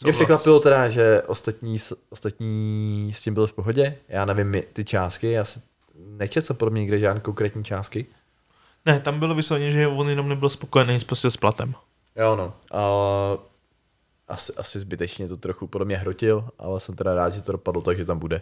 [0.04, 3.98] Mě překvapilo teda, že ostatní, s- ostatní s tím byl v pohodě.
[4.08, 5.62] Já nevím my- ty částky, já si
[5.96, 8.06] nečetl jsem podle mě někde žádné konkrétní částky.
[8.86, 11.74] Ne, tam bylo vysloveně, že on jenom nebyl spokojený s- prostě s platem.
[12.16, 12.84] Jo no, a
[14.28, 17.82] asi, asi zbytečně to trochu podle mě hrotil, ale jsem teda rád, že to dopadlo
[17.82, 18.42] tak, že tam bude.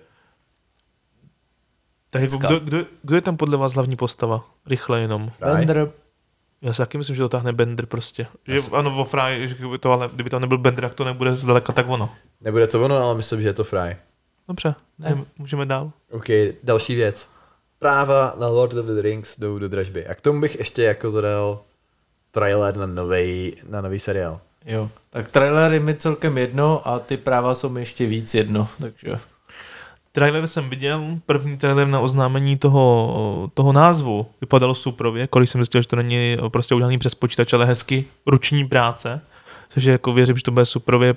[2.10, 4.46] Tak jako kdo, kdo, kdo, je tam podle vás hlavní postava?
[4.66, 5.30] Rychle jenom.
[5.30, 5.52] Fry?
[5.52, 5.92] Bender.
[6.62, 8.28] Já si taky myslím, že to táhne Bender prostě.
[8.48, 11.36] Že ano, vo Fry, že kdyby to, ale kdyby tam nebyl Bender, jak to nebude
[11.36, 12.10] zdaleka tak ono.
[12.42, 13.98] Nebude to ono, ale myslím, že je to Fry.
[14.48, 15.18] Dobře, Ne.
[15.38, 15.92] můžeme dál.
[16.12, 16.26] OK,
[16.64, 17.30] další věc.
[17.80, 20.08] Práva na Lord of the Rings jdou do dražby.
[20.08, 21.60] A k tomu bych ještě jako zadal
[22.32, 24.40] trailer na nový na nový seriál.
[24.66, 24.90] Jo.
[25.10, 28.68] Tak trailer je mi celkem jedno a ty práva jsou mi ještě víc jedno.
[28.82, 29.20] Takže
[30.12, 34.26] Trailer jsem viděl, první trailer na oznámení toho, toho názvu.
[34.42, 38.68] Vypadalo suprově, kolik jsem zjistil, že to není prostě udělaný přes počítač, ale hezky ruční
[38.68, 39.22] práce,
[39.74, 41.16] takže jako věřím, že to bude suprově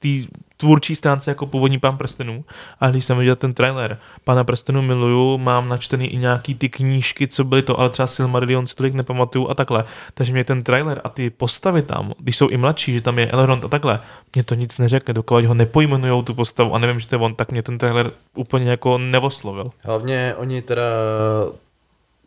[0.00, 0.08] té
[0.56, 2.44] tvůrčí stránce jako původní Pán prstenů.
[2.80, 7.28] A když jsem viděl ten trailer, Pána prstenů miluju, mám načtený i nějaký ty knížky,
[7.28, 9.84] co byly to, ale třeba Silmarillion si tolik nepamatuju a takhle.
[10.14, 13.30] Takže mě ten trailer a ty postavy tam, když jsou i mladší, že tam je
[13.30, 14.00] Elrond a takhle,
[14.34, 17.34] mě to nic neřekne, dokud ho nepojmenujou tu postavu a nevím, že to je on,
[17.34, 19.70] tak mě ten trailer úplně jako nevoslovil.
[19.84, 20.82] Hlavně oni teda,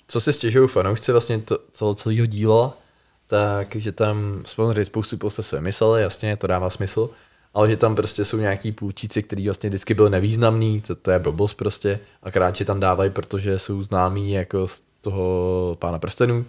[0.07, 2.73] co si stěžují fanoušci vlastně to, celo, celého díla,
[3.27, 7.09] tak že tam samozřejmě spoustu postav se vymysleli, jasně, to dává smysl,
[7.53, 11.19] ale že tam prostě jsou nějaký půlčíci, který vlastně vždycky byl nevýznamný, to, to je
[11.19, 16.45] blbost prostě, akorát že tam dávají, protože jsou známí jako z toho pána prstenů,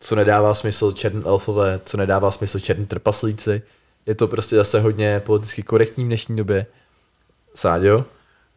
[0.00, 3.62] co nedává smysl černý elfové, co nedává smysl černý trpaslíci,
[4.06, 6.66] je to prostě zase hodně politicky korektní v dnešní době.
[7.54, 8.04] Sáďo?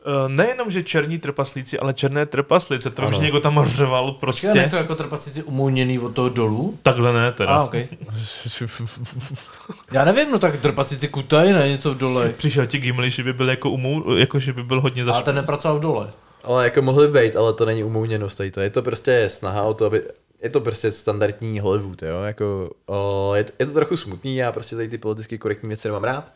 [0.08, 3.12] Eh, Nejenom, že černí trpaslíci, ale černé trpaslice, to Ano.
[3.12, 4.54] že někdo tam řval Počkej, prostě.
[4.54, 6.78] nejsou jako trpaslici umouněný od toho dolů?
[6.84, 7.52] Takhle ne teda.
[7.52, 7.88] A, okay.
[9.92, 12.30] Já nevím, no tak trpaslici kutají na něco v dole.
[12.30, 15.24] Přišel ti Gimli, že by byl jako umů, jako že by byl hodně Ale zaš...
[15.24, 16.12] ten nepracoval v dole.
[16.44, 18.62] Ale jako mohli být, ale to není umouněnost tady to.
[18.62, 20.04] Je to prostě snaha o to, aby...
[20.44, 22.70] Je to prostě standardní Hollywood, jo, jako...
[22.86, 26.04] O, je, to, je to trochu smutný, já prostě tady ty politicky korektní věci nemám
[26.04, 26.32] rád,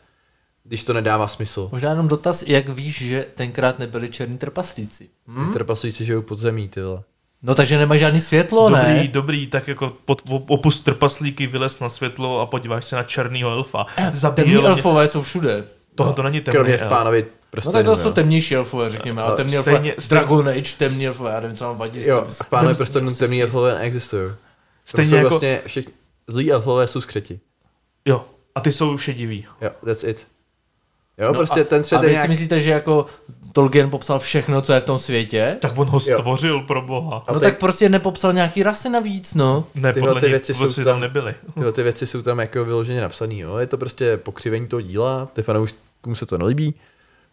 [0.64, 1.68] když to nedává smysl.
[1.72, 5.08] Možná jenom dotaz, jak víš, že tenkrát nebyli černí trpaslíci?
[5.28, 5.46] Hm?
[5.46, 7.02] Ty trpasující žijou pod zemí, ty vole.
[7.42, 9.08] No takže nemá žádný světlo, Dobrý, ne?
[9.12, 13.86] dobrý, tak jako pod, opust trpaslíky, vylez na světlo a podíváš se na černýho elfa.
[13.96, 14.68] Temní Zabíjel mě...
[14.68, 15.64] elfové jsou všude.
[15.94, 16.88] Tohle to není temný Kromě v elf.
[16.88, 17.26] pánovi
[17.66, 20.76] No tak to jsou temnější elfové, řekněme, ale Ale temní stejně- elfové, stejně- Dragon Age,
[20.76, 22.06] temní elfové, já nevím, co vám vadí.
[22.06, 24.30] Jo, v pánovi Temný- prostě temný elfové neexistují.
[24.86, 25.92] Stejně jako- vlastně všichni,
[26.28, 27.40] zlí elfové jsou skřeti.
[28.04, 28.24] Jo,
[28.54, 29.46] a ty jsou šedivý.
[29.60, 30.26] Jo, that's it.
[31.20, 32.28] Jo, No prostě a, ten a svět vy je si nějak...
[32.28, 33.06] myslíte, že jako
[33.52, 35.56] Tolkien popsal všechno, co je v tom světě?
[35.60, 36.18] Tak on ho Jo.
[36.18, 37.22] stvořil pro boha.
[37.26, 39.64] A No teď- tak prostě nepopsal nějaký rasy navíc, no.
[39.74, 41.34] Ne, tyhle podle ty věci jsou tam tam- nebyly.
[41.54, 43.56] Tyhle ty věci jsou tam jako vyloženě napsané, jo.
[43.56, 46.74] Je to prostě pokřivení toho díla, ty fanouškům se to nelíbí.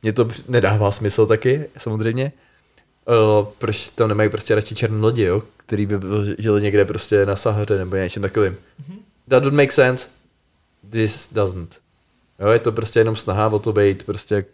[0.03, 2.31] Mně to nedává smysl taky, samozřejmě.
[3.39, 5.43] Uh, proč tam nemají prostě radši černé lidi, jo?
[5.57, 8.55] Který by byl- žili někde prostě na Sahaře nebo něčem takovým.
[9.29, 10.07] That would make sense.
[10.89, 11.79] This doesn't.
[12.39, 14.45] Jo, je to prostě jenom snaha o to být prostě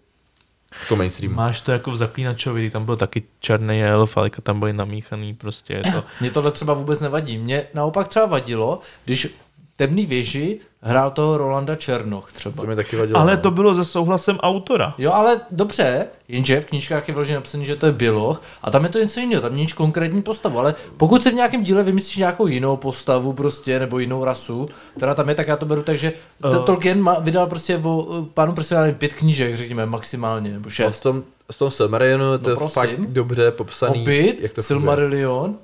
[0.71, 1.35] v tom mainstreamu.
[1.35, 5.73] Máš to jako v Zaklínačovi, tam byl taky černý elf, ale tam byly namíchaný, prostě
[5.73, 6.03] je to...
[6.21, 7.37] Mně tohle třeba vůbec nevadí.
[7.37, 9.27] Mně naopak třeba vadilo, když
[9.77, 12.61] Temný věži hrál toho Rolanda Černoch třeba.
[12.61, 13.19] To mi taky vadilo.
[13.19, 13.41] Ale no.
[13.41, 14.93] to bylo se souhlasem autora.
[14.97, 18.83] Jo, ale dobře, jenže v knížkách je vložené napsané, že to je Běloch a tam
[18.83, 22.17] je to něco jiného, tam není konkrétní postavu, ale pokud se v nějakém díle vymyslíš
[22.17, 25.97] nějakou jinou postavu prostě, nebo jinou rasu, která tam je, tak já to beru tak,
[25.97, 26.13] že
[26.45, 26.65] uh.
[26.65, 30.73] Tolkien ma, vydal prostě o eh, pánu prostě pět knížek, řekněme, maximálně, nebo A v
[30.73, 31.01] šest.
[31.01, 32.73] tom, v tom Silmarillionu to je prosím.
[32.81, 33.99] fakt dobře popsaný.
[33.99, 34.63] Hobbit, jak to.
[34.63, 35.55] Silmarillion,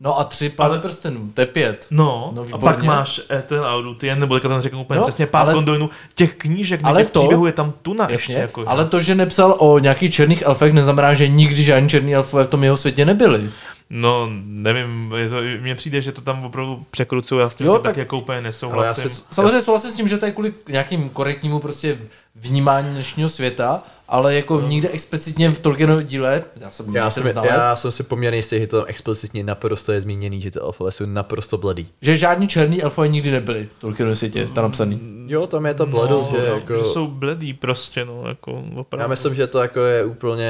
[0.00, 1.86] no a tři pány Ale- prstenů, to je pět.
[1.90, 5.42] No, No, a pak máš Ethel Audutien, nebo teďka to neřeknu úplně No, přesně, pár
[5.42, 5.90] ale- Kondoinů.
[6.14, 8.32] Těch knížek, ale těch to- příběhů je tam tuna ještě.
[8.32, 12.44] Jako, ale to, že nepsal o nějakých černých elfech, neznamená, že nikdy žádní černí elfové
[12.44, 13.50] v tom jeho světě nebyli.
[13.90, 17.72] No, nevím, je to, mně přijde, že to tam opravdu překrucují, já s tím Jo,
[17.72, 19.02] tak- tak, jako úplně nesouhlasím.
[19.04, 21.98] Já si- Samozřejmě souhlasím s tím, že to je kvůli nějakým korektnímu prostě
[22.34, 24.68] vnímání dnešního světa, ale jako No.
[24.68, 28.58] nikde explicitně v Tolkienově díle, já jsem, Já jsem, znalec, já jsem si poměrně jistý,
[28.58, 31.88] že to tam explicitně naprosto je zmíněný, že ty elfové jsou naprosto bledý.
[32.02, 35.00] že žádní černí elfové nikdy nebyli v Tolkienově světě, tam napsaný.
[35.26, 36.76] Jo, tam je ta bledost, no, že no, jako...
[36.76, 39.02] že jsou bledý prostě, no, jako opravdu.
[39.02, 40.48] Já myslím, že to jako je úplně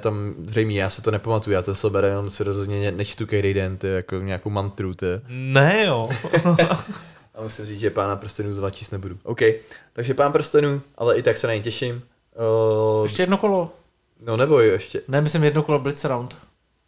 [0.00, 3.76] tam zřejmý, já si to nepamatuju, já to Silmarillion si rozhodně ne- nečtu každý den,
[3.76, 5.06] ty jako nějakou mantru, ty.
[5.28, 6.08] Ne, jo.
[7.34, 9.16] A musím říct, že pána prstenů znova číst nebudu.
[9.22, 9.40] OK,
[9.92, 12.02] takže pán prstenů, ale i tak se na ně těším.
[12.96, 13.72] Uh, Ještě jedno kolo.
[14.20, 15.02] no nebo jo, ještě.
[15.08, 16.36] Ne, myslím jedno kolo Blitz Round.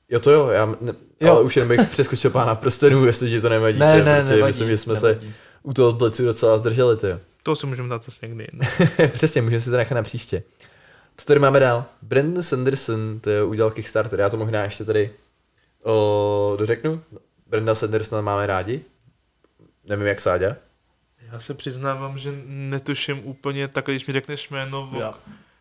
[0.09, 1.33] Jo to jo, já ne, Jo.
[1.33, 3.79] ale už jen bych přeskočil pána prstenů, jestli ti to nevadí.
[3.79, 4.51] Ne, ne, protože nevadí.
[4.53, 5.27] myslím, že jsme nevadí.
[5.29, 7.07] se u toho blicu docela zdrželi, ty.
[7.43, 8.47] to si můžeme dát zase někdy.
[9.13, 10.43] Přesně, můžeme si to nechat na příště.
[11.17, 11.85] Co tady máme dál?
[12.03, 15.11] Brandon Sanderson, to je udělal Kickstarter, já to možná ještě tady
[15.85, 17.01] o, dořeknu.
[17.47, 18.81] Brandon Sandersona máme rádi.
[19.85, 20.57] Nevím jak Sáďa.
[21.33, 25.01] Já se přiznávám, že netuším úplně tak, když mi řekneš jméno, vok.
[25.01, 25.15] Já.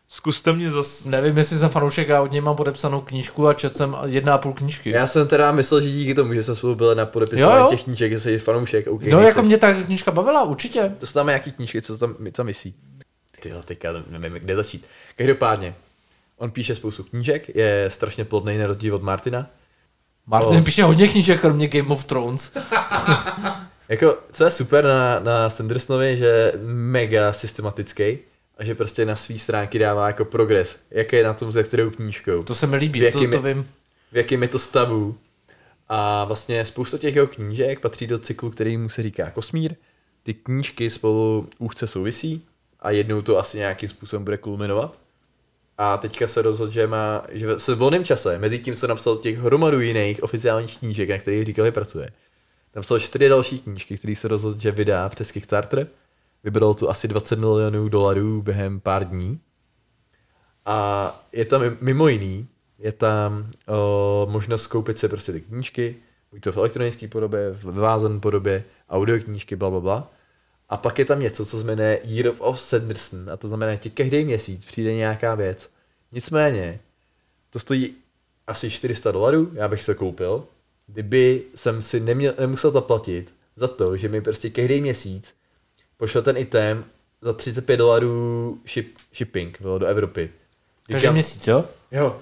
[0.08, 1.04] Zkuste mě zas...
[1.04, 4.38] Nevím, jestli jsem fanoušek, já od něj mám podepsanou knížku a četl jsem jedna a
[4.38, 4.90] půl knížky.
[4.90, 7.70] Já jsem teda myslel, že díky tomu, že jsme spolu byli na podepisování Jo, jo.
[7.70, 8.86] těch knížek, že jsi fanoušek.
[8.86, 10.92] Okay, no jako mě ta knížka bavila, určitě.
[10.98, 12.74] To jsou tam nějaký knížky, co tam, co myslí.
[13.40, 14.84] Tyhle, teďka nevím, kde začít.
[15.16, 15.74] Každopádně,
[16.38, 19.46] on píše spoustu knížek, je strašně plodný na rozdíl od Martina.
[20.26, 20.64] Martin Oh.
[20.64, 22.52] píše hodně knížek, kromě Game of Thrones.
[23.90, 28.18] Jako, co je super na, na Sandersonovi, že je mega systematický
[28.58, 31.90] a že prostě na svý stránky dává jako progres, jak je na tom se kterou
[31.90, 33.68] knížkou, To se mi líbí, V to, jakým to vím.
[34.12, 35.16] v jakém je to stavu.
[35.88, 39.74] A vlastně spousta těch jeho knížek patří do cyklu, který mu se říká Kosmír.
[40.22, 42.42] Ty knížky spolu úzce souvisí
[42.80, 45.00] a jednou to asi nějakým způsobem bude kulminovat.
[45.78, 49.16] A teďka se rozhodl, že má, že se v volném čase, mezi tím se napsal
[49.16, 52.10] těch hromadu jiných oficiálních knížek, na kterých říkal, že pracuje.
[52.74, 55.86] Napsal čtyři další knížky, který se rozhodl, že vydá přes Kickstarter.
[56.44, 59.40] Vybral tu asi 20 milionů dolarů během pár dní.
[60.64, 62.48] A je tam mimo jiný,
[62.78, 65.96] je tam o, možnost koupit si prostě ty knížky,
[66.30, 70.12] buď to v elektronické podobě, v vázané podobě, audioknížky, bla, bla, bla.
[70.68, 73.90] A pak je tam něco, co jmenuje Year of, of Sanderson, a to znamená, že
[73.90, 75.70] každý měsíc přijde nějaká věc.
[76.12, 76.80] Nicméně,
[77.50, 77.94] to stojí
[78.46, 80.44] asi 400 dolarů, já bych se koupil,
[80.92, 85.34] kdyby jsem si neměl, nemusel zaplatit za to, že mi prostě každý měsíc
[85.96, 86.84] pošle ten item
[87.22, 90.30] za 35 dolarů ship, shipping bylo, do Evropy.
[90.86, 91.64] Každý Říkám- měsíc, jo?
[91.92, 92.16] Jo.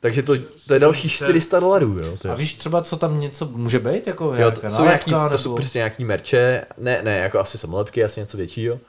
[0.00, 0.34] Takže to,
[0.66, 1.26] to je další 700.
[1.26, 2.16] 400 dolarů, jo.
[2.22, 2.32] To je.
[2.32, 4.06] A víš třeba, co tam něco může být?
[4.06, 7.18] Jako Jo, nějaká to, jsou nějaký, nálepka, to jsou nebo- prostě nějaký merče, ne, ne,
[7.18, 8.80] jako asi samolepky, asi něco většího,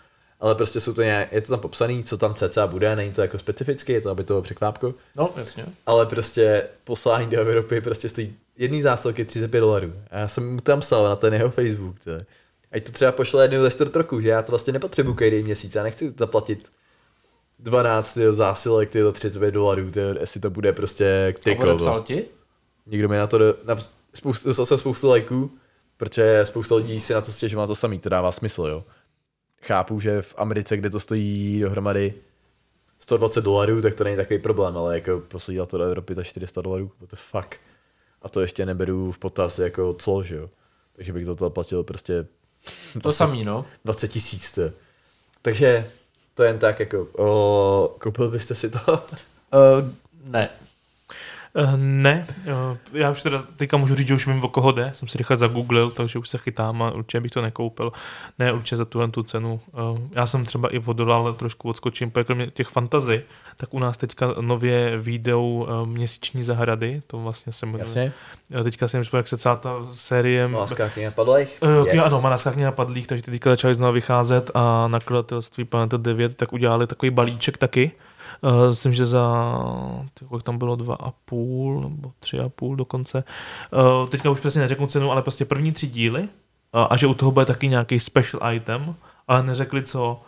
[0.43, 3.21] ale prostě jsou to nějak, je to tam popsaný, co tam cca bude, není to
[3.21, 5.65] jako specificky, je to aby to bylo překvápko, No, jasně.
[5.85, 9.93] ale prostě poslání do Evropy prostě stojí jedný zásilky 35 dolarů.
[10.11, 12.25] A já jsem mu tam psal na ten jeho Facebook, to je.
[12.71, 15.75] Ať to třeba pošle jednou ze čtvrt roku, že já to vlastně nepotřebuji každý měsíc,
[15.75, 16.71] já nechci zaplatit
[17.59, 21.63] 12 tyjo, zásilek tyjo, za 35 dolarů, tyjo, jestli to bude prostě A tyko.
[21.63, 22.23] odepsal ti?
[22.85, 23.75] Někdo mi na to, do, na,
[24.13, 25.51] spoustu, dostal jsem spoustu lajků,
[25.97, 28.83] protože spousta lidí si na to stěžuje na to samý, to dává smysl, jo.
[29.63, 32.13] Chápu, že v Americe, kde to stojí dohromady
[32.99, 36.61] 120 dolarů, tak to není takový problém, ale jako posílat to do Evropy za 400
[36.61, 37.55] dolarů, what the fuck.
[38.21, 40.49] A to ještě neberu v potaz jako clo, že jo.
[40.95, 42.25] Takže bych za to platil prostě
[43.01, 43.65] To samý, no.
[43.85, 44.59] 20 tisíc.
[45.41, 45.87] Takže
[46.33, 48.79] to jen tak jako, o, koupil byste si to?
[48.87, 49.91] Uh,
[50.29, 50.49] ne.
[51.55, 54.91] Uh, ne, uh, já už teda teďka můžu říct, že už vím, o koho jde,
[54.93, 57.91] jsem si rychle zagooglil, takže už se chytám a určitě bych to nekoupil.
[58.39, 59.59] Ne, určitě za tuhle tu cenu.
[59.91, 63.23] Uh, já jsem třeba i odolal, trošku odskočím, protože kromě těch fantazy,
[63.57, 67.81] tak u nás teďka nově výjdou uh, měsíční zahrady, to vlastně se jmenuje.
[67.81, 68.13] Jasně.
[68.55, 70.45] Uh, Teďka jsem říkal, jak se celá ta série...
[70.45, 71.57] Láska kniha padlých?
[71.61, 72.05] Uh, yes.
[72.05, 76.87] Ano, Manaská kniha padlých, takže teďka začaly znovu vycházet a nakladatelství Planeta 9 tak udělali
[76.87, 77.91] takový balíček taky.
[78.43, 79.55] Uh, myslím, že za,
[80.27, 83.23] kolik tam bylo, dva a půl, nebo tři a půl dokonce.
[84.01, 86.29] Uh, teďka už přesně neřeknu cenu, ale prostě první tři díly
[86.73, 88.95] a, a že u toho bude taky nějaký special item,
[89.27, 90.21] ale neřekli co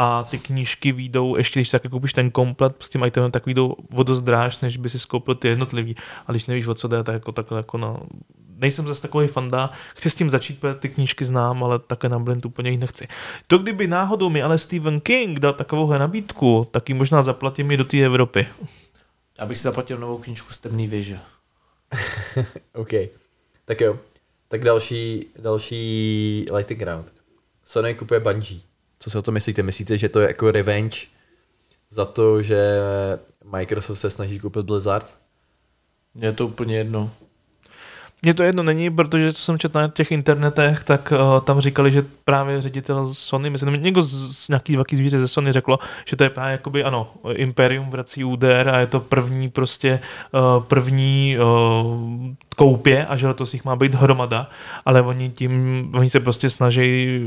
[0.00, 3.74] a ty knížky výjdou, ještě když tak koupíš ten komplet s tím itemem, tak výjdou
[3.94, 5.96] o dost dráž, než by si skoupil ty jednotlivý.
[6.26, 7.96] A když nevíš, o co jde, tak jako takhle jako na...
[8.58, 12.18] Nejsem zase takový fanda, chci s tím začít, protože ty knížky znám, ale také na
[12.18, 13.08] blind úplně jich nechci.
[13.46, 17.76] To kdyby náhodou mi ale Stephen King dal takovouhle nabídku, tak ji možná zaplatím i
[17.76, 18.46] do té Evropy.
[19.38, 21.18] Abych si zaplatil novou knížku z temný věže.
[22.74, 22.90] OK.
[23.64, 23.98] Tak jo.
[24.48, 27.12] Tak další, další lightning round.
[27.64, 28.60] Sony kupuje Bungie.
[28.98, 29.62] Co si o to myslíte?
[29.62, 30.98] Myslíte, že to je jako revenge
[31.90, 32.78] za to, že
[33.44, 35.16] Microsoft se snaží koupit Blizzard?
[36.14, 37.10] Mně je to úplně jedno.
[38.22, 41.92] Mně to jedno není, protože co jsem četl na těch internetech, tak uh, tam říkali,
[41.92, 46.16] že právě ředitel Sony, myslím, někdo z, z nějaký velký zvíře ze Sony řeklo, že
[46.16, 50.00] to je právě jakoby, ano, Imperium vrací úder a je to první prostě,
[50.32, 54.50] uh, první uh, koupě a že letos jich má být hromada,
[54.84, 55.52] ale oni tím,
[55.94, 57.20] oni se prostě snaží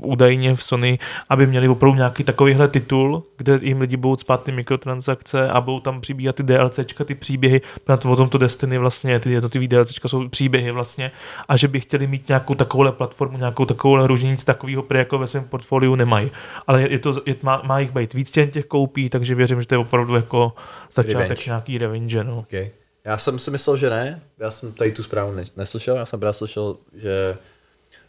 [0.00, 0.98] údajně v Sony,
[1.28, 5.80] aby měli opravdu nějaký takovýhle titul, kde jim lidi budou spát ty mikrotransakce a budou
[5.80, 10.08] tam přibíhat ty DLCčka, ty příběhy, na to, o tomto Destiny vlastně, ty jednotlivý DLCčka
[10.08, 11.10] jsou příběhy vlastně
[11.48, 15.18] a že by chtěli mít nějakou takovouhle platformu, nějakou takovouhle hru, nic takového prý jako
[15.18, 16.30] ve svém portfoliu nemají.
[16.66, 19.74] Ale je to, je, má, má jich být víc těch koupí, takže věřím, že to
[19.74, 20.52] je opravdu jako
[20.92, 21.42] začátek Revenge.
[21.46, 22.38] nějaký revenge, no.
[22.38, 22.70] Okay.
[23.04, 24.22] Já jsem si myslel, že ne.
[24.38, 25.96] Já jsem tady tu zprávu ne- neslyšel.
[25.96, 27.36] Já jsem právě slyšel, že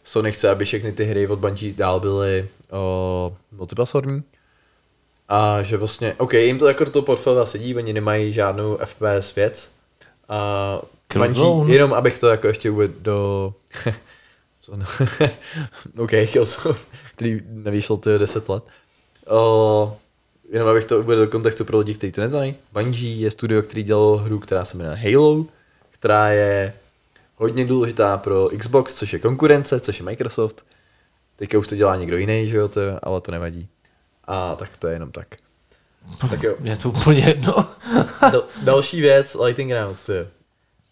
[0.04, 4.22] Sony chce, aby všechny ty hry od Bungie dál byly o, multiplatformní.
[5.28, 9.34] A že vlastně, OK, jim to jako do toho portfolia sedí, oni nemají žádnou FPS
[9.34, 9.70] věc.
[10.28, 10.78] A.
[11.14, 13.54] Bungie, jenom abych to jako ještě uvedl do...
[14.60, 14.86] Co no?
[16.04, 16.78] OK, Killzone,
[17.14, 18.64] který nevyšel ty 10 let.
[19.26, 19.96] O,
[20.52, 22.54] jenom abych to uvedl do kontextu pro lidi, kteří to neznají.
[22.72, 25.46] Bungie je studio, který dělalo hru, která se jmenuje Halo,
[25.90, 26.72] která je
[27.36, 30.64] hodně důležitá pro Xbox, což je konkurence, což je Microsoft.
[31.36, 33.68] Teďka už to dělá někdo jiný, že jo, to, ale to nevadí.
[34.24, 35.26] A tak to je jenom tak.
[36.30, 36.56] Tak jo.
[36.62, 37.54] Je to úplně jedno.
[38.20, 40.39] Dal, další věc, Lighting Round, ty.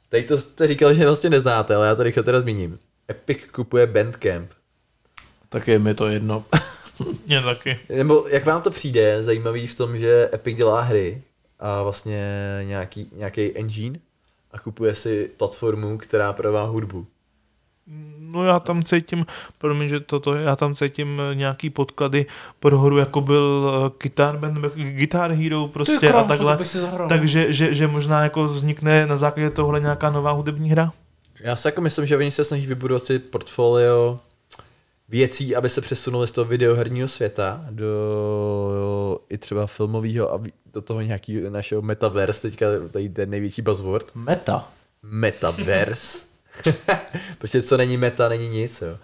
[0.09, 2.79] Teď to jste říkal, že vlastně neznáte, ale já to rychle teda zmíním.
[3.11, 4.51] Epic kupuje Bandcamp.
[5.49, 6.45] tak je mi to jedno.
[7.27, 7.79] Mně taky.
[7.89, 11.23] Nebo jak vám to přijde zajímavý v tom, že Epic dělá hry
[11.59, 12.31] a vlastně
[12.63, 13.99] nějaký, nějaký engine
[14.51, 17.07] a kupuje si platformu, která prodává hudbu.
[18.33, 19.27] No já tam cítím,
[19.59, 22.27] promiň, že toto já tam cítím eh, nějaký podklady
[22.61, 26.59] pro hru, jako byl eh, Guitar Band, Guitar Hero prostě a takhle.
[26.65, 27.09] zahrál.
[27.09, 30.93] Takže že, že možná jako vznikne na základě tohle nějaká nová hudební hra?
[31.41, 34.17] Já si jako myslím, že oni se snaží vybudovat si portfolio
[35.09, 40.41] věcí, aby se přesunuli z toho videoherního světa do i třeba filmového a
[40.73, 44.11] do toho nějakého našeho metaverse, teďka tady ten největší buzzword.
[44.15, 44.69] Meta.
[45.03, 46.28] Metaverse.
[47.39, 48.99] Protože co není meta, není nic, jo.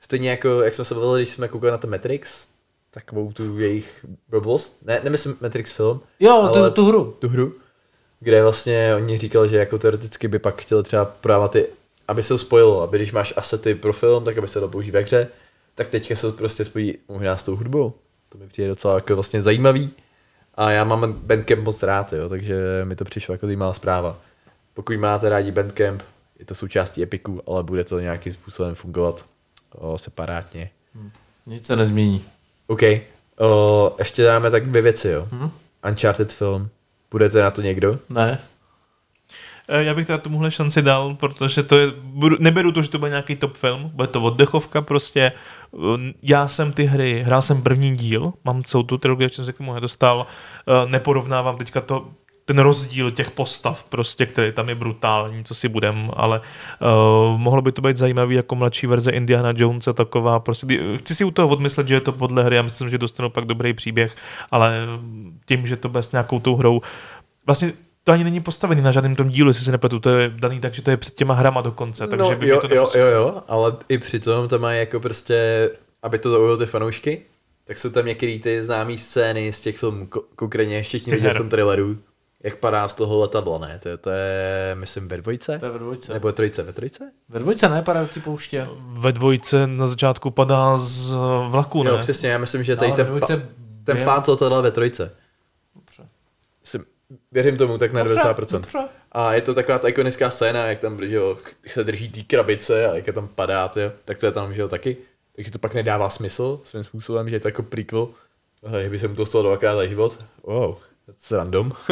[0.00, 2.46] Stejně jako, jak jsme se bavili, když jsme koukali na ten Matrix,
[2.90, 7.16] takovou tu jejich blbost, ne, nemyslím Matrix film, Jo, tu, Ale- tu hru.
[7.18, 7.52] tu hru,
[8.20, 11.66] kde vlastně oni říkali, že jako teoreticky by pak chtěli třeba prodávat ty,
[12.08, 14.90] aby se to spojilo, aby když máš asety pro film, tak aby se to použít
[14.90, 15.28] ve hře,
[15.74, 17.92] tak teďka se to prostě spojí možná s tou hudbou.
[18.28, 19.90] To mi přijde docela jako vlastně zajímavý.
[20.54, 24.18] A já mám Bandcamp moc rád, jo, takže mi to přišlo jako zajímavá zpráva.
[24.74, 26.02] Pokud máte rádi Bandcamp,
[26.38, 29.24] je to součástí Epiku, ale bude to nějakým způsobem fungovat
[29.74, 30.70] o, separátně.
[31.46, 32.24] Nic se nezmění.
[32.66, 32.80] OK,
[33.40, 35.28] o, ještě dáme tak dvě věci, jo.
[35.32, 35.50] Hm?
[35.88, 36.68] Uncharted film,
[37.10, 37.98] budete na to někdo?
[38.14, 38.38] Ne.
[39.68, 42.98] Eh, Já bych teda tomuhle šanci dal, protože to je, budu, neberu to, že to
[42.98, 45.20] bude nějaký top film, bude to oddechovka prostě.
[45.74, 49.44] Eh, Já jsem ty hry, hrál jsem první díl, mám celou tu trilogii, ještě jsem
[49.44, 50.26] se k tomu nedostal,
[50.68, 52.08] Eh, neporovnávám teďka to,
[52.44, 57.62] ten rozdíl těch postav prostě, který tam je brutální, co si budem, ale uh, mohlo
[57.62, 61.48] by to být zajímavý jako mladší verze Indiana Jonesa taková, prostě, chci si u toho
[61.48, 64.16] odmyslet, že je to podle hry, já myslím, že dostanu pak dobrý příběh,
[64.50, 64.86] ale
[65.46, 66.80] tím, že to bude s nějakou tou hrou,
[67.46, 67.72] vlastně
[68.04, 70.74] to ani není postavený na žádném tom dílu, jestli se nepletu, to je daný tak,
[70.74, 73.42] že to je před těma hrama dokonce, takže no, by jo, to jo, jo, jo,
[73.48, 75.70] ale i přitom to má jako prostě,
[76.02, 77.22] aby to zaujalo ty fanoušky,
[77.64, 81.34] tak jsou tam některé ty známé scény z těch filmů, ko- konkrétně všichni těch viděli
[81.34, 81.96] v tom traileru,
[82.44, 83.78] jak padá z toho letadla, ne?
[83.82, 85.58] To, je- to je, myslím, ve dvojce?
[85.58, 86.12] To je ve dvojce.
[86.12, 87.12] Nebo je trojce, ve trojce?
[87.28, 88.68] Ve dvojce ne, padá do té pouště.
[88.80, 91.12] Ve dvojce na začátku padá z
[91.50, 91.90] vlaku, ne?
[91.90, 93.36] Jo, přesně, já myslím, že tady Ale ve ten, pa, dvojce
[93.84, 95.12] ten během- pán z letadla je ve trojce.
[95.74, 96.02] Dobře.
[96.62, 96.84] Myslím,
[97.32, 98.52] věřím tomu tak na Dobře, 90%.
[98.52, 98.78] dobře.
[99.12, 102.86] A je to taková ta ikonická scéna, jak tam že jo, se drží té krabice
[102.88, 104.96] a jak je tam padá, tyjo, tak to je tam že jo, taky.
[105.36, 108.08] Takže to pak nedává smysl svým způsobem, že je to jako prequel.
[108.66, 110.24] Ale jak by se mu to stalo dvakrát za život.
[110.42, 110.74] Wow,
[111.32, 111.72] random.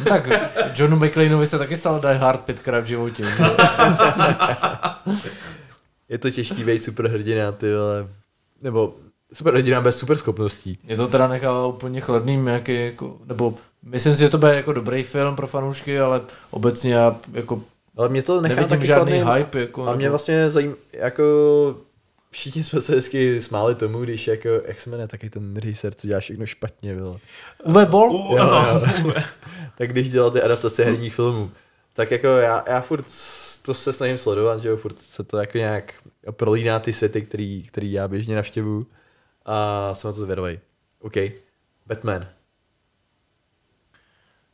[0.00, 0.28] No tak
[0.76, 3.24] Johnu McLeanovi se taky stalo Die Hard pětkrát v životě.
[6.08, 8.08] je to těžký být superhrdina, ty vole.
[8.62, 8.94] Nebo
[9.32, 10.78] superhrdina bez superschopností.
[10.84, 14.72] Mě to teda nechává úplně chladným, jaký, jako, nebo myslím si, že to bude jako
[14.72, 17.62] dobrý film pro fanoušky, ale obecně já jako
[17.96, 19.36] Ale mě to nechá nevidím taky žádný chladným.
[19.44, 19.60] hype.
[19.60, 21.24] Jako, A mě nebo- vlastně zajím, jako
[22.36, 26.06] všichni jsme se hezky smáli tomu, když jako, jak se jmenuje taky ten režisér, co
[26.06, 27.20] dělá všechno špatně, bylo.
[27.64, 28.12] Uwe Boll?
[28.12, 28.82] U, Jo, ano.
[29.78, 31.50] tak když dělal ty adaptace herních filmů,
[31.92, 33.04] tak jako já, já furt
[33.62, 35.94] to se snažím sledovat, že jo, furt se to jako nějak
[36.30, 38.86] prolíná ty světy, který, který já běžně navštěvuju
[39.44, 40.58] a jsem na to zvědavý.
[41.00, 41.14] OK,
[41.86, 42.26] Batman.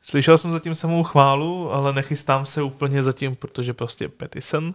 [0.04, 4.74] Slyšel jsem zatím samou chválu, ale nechystám se úplně zatím, protože prostě Petison,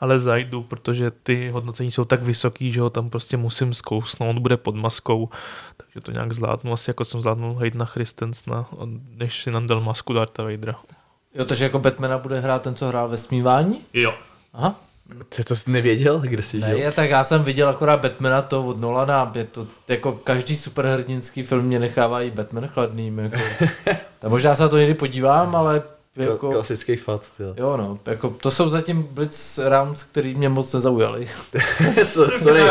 [0.00, 4.56] ale zajdu, protože ty hodnocení jsou tak vysoký, že ho tam prostě musím zkousnout, bude
[4.56, 5.28] pod maskou,
[5.76, 8.66] takže to nějak zvládnu, asi jako jsem zvládnul Haydna Christensna,
[9.16, 10.76] než si nám dal masku Darta Vadera.
[11.34, 13.80] Jo, takže jako Batmana bude hrát ten, co hrál ve smívání?
[13.92, 14.14] Jo.
[14.52, 14.80] Aha.
[15.28, 16.78] Ty to jsi nevěděl, kde jsi Ne, žil?
[16.78, 21.42] já, tak já jsem viděl akorát Batmana to od Nolana, je to jako každý superhrdinský
[21.42, 23.36] film mě nechává i Batman chladným, jako.
[24.18, 25.82] tak možná se na to někdy podívám, ale
[26.16, 26.50] Jako...
[26.52, 27.42] Klasický fat, ty.
[27.56, 31.28] jo no, jako to jsou zatím Blitz Rounds, který mě moc nezaujaly.
[32.02, 32.62] So- Sorry,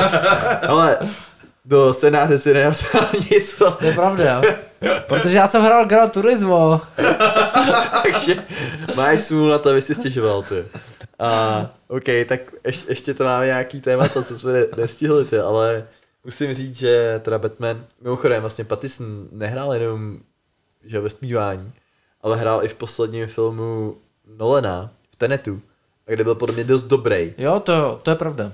[0.67, 0.97] ale
[1.65, 3.01] do scénáře si nenapsal
[3.31, 4.41] nic, To je pravda,
[5.07, 6.81] protože já jsem hrál Gran Turismo.
[8.03, 8.43] takže
[8.95, 10.65] máš smůlu na to, aby si stěžoval, ty.
[11.19, 15.87] A OK, tak ješ, ještě to máme nějaký témata, co jsme ne, nestihli, ty, ale
[16.23, 20.19] musím říct, že teda Batman, mimochodem vlastně Pattinson nehrál jenom
[20.85, 21.71] že ve zpívání,
[22.21, 23.97] ale hrál i v posledním filmu
[24.37, 25.61] Nolana, v Tenetu,
[26.05, 27.33] kde byl podle mě dost dobrý.
[27.37, 28.51] Jo, to, to je pravda.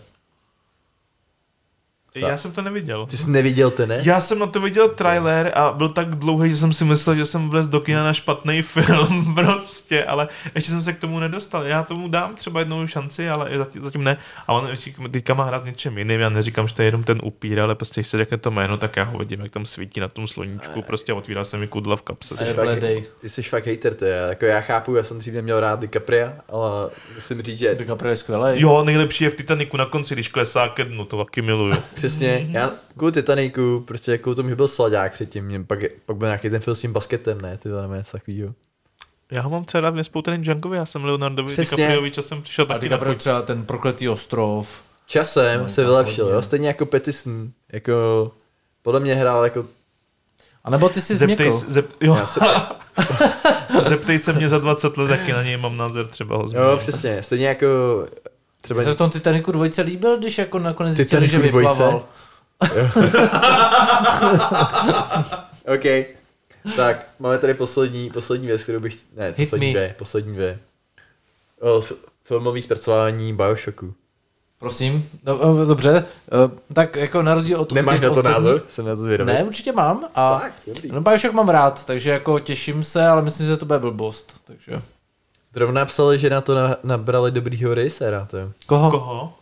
[2.15, 3.05] Já jsem to neviděl.
[3.05, 4.05] Ty jsi neviděl Tenet?
[4.05, 7.25] Já jsem na to viděl trailer a byl tak dlouhý, že jsem si myslel, že
[7.25, 11.63] jsem vlez do kina na špatný film prostě, ale ještě jsem se k tomu nedostal.
[11.63, 14.17] Já tomu dám třeba jednou šanci, ale zatím, ne.
[14.47, 14.69] A on
[15.11, 18.01] teďka má hrát něčem jiným, já neříkám, že to je jenom ten upír, ale prostě
[18.01, 20.81] když se řekne to jméno, tak já ho vidím, jak tam svítí na tom sloníčku,
[20.81, 22.37] prostě otvírá se mi kudla v kapse.
[22.37, 22.83] Jsi, fakt,
[23.17, 24.05] ty jsi fakt hater, ty.
[24.29, 28.15] Jako já chápu, já jsem dřív neměl rád DiCapria, ale musím říct, že DiCaprio je
[28.15, 28.61] skvělý.
[28.61, 31.73] Jo, nejlepší je v Titaniku na konci, když klesá ke dnu, to taky miluju.
[32.07, 36.27] přesně, já kvůli Titaniku, prostě kvůli tomu, že byl sladák předtím, mě pak, pak byl
[36.27, 38.53] nějaký ten film s tím basketem, ne, ty vole, nebo něco takovýho.
[39.31, 41.55] Já ho mám třeba rád v nespoutaném Djangovi, já jsem Leonardovi.
[41.55, 44.81] DiCapriovi časem přišel A taky na DiCaprio třeba ten prokletý ostrov.
[45.05, 46.35] Časem No, se vylepšil, hodně.
[46.35, 48.31] jo, stejně jako Pettison, jako
[48.81, 49.65] podle mě hrál jako,
[50.63, 51.57] A nebo ty jsi Zeptej, změkl.
[51.57, 52.39] se- zep, jo, já se,
[53.89, 56.69] zeptej se mě za 20 let, taky na něj mám názor, třeba ho změním.
[56.69, 57.67] jo, přesně, stejně jako
[58.61, 62.05] třeba Mně se v tom Titaniku dvojce líbil, když jako nakonec zjistili, že vyplaval.
[65.75, 66.05] OK.
[66.75, 68.97] Tak, máme tady poslední, poslední věc, kterou bych...
[69.17, 69.73] Ne, Hit poslední me.
[69.73, 70.59] dvě, poslední dvě.
[71.61, 71.93] O, f-
[72.23, 73.93] filmový zpracování Bioshocku.
[74.59, 76.03] Prosím, no, dobře, eh,
[76.73, 78.63] tak jako na rozdíl od Nemáš na to ostatních- názor?
[78.69, 79.33] Jsem na to zvědavý.
[79.33, 80.05] Ne, určitě mám.
[80.15, 80.53] A Fakt,
[80.91, 84.41] no Bioshock mám rád, takže jako těším se, ale myslím, že to bude blbost.
[84.47, 84.81] Takže.
[85.55, 88.49] Zrovna psali, že na to na, nabrali dobrýho režiséra, to je.
[88.65, 88.91] Koho?
[88.91, 89.33] Koho?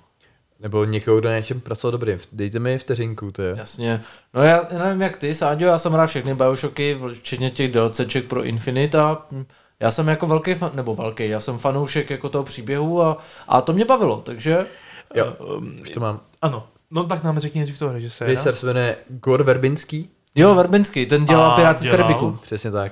[0.59, 2.17] Nebo někoho, kdo na něčem pracoval dobrý.
[2.31, 3.55] Dejte mi vteřinku, to je.
[3.57, 4.01] Jasně.
[4.33, 8.25] No já, já nevím jak ty, Sáďo, já jsem hrál všechny Bioshocky, včetně těch DLCček
[8.25, 9.45] pro Infinite a hm,
[9.79, 13.17] já jsem jako velký fan, nebo velký, já jsem fanoušek jako toho příběhu a,
[13.47, 14.65] a to mě bavilo, takže
[15.15, 16.19] Jo, Um, už to mám.
[16.41, 18.27] ano, no tak nám řekni nejdřív toho režiséra.
[18.27, 20.09] Režisér se jmenuje Gor Verbinský.
[20.35, 21.91] jo, Verbinský, ten dělá A Piráty z?
[21.91, 22.39] Karibiku.
[22.41, 22.91] Přesně tak.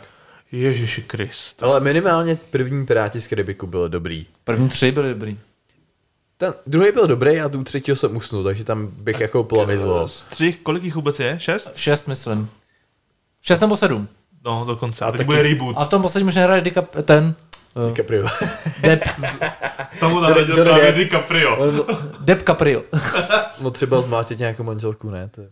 [0.52, 1.64] Ježiši Krist.
[1.64, 4.26] Ale minimálně první Piráti z Karibiku byl dobrý.
[4.44, 5.40] První tři byly dobrý.
[6.38, 10.08] Ten druhý byl dobrý a tu třetího jsem usnul, takže tam bych jako polemizoval.
[10.08, 11.36] Střih, kolik jich vůbec je?
[11.40, 11.78] Šest?
[11.78, 12.50] Šest, myslím.
[13.42, 14.08] Šest nebo sedm.
[14.46, 15.06] No, dokonce.
[15.06, 15.76] A teď taky- bude reboot.
[15.80, 17.36] A v tom posledním už nehraje Dicap- ten
[17.76, 18.28] uh, DiCaprio.
[18.82, 19.04] Depp,
[20.00, 20.92] Tomu nahradil právě.
[20.92, 21.58] DiCaprio.
[21.58, 21.86] On
[22.20, 22.84] Depp Caprio.
[23.62, 25.30] no třeba zmátit nějakou manželku, ne?
[25.36, 25.50] To je...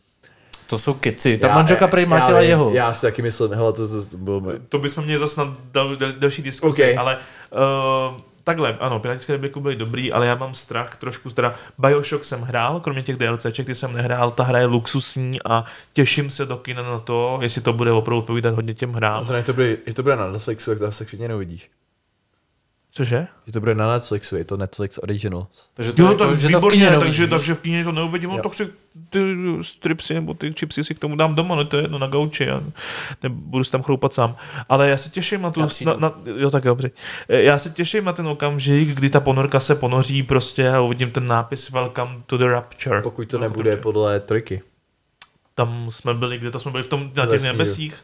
[0.67, 1.37] To jsou keci.
[1.37, 2.69] Ta Já- manželka prý mátila vím, jeho.
[2.73, 4.59] Já si taky myslím, hele, to, to, to bylo moje.
[4.69, 6.97] To bychom měli zase na dal, dal, další diskuzi, OK.
[6.97, 12.25] ale uh, takhle, ano, Pirátské Karibiku byly dobrý, ale já mám strach trošku, teda Bioshock
[12.25, 16.45] jsem hrál, kromě těch DLCček, ty jsem nehrál, ta hra je luxusní a těším se
[16.45, 19.25] do kina na to, jestli to bude opravdu povídat hodně těm hrám.
[19.25, 21.69] to ne, to bude, to bude na Netflixu, tak to asi všichni neuvidíš.
[22.97, 23.27] Cože?
[23.47, 25.47] Že to bude na Netflixu, je to Netflix Original.
[25.73, 27.29] Takže to, Jo, jako, tak že to v výborně, kině takže, neuvidíš.
[27.29, 28.43] takže v kyně to neuvidím, no Jo.
[28.43, 28.69] tak si
[29.09, 29.19] ty
[29.61, 32.43] stripsy nebo ty chipsy si k tomu dám doma, no to je jedno na gauči,
[32.43, 32.61] já
[33.23, 34.35] nebudu si tam chroupat sám.
[34.69, 36.91] Ale já se těším na tu, na, na, jo tak dobře.
[37.29, 41.11] Eh, Já se těším na ten okamžik, kdy ta ponorka se ponoří prostě a uvidím
[41.11, 43.01] ten nápis Welcome to the Rapture.
[43.01, 43.83] Pokud to No, nebude dobře.
[43.83, 44.61] podle trojky.
[45.55, 47.95] Tam jsme byli, kde to jsme byli v tom, na těch nebesích.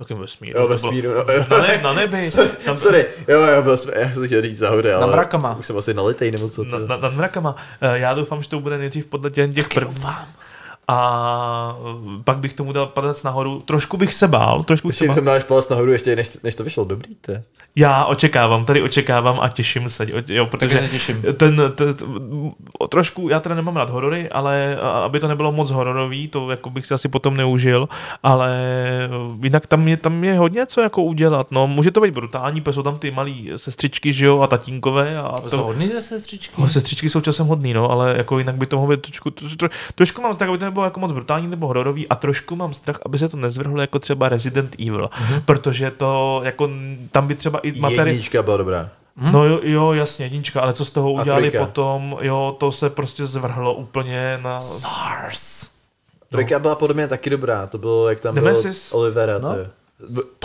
[0.00, 0.58] Jakým vesmíru?
[0.58, 1.44] Jo, To bylo- vesmíru, no, jo.
[1.50, 2.30] Na, ne, na nebi.
[2.64, 5.56] Tam, Sorry, jo, jo, byl jsme, já jsem chtěl říct nahoře, ale mrakama.
[5.56, 6.78] už jsem asi nalitej, nebo co to.
[6.78, 7.56] na, na, nad mrakama.
[7.80, 10.06] Eh, Já doufám, že to bude nejdřív podle těch, těch prvních.
[10.88, 13.62] A eh, pak bych tomu dal padec nahoru.
[13.64, 15.34] Trošku bych se bál, trošku bych se Myslím, bál.
[15.34, 17.32] že máš palec nahoru ještě, než, než to vyšlo, dobrý to.
[17.76, 20.06] Já očekávám, tady očekávám a těším se.
[20.28, 21.22] Jo, Taky protože se těším.
[21.22, 21.96] ten, ten, ten,
[22.78, 26.50] o trošku, já teda nemám rád horory, ale a- aby to nebylo moc hororový, to
[26.50, 27.88] jako bych si asi potom neužil,
[28.22, 28.50] ale
[29.04, 29.08] eh,
[29.42, 32.74] jinak tam je, tam je hodně co jako udělat, no, může to být brutální, protože
[32.74, 36.54] jsou tam ty malí sestřičky, že jo, a tatínkové a To jsou hodný ze sestřičky.
[36.62, 39.48] No, sestřičky jsou časem hodný, no, ale jako jinak by to mohlo být trošku, tro,
[39.56, 42.74] tro, trošku mám strach, aby to nebylo jako moc brutální nebo hororový a trošku mám
[42.74, 45.40] strach, aby se to nezvrhlo jako třeba Resident Evil, Mhm.
[45.40, 46.68] protože to jako
[47.12, 48.90] tam by třeba i materiál, Jednička byla dobrá.
[49.32, 53.26] No jo, jo, jasně, jednička, ale co z toho udělali potom, jo, to se prostě
[53.26, 54.60] zvrhlo úplně na...
[54.60, 55.68] Stars.
[56.28, 58.90] Trojka byla podle mě taky dobrá, to bylo, jak tam Nemesis?
[58.90, 59.48] byl Olivera, No.
[59.48, 59.70] to je.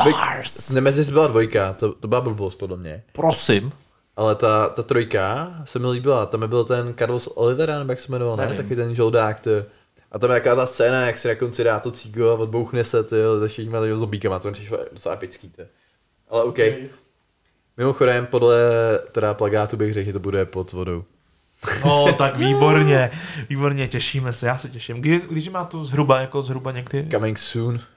[0.01, 0.69] Stars.
[0.69, 3.03] Nemesis byla dvojka, to, to byla blbost podle mě.
[3.11, 3.71] Prosím.
[4.17, 8.11] Ale ta, ta trojka se mi líbila, tam byl ten Carlos Olivera, nebo jak se
[8.11, 8.47] jmenoval, ne?
[8.53, 9.49] Taky ten žoldák, to.
[10.11, 12.83] A tam je jaká ta scéna, jak si na konci dá to cígo a odbouchne
[12.83, 15.63] se, ty se všemi těmi zombíkama, to mi přišlo docela epický, ty.
[16.29, 16.57] Ale OK.
[17.77, 18.59] Mimochodem, podle
[19.11, 21.03] teda plagátu bych řekl, že to bude pod vodou.
[21.85, 23.11] No, tak výborně,
[23.49, 25.01] výborně, těšíme se, já se těším.
[25.01, 27.07] Když, když má to zhruba, jako zhruba někdy...
[27.11, 27.79] Coming soon.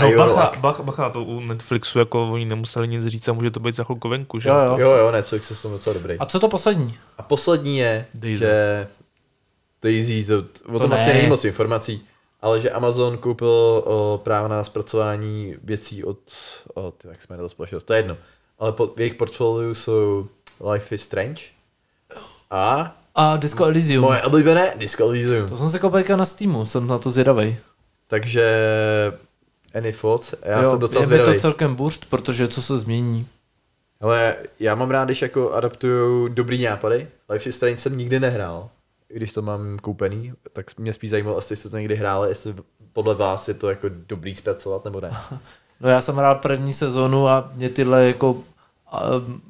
[0.00, 3.60] No, bacha, bacha, bacha, to u Netflixu, jako oni nemuseli nic říct a může to
[3.60, 4.48] být za chvilku venku, že?
[4.48, 4.76] Jo, jo.
[4.78, 6.18] Jo, jo, Netflix je v tom docela dobrý.
[6.18, 6.94] A co to poslední?
[7.18, 8.38] A poslední je, Daisy.
[8.38, 8.86] že
[9.82, 11.14] Daisy, to, o To tom vlastně ne.
[11.18, 12.06] není moc informací,
[12.40, 16.18] ale že Amazon koupil o, práva na zpracování věcí od,
[16.74, 18.16] od jak jsme to společnost, to je jedno.
[18.58, 20.26] Ale pod, v jejich portfoliu jsou
[20.72, 21.42] Life is Strange
[22.50, 24.04] a A Disco Elysium.
[24.04, 25.48] moje oblíbené Disco Elysium.
[25.48, 27.56] To jsem si koupil na Steamu, jsem na to zvědavej.
[28.08, 28.46] Takže
[29.74, 30.34] any thoughts?
[30.42, 31.40] Já jo, jsem docela je mi to zvědavý.
[31.40, 33.26] celkem burst, protože co se změní.
[34.00, 37.08] Ale já mám rád, když jako adaptují dobrý nápady.
[37.28, 38.68] Life is Strange jsem nikdy nehrál,
[39.14, 42.54] když to mám koupený, tak mě spíš zajímalo, jestli jste to někdy hráli, jestli
[42.92, 45.10] podle vás je to jako dobrý zpracovat nebo ne.
[45.80, 48.32] No já jsem hrál první sezónu a mě tyhle jako...
[48.32, 49.42] Um,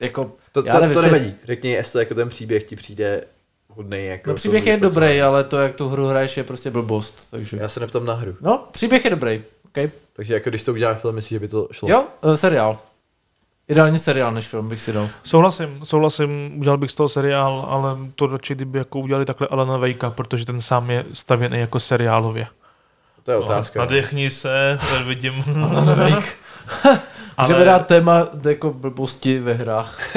[0.00, 3.24] jako To, to, nevím, to ty- nevadí, řekni, jestli jako ten příběh ti přijde
[3.68, 4.06] hodnej.
[4.06, 7.30] Jako No příběh je dobrý dobrý, ale to, jak tu hru hraješ, je prostě blbost,
[7.30, 7.56] takže...
[7.60, 8.36] Já se neptám na hru.
[8.40, 9.90] No, příběh je dobrý, okay.
[10.12, 11.88] Takže jako když to uděláš film, myslíš, že by to šlo?
[11.90, 12.78] Jo, uh, seriál.
[13.68, 15.08] Ideálně seriál než film bych si dal.
[15.24, 19.76] Souhlasím, souhlasím, udělal bych z toho seriál, ale to radši, kdyby jako udělali takhle Alana
[19.76, 22.46] Vejka, protože ten sám je stavěný jako seriálově.
[23.22, 23.78] To je otázka.
[23.80, 25.42] No, No, nadechni se, vidím.
[25.96, 26.36] Fake.
[27.40, 29.98] Můžeme dát téma jako blbosti ve hrách.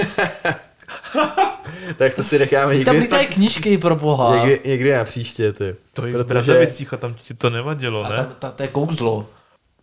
[1.98, 4.36] tak to si necháme Tam někdy, lítají knížky pro boha.
[4.36, 5.76] někdy, někdy na příště, ty.
[5.94, 8.16] To je v Protože- Bradavicích a tam ti to nevadilo, A ne?
[8.16, 9.26] ta, ta, to je kouzlo.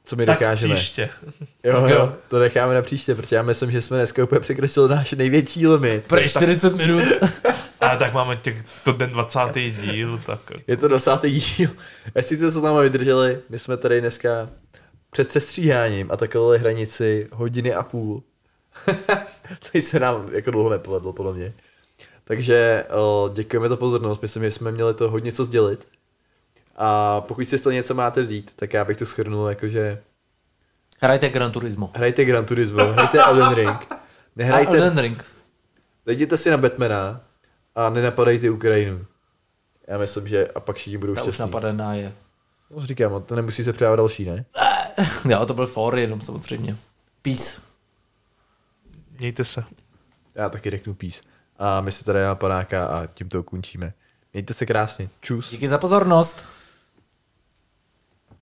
[0.05, 0.75] Co my tak dokážeme.
[0.75, 1.11] příště.
[1.65, 2.13] Jo, Tak jo, jo.
[2.29, 6.09] to necháme na příště, protože já myslím, že jsme dneska úplně překročili náš největší limit.
[6.09, 7.05] Pro 40 minut.
[7.81, 9.39] A tak máme těch, to den 20.
[9.55, 11.71] díl, tak Je to desátý díl.
[12.15, 14.49] Jestli jste se s námi vydrželi, my jsme tady dneska
[15.11, 18.23] před sestříháním a takovou hranici hodiny a půl.
[19.61, 21.53] Což se nám jako dlouho nepovedlo, podle mě.
[22.25, 25.87] Takže o, děkujeme za pozornost, myslím, že jsme měli to hodně co sdělit.
[26.77, 30.03] A pokud si z toho něco máte vzít, tak já bych to shrnul jakože
[31.01, 31.91] Hrajte Gran Turismo.
[31.95, 33.89] hrajte Gran Turismo, hrajte Elden Ring,
[34.37, 35.25] nehrajte, Elden Ring.
[36.07, 37.21] Jděte si na Batmana
[37.75, 39.05] a nenapadejte Ukrajinu.
[39.89, 41.43] Já myslím, že a pak všichni budou Ta už šťastní.
[41.43, 42.13] napadená je.
[42.71, 44.45] No, říkám, to nemusí se přidávat další, ne?
[45.29, 46.77] Jo, to byl for jenom samozřejmě.
[47.23, 47.61] Peace.
[49.19, 49.65] mějte se.
[50.35, 51.23] Já taky řeknu peace.
[51.59, 53.93] A my se tady na panáka a tím to ukončíme.
[54.33, 55.09] Mějte se krásně.
[55.21, 55.51] Čus.
[55.51, 56.45] Díky za pozornost.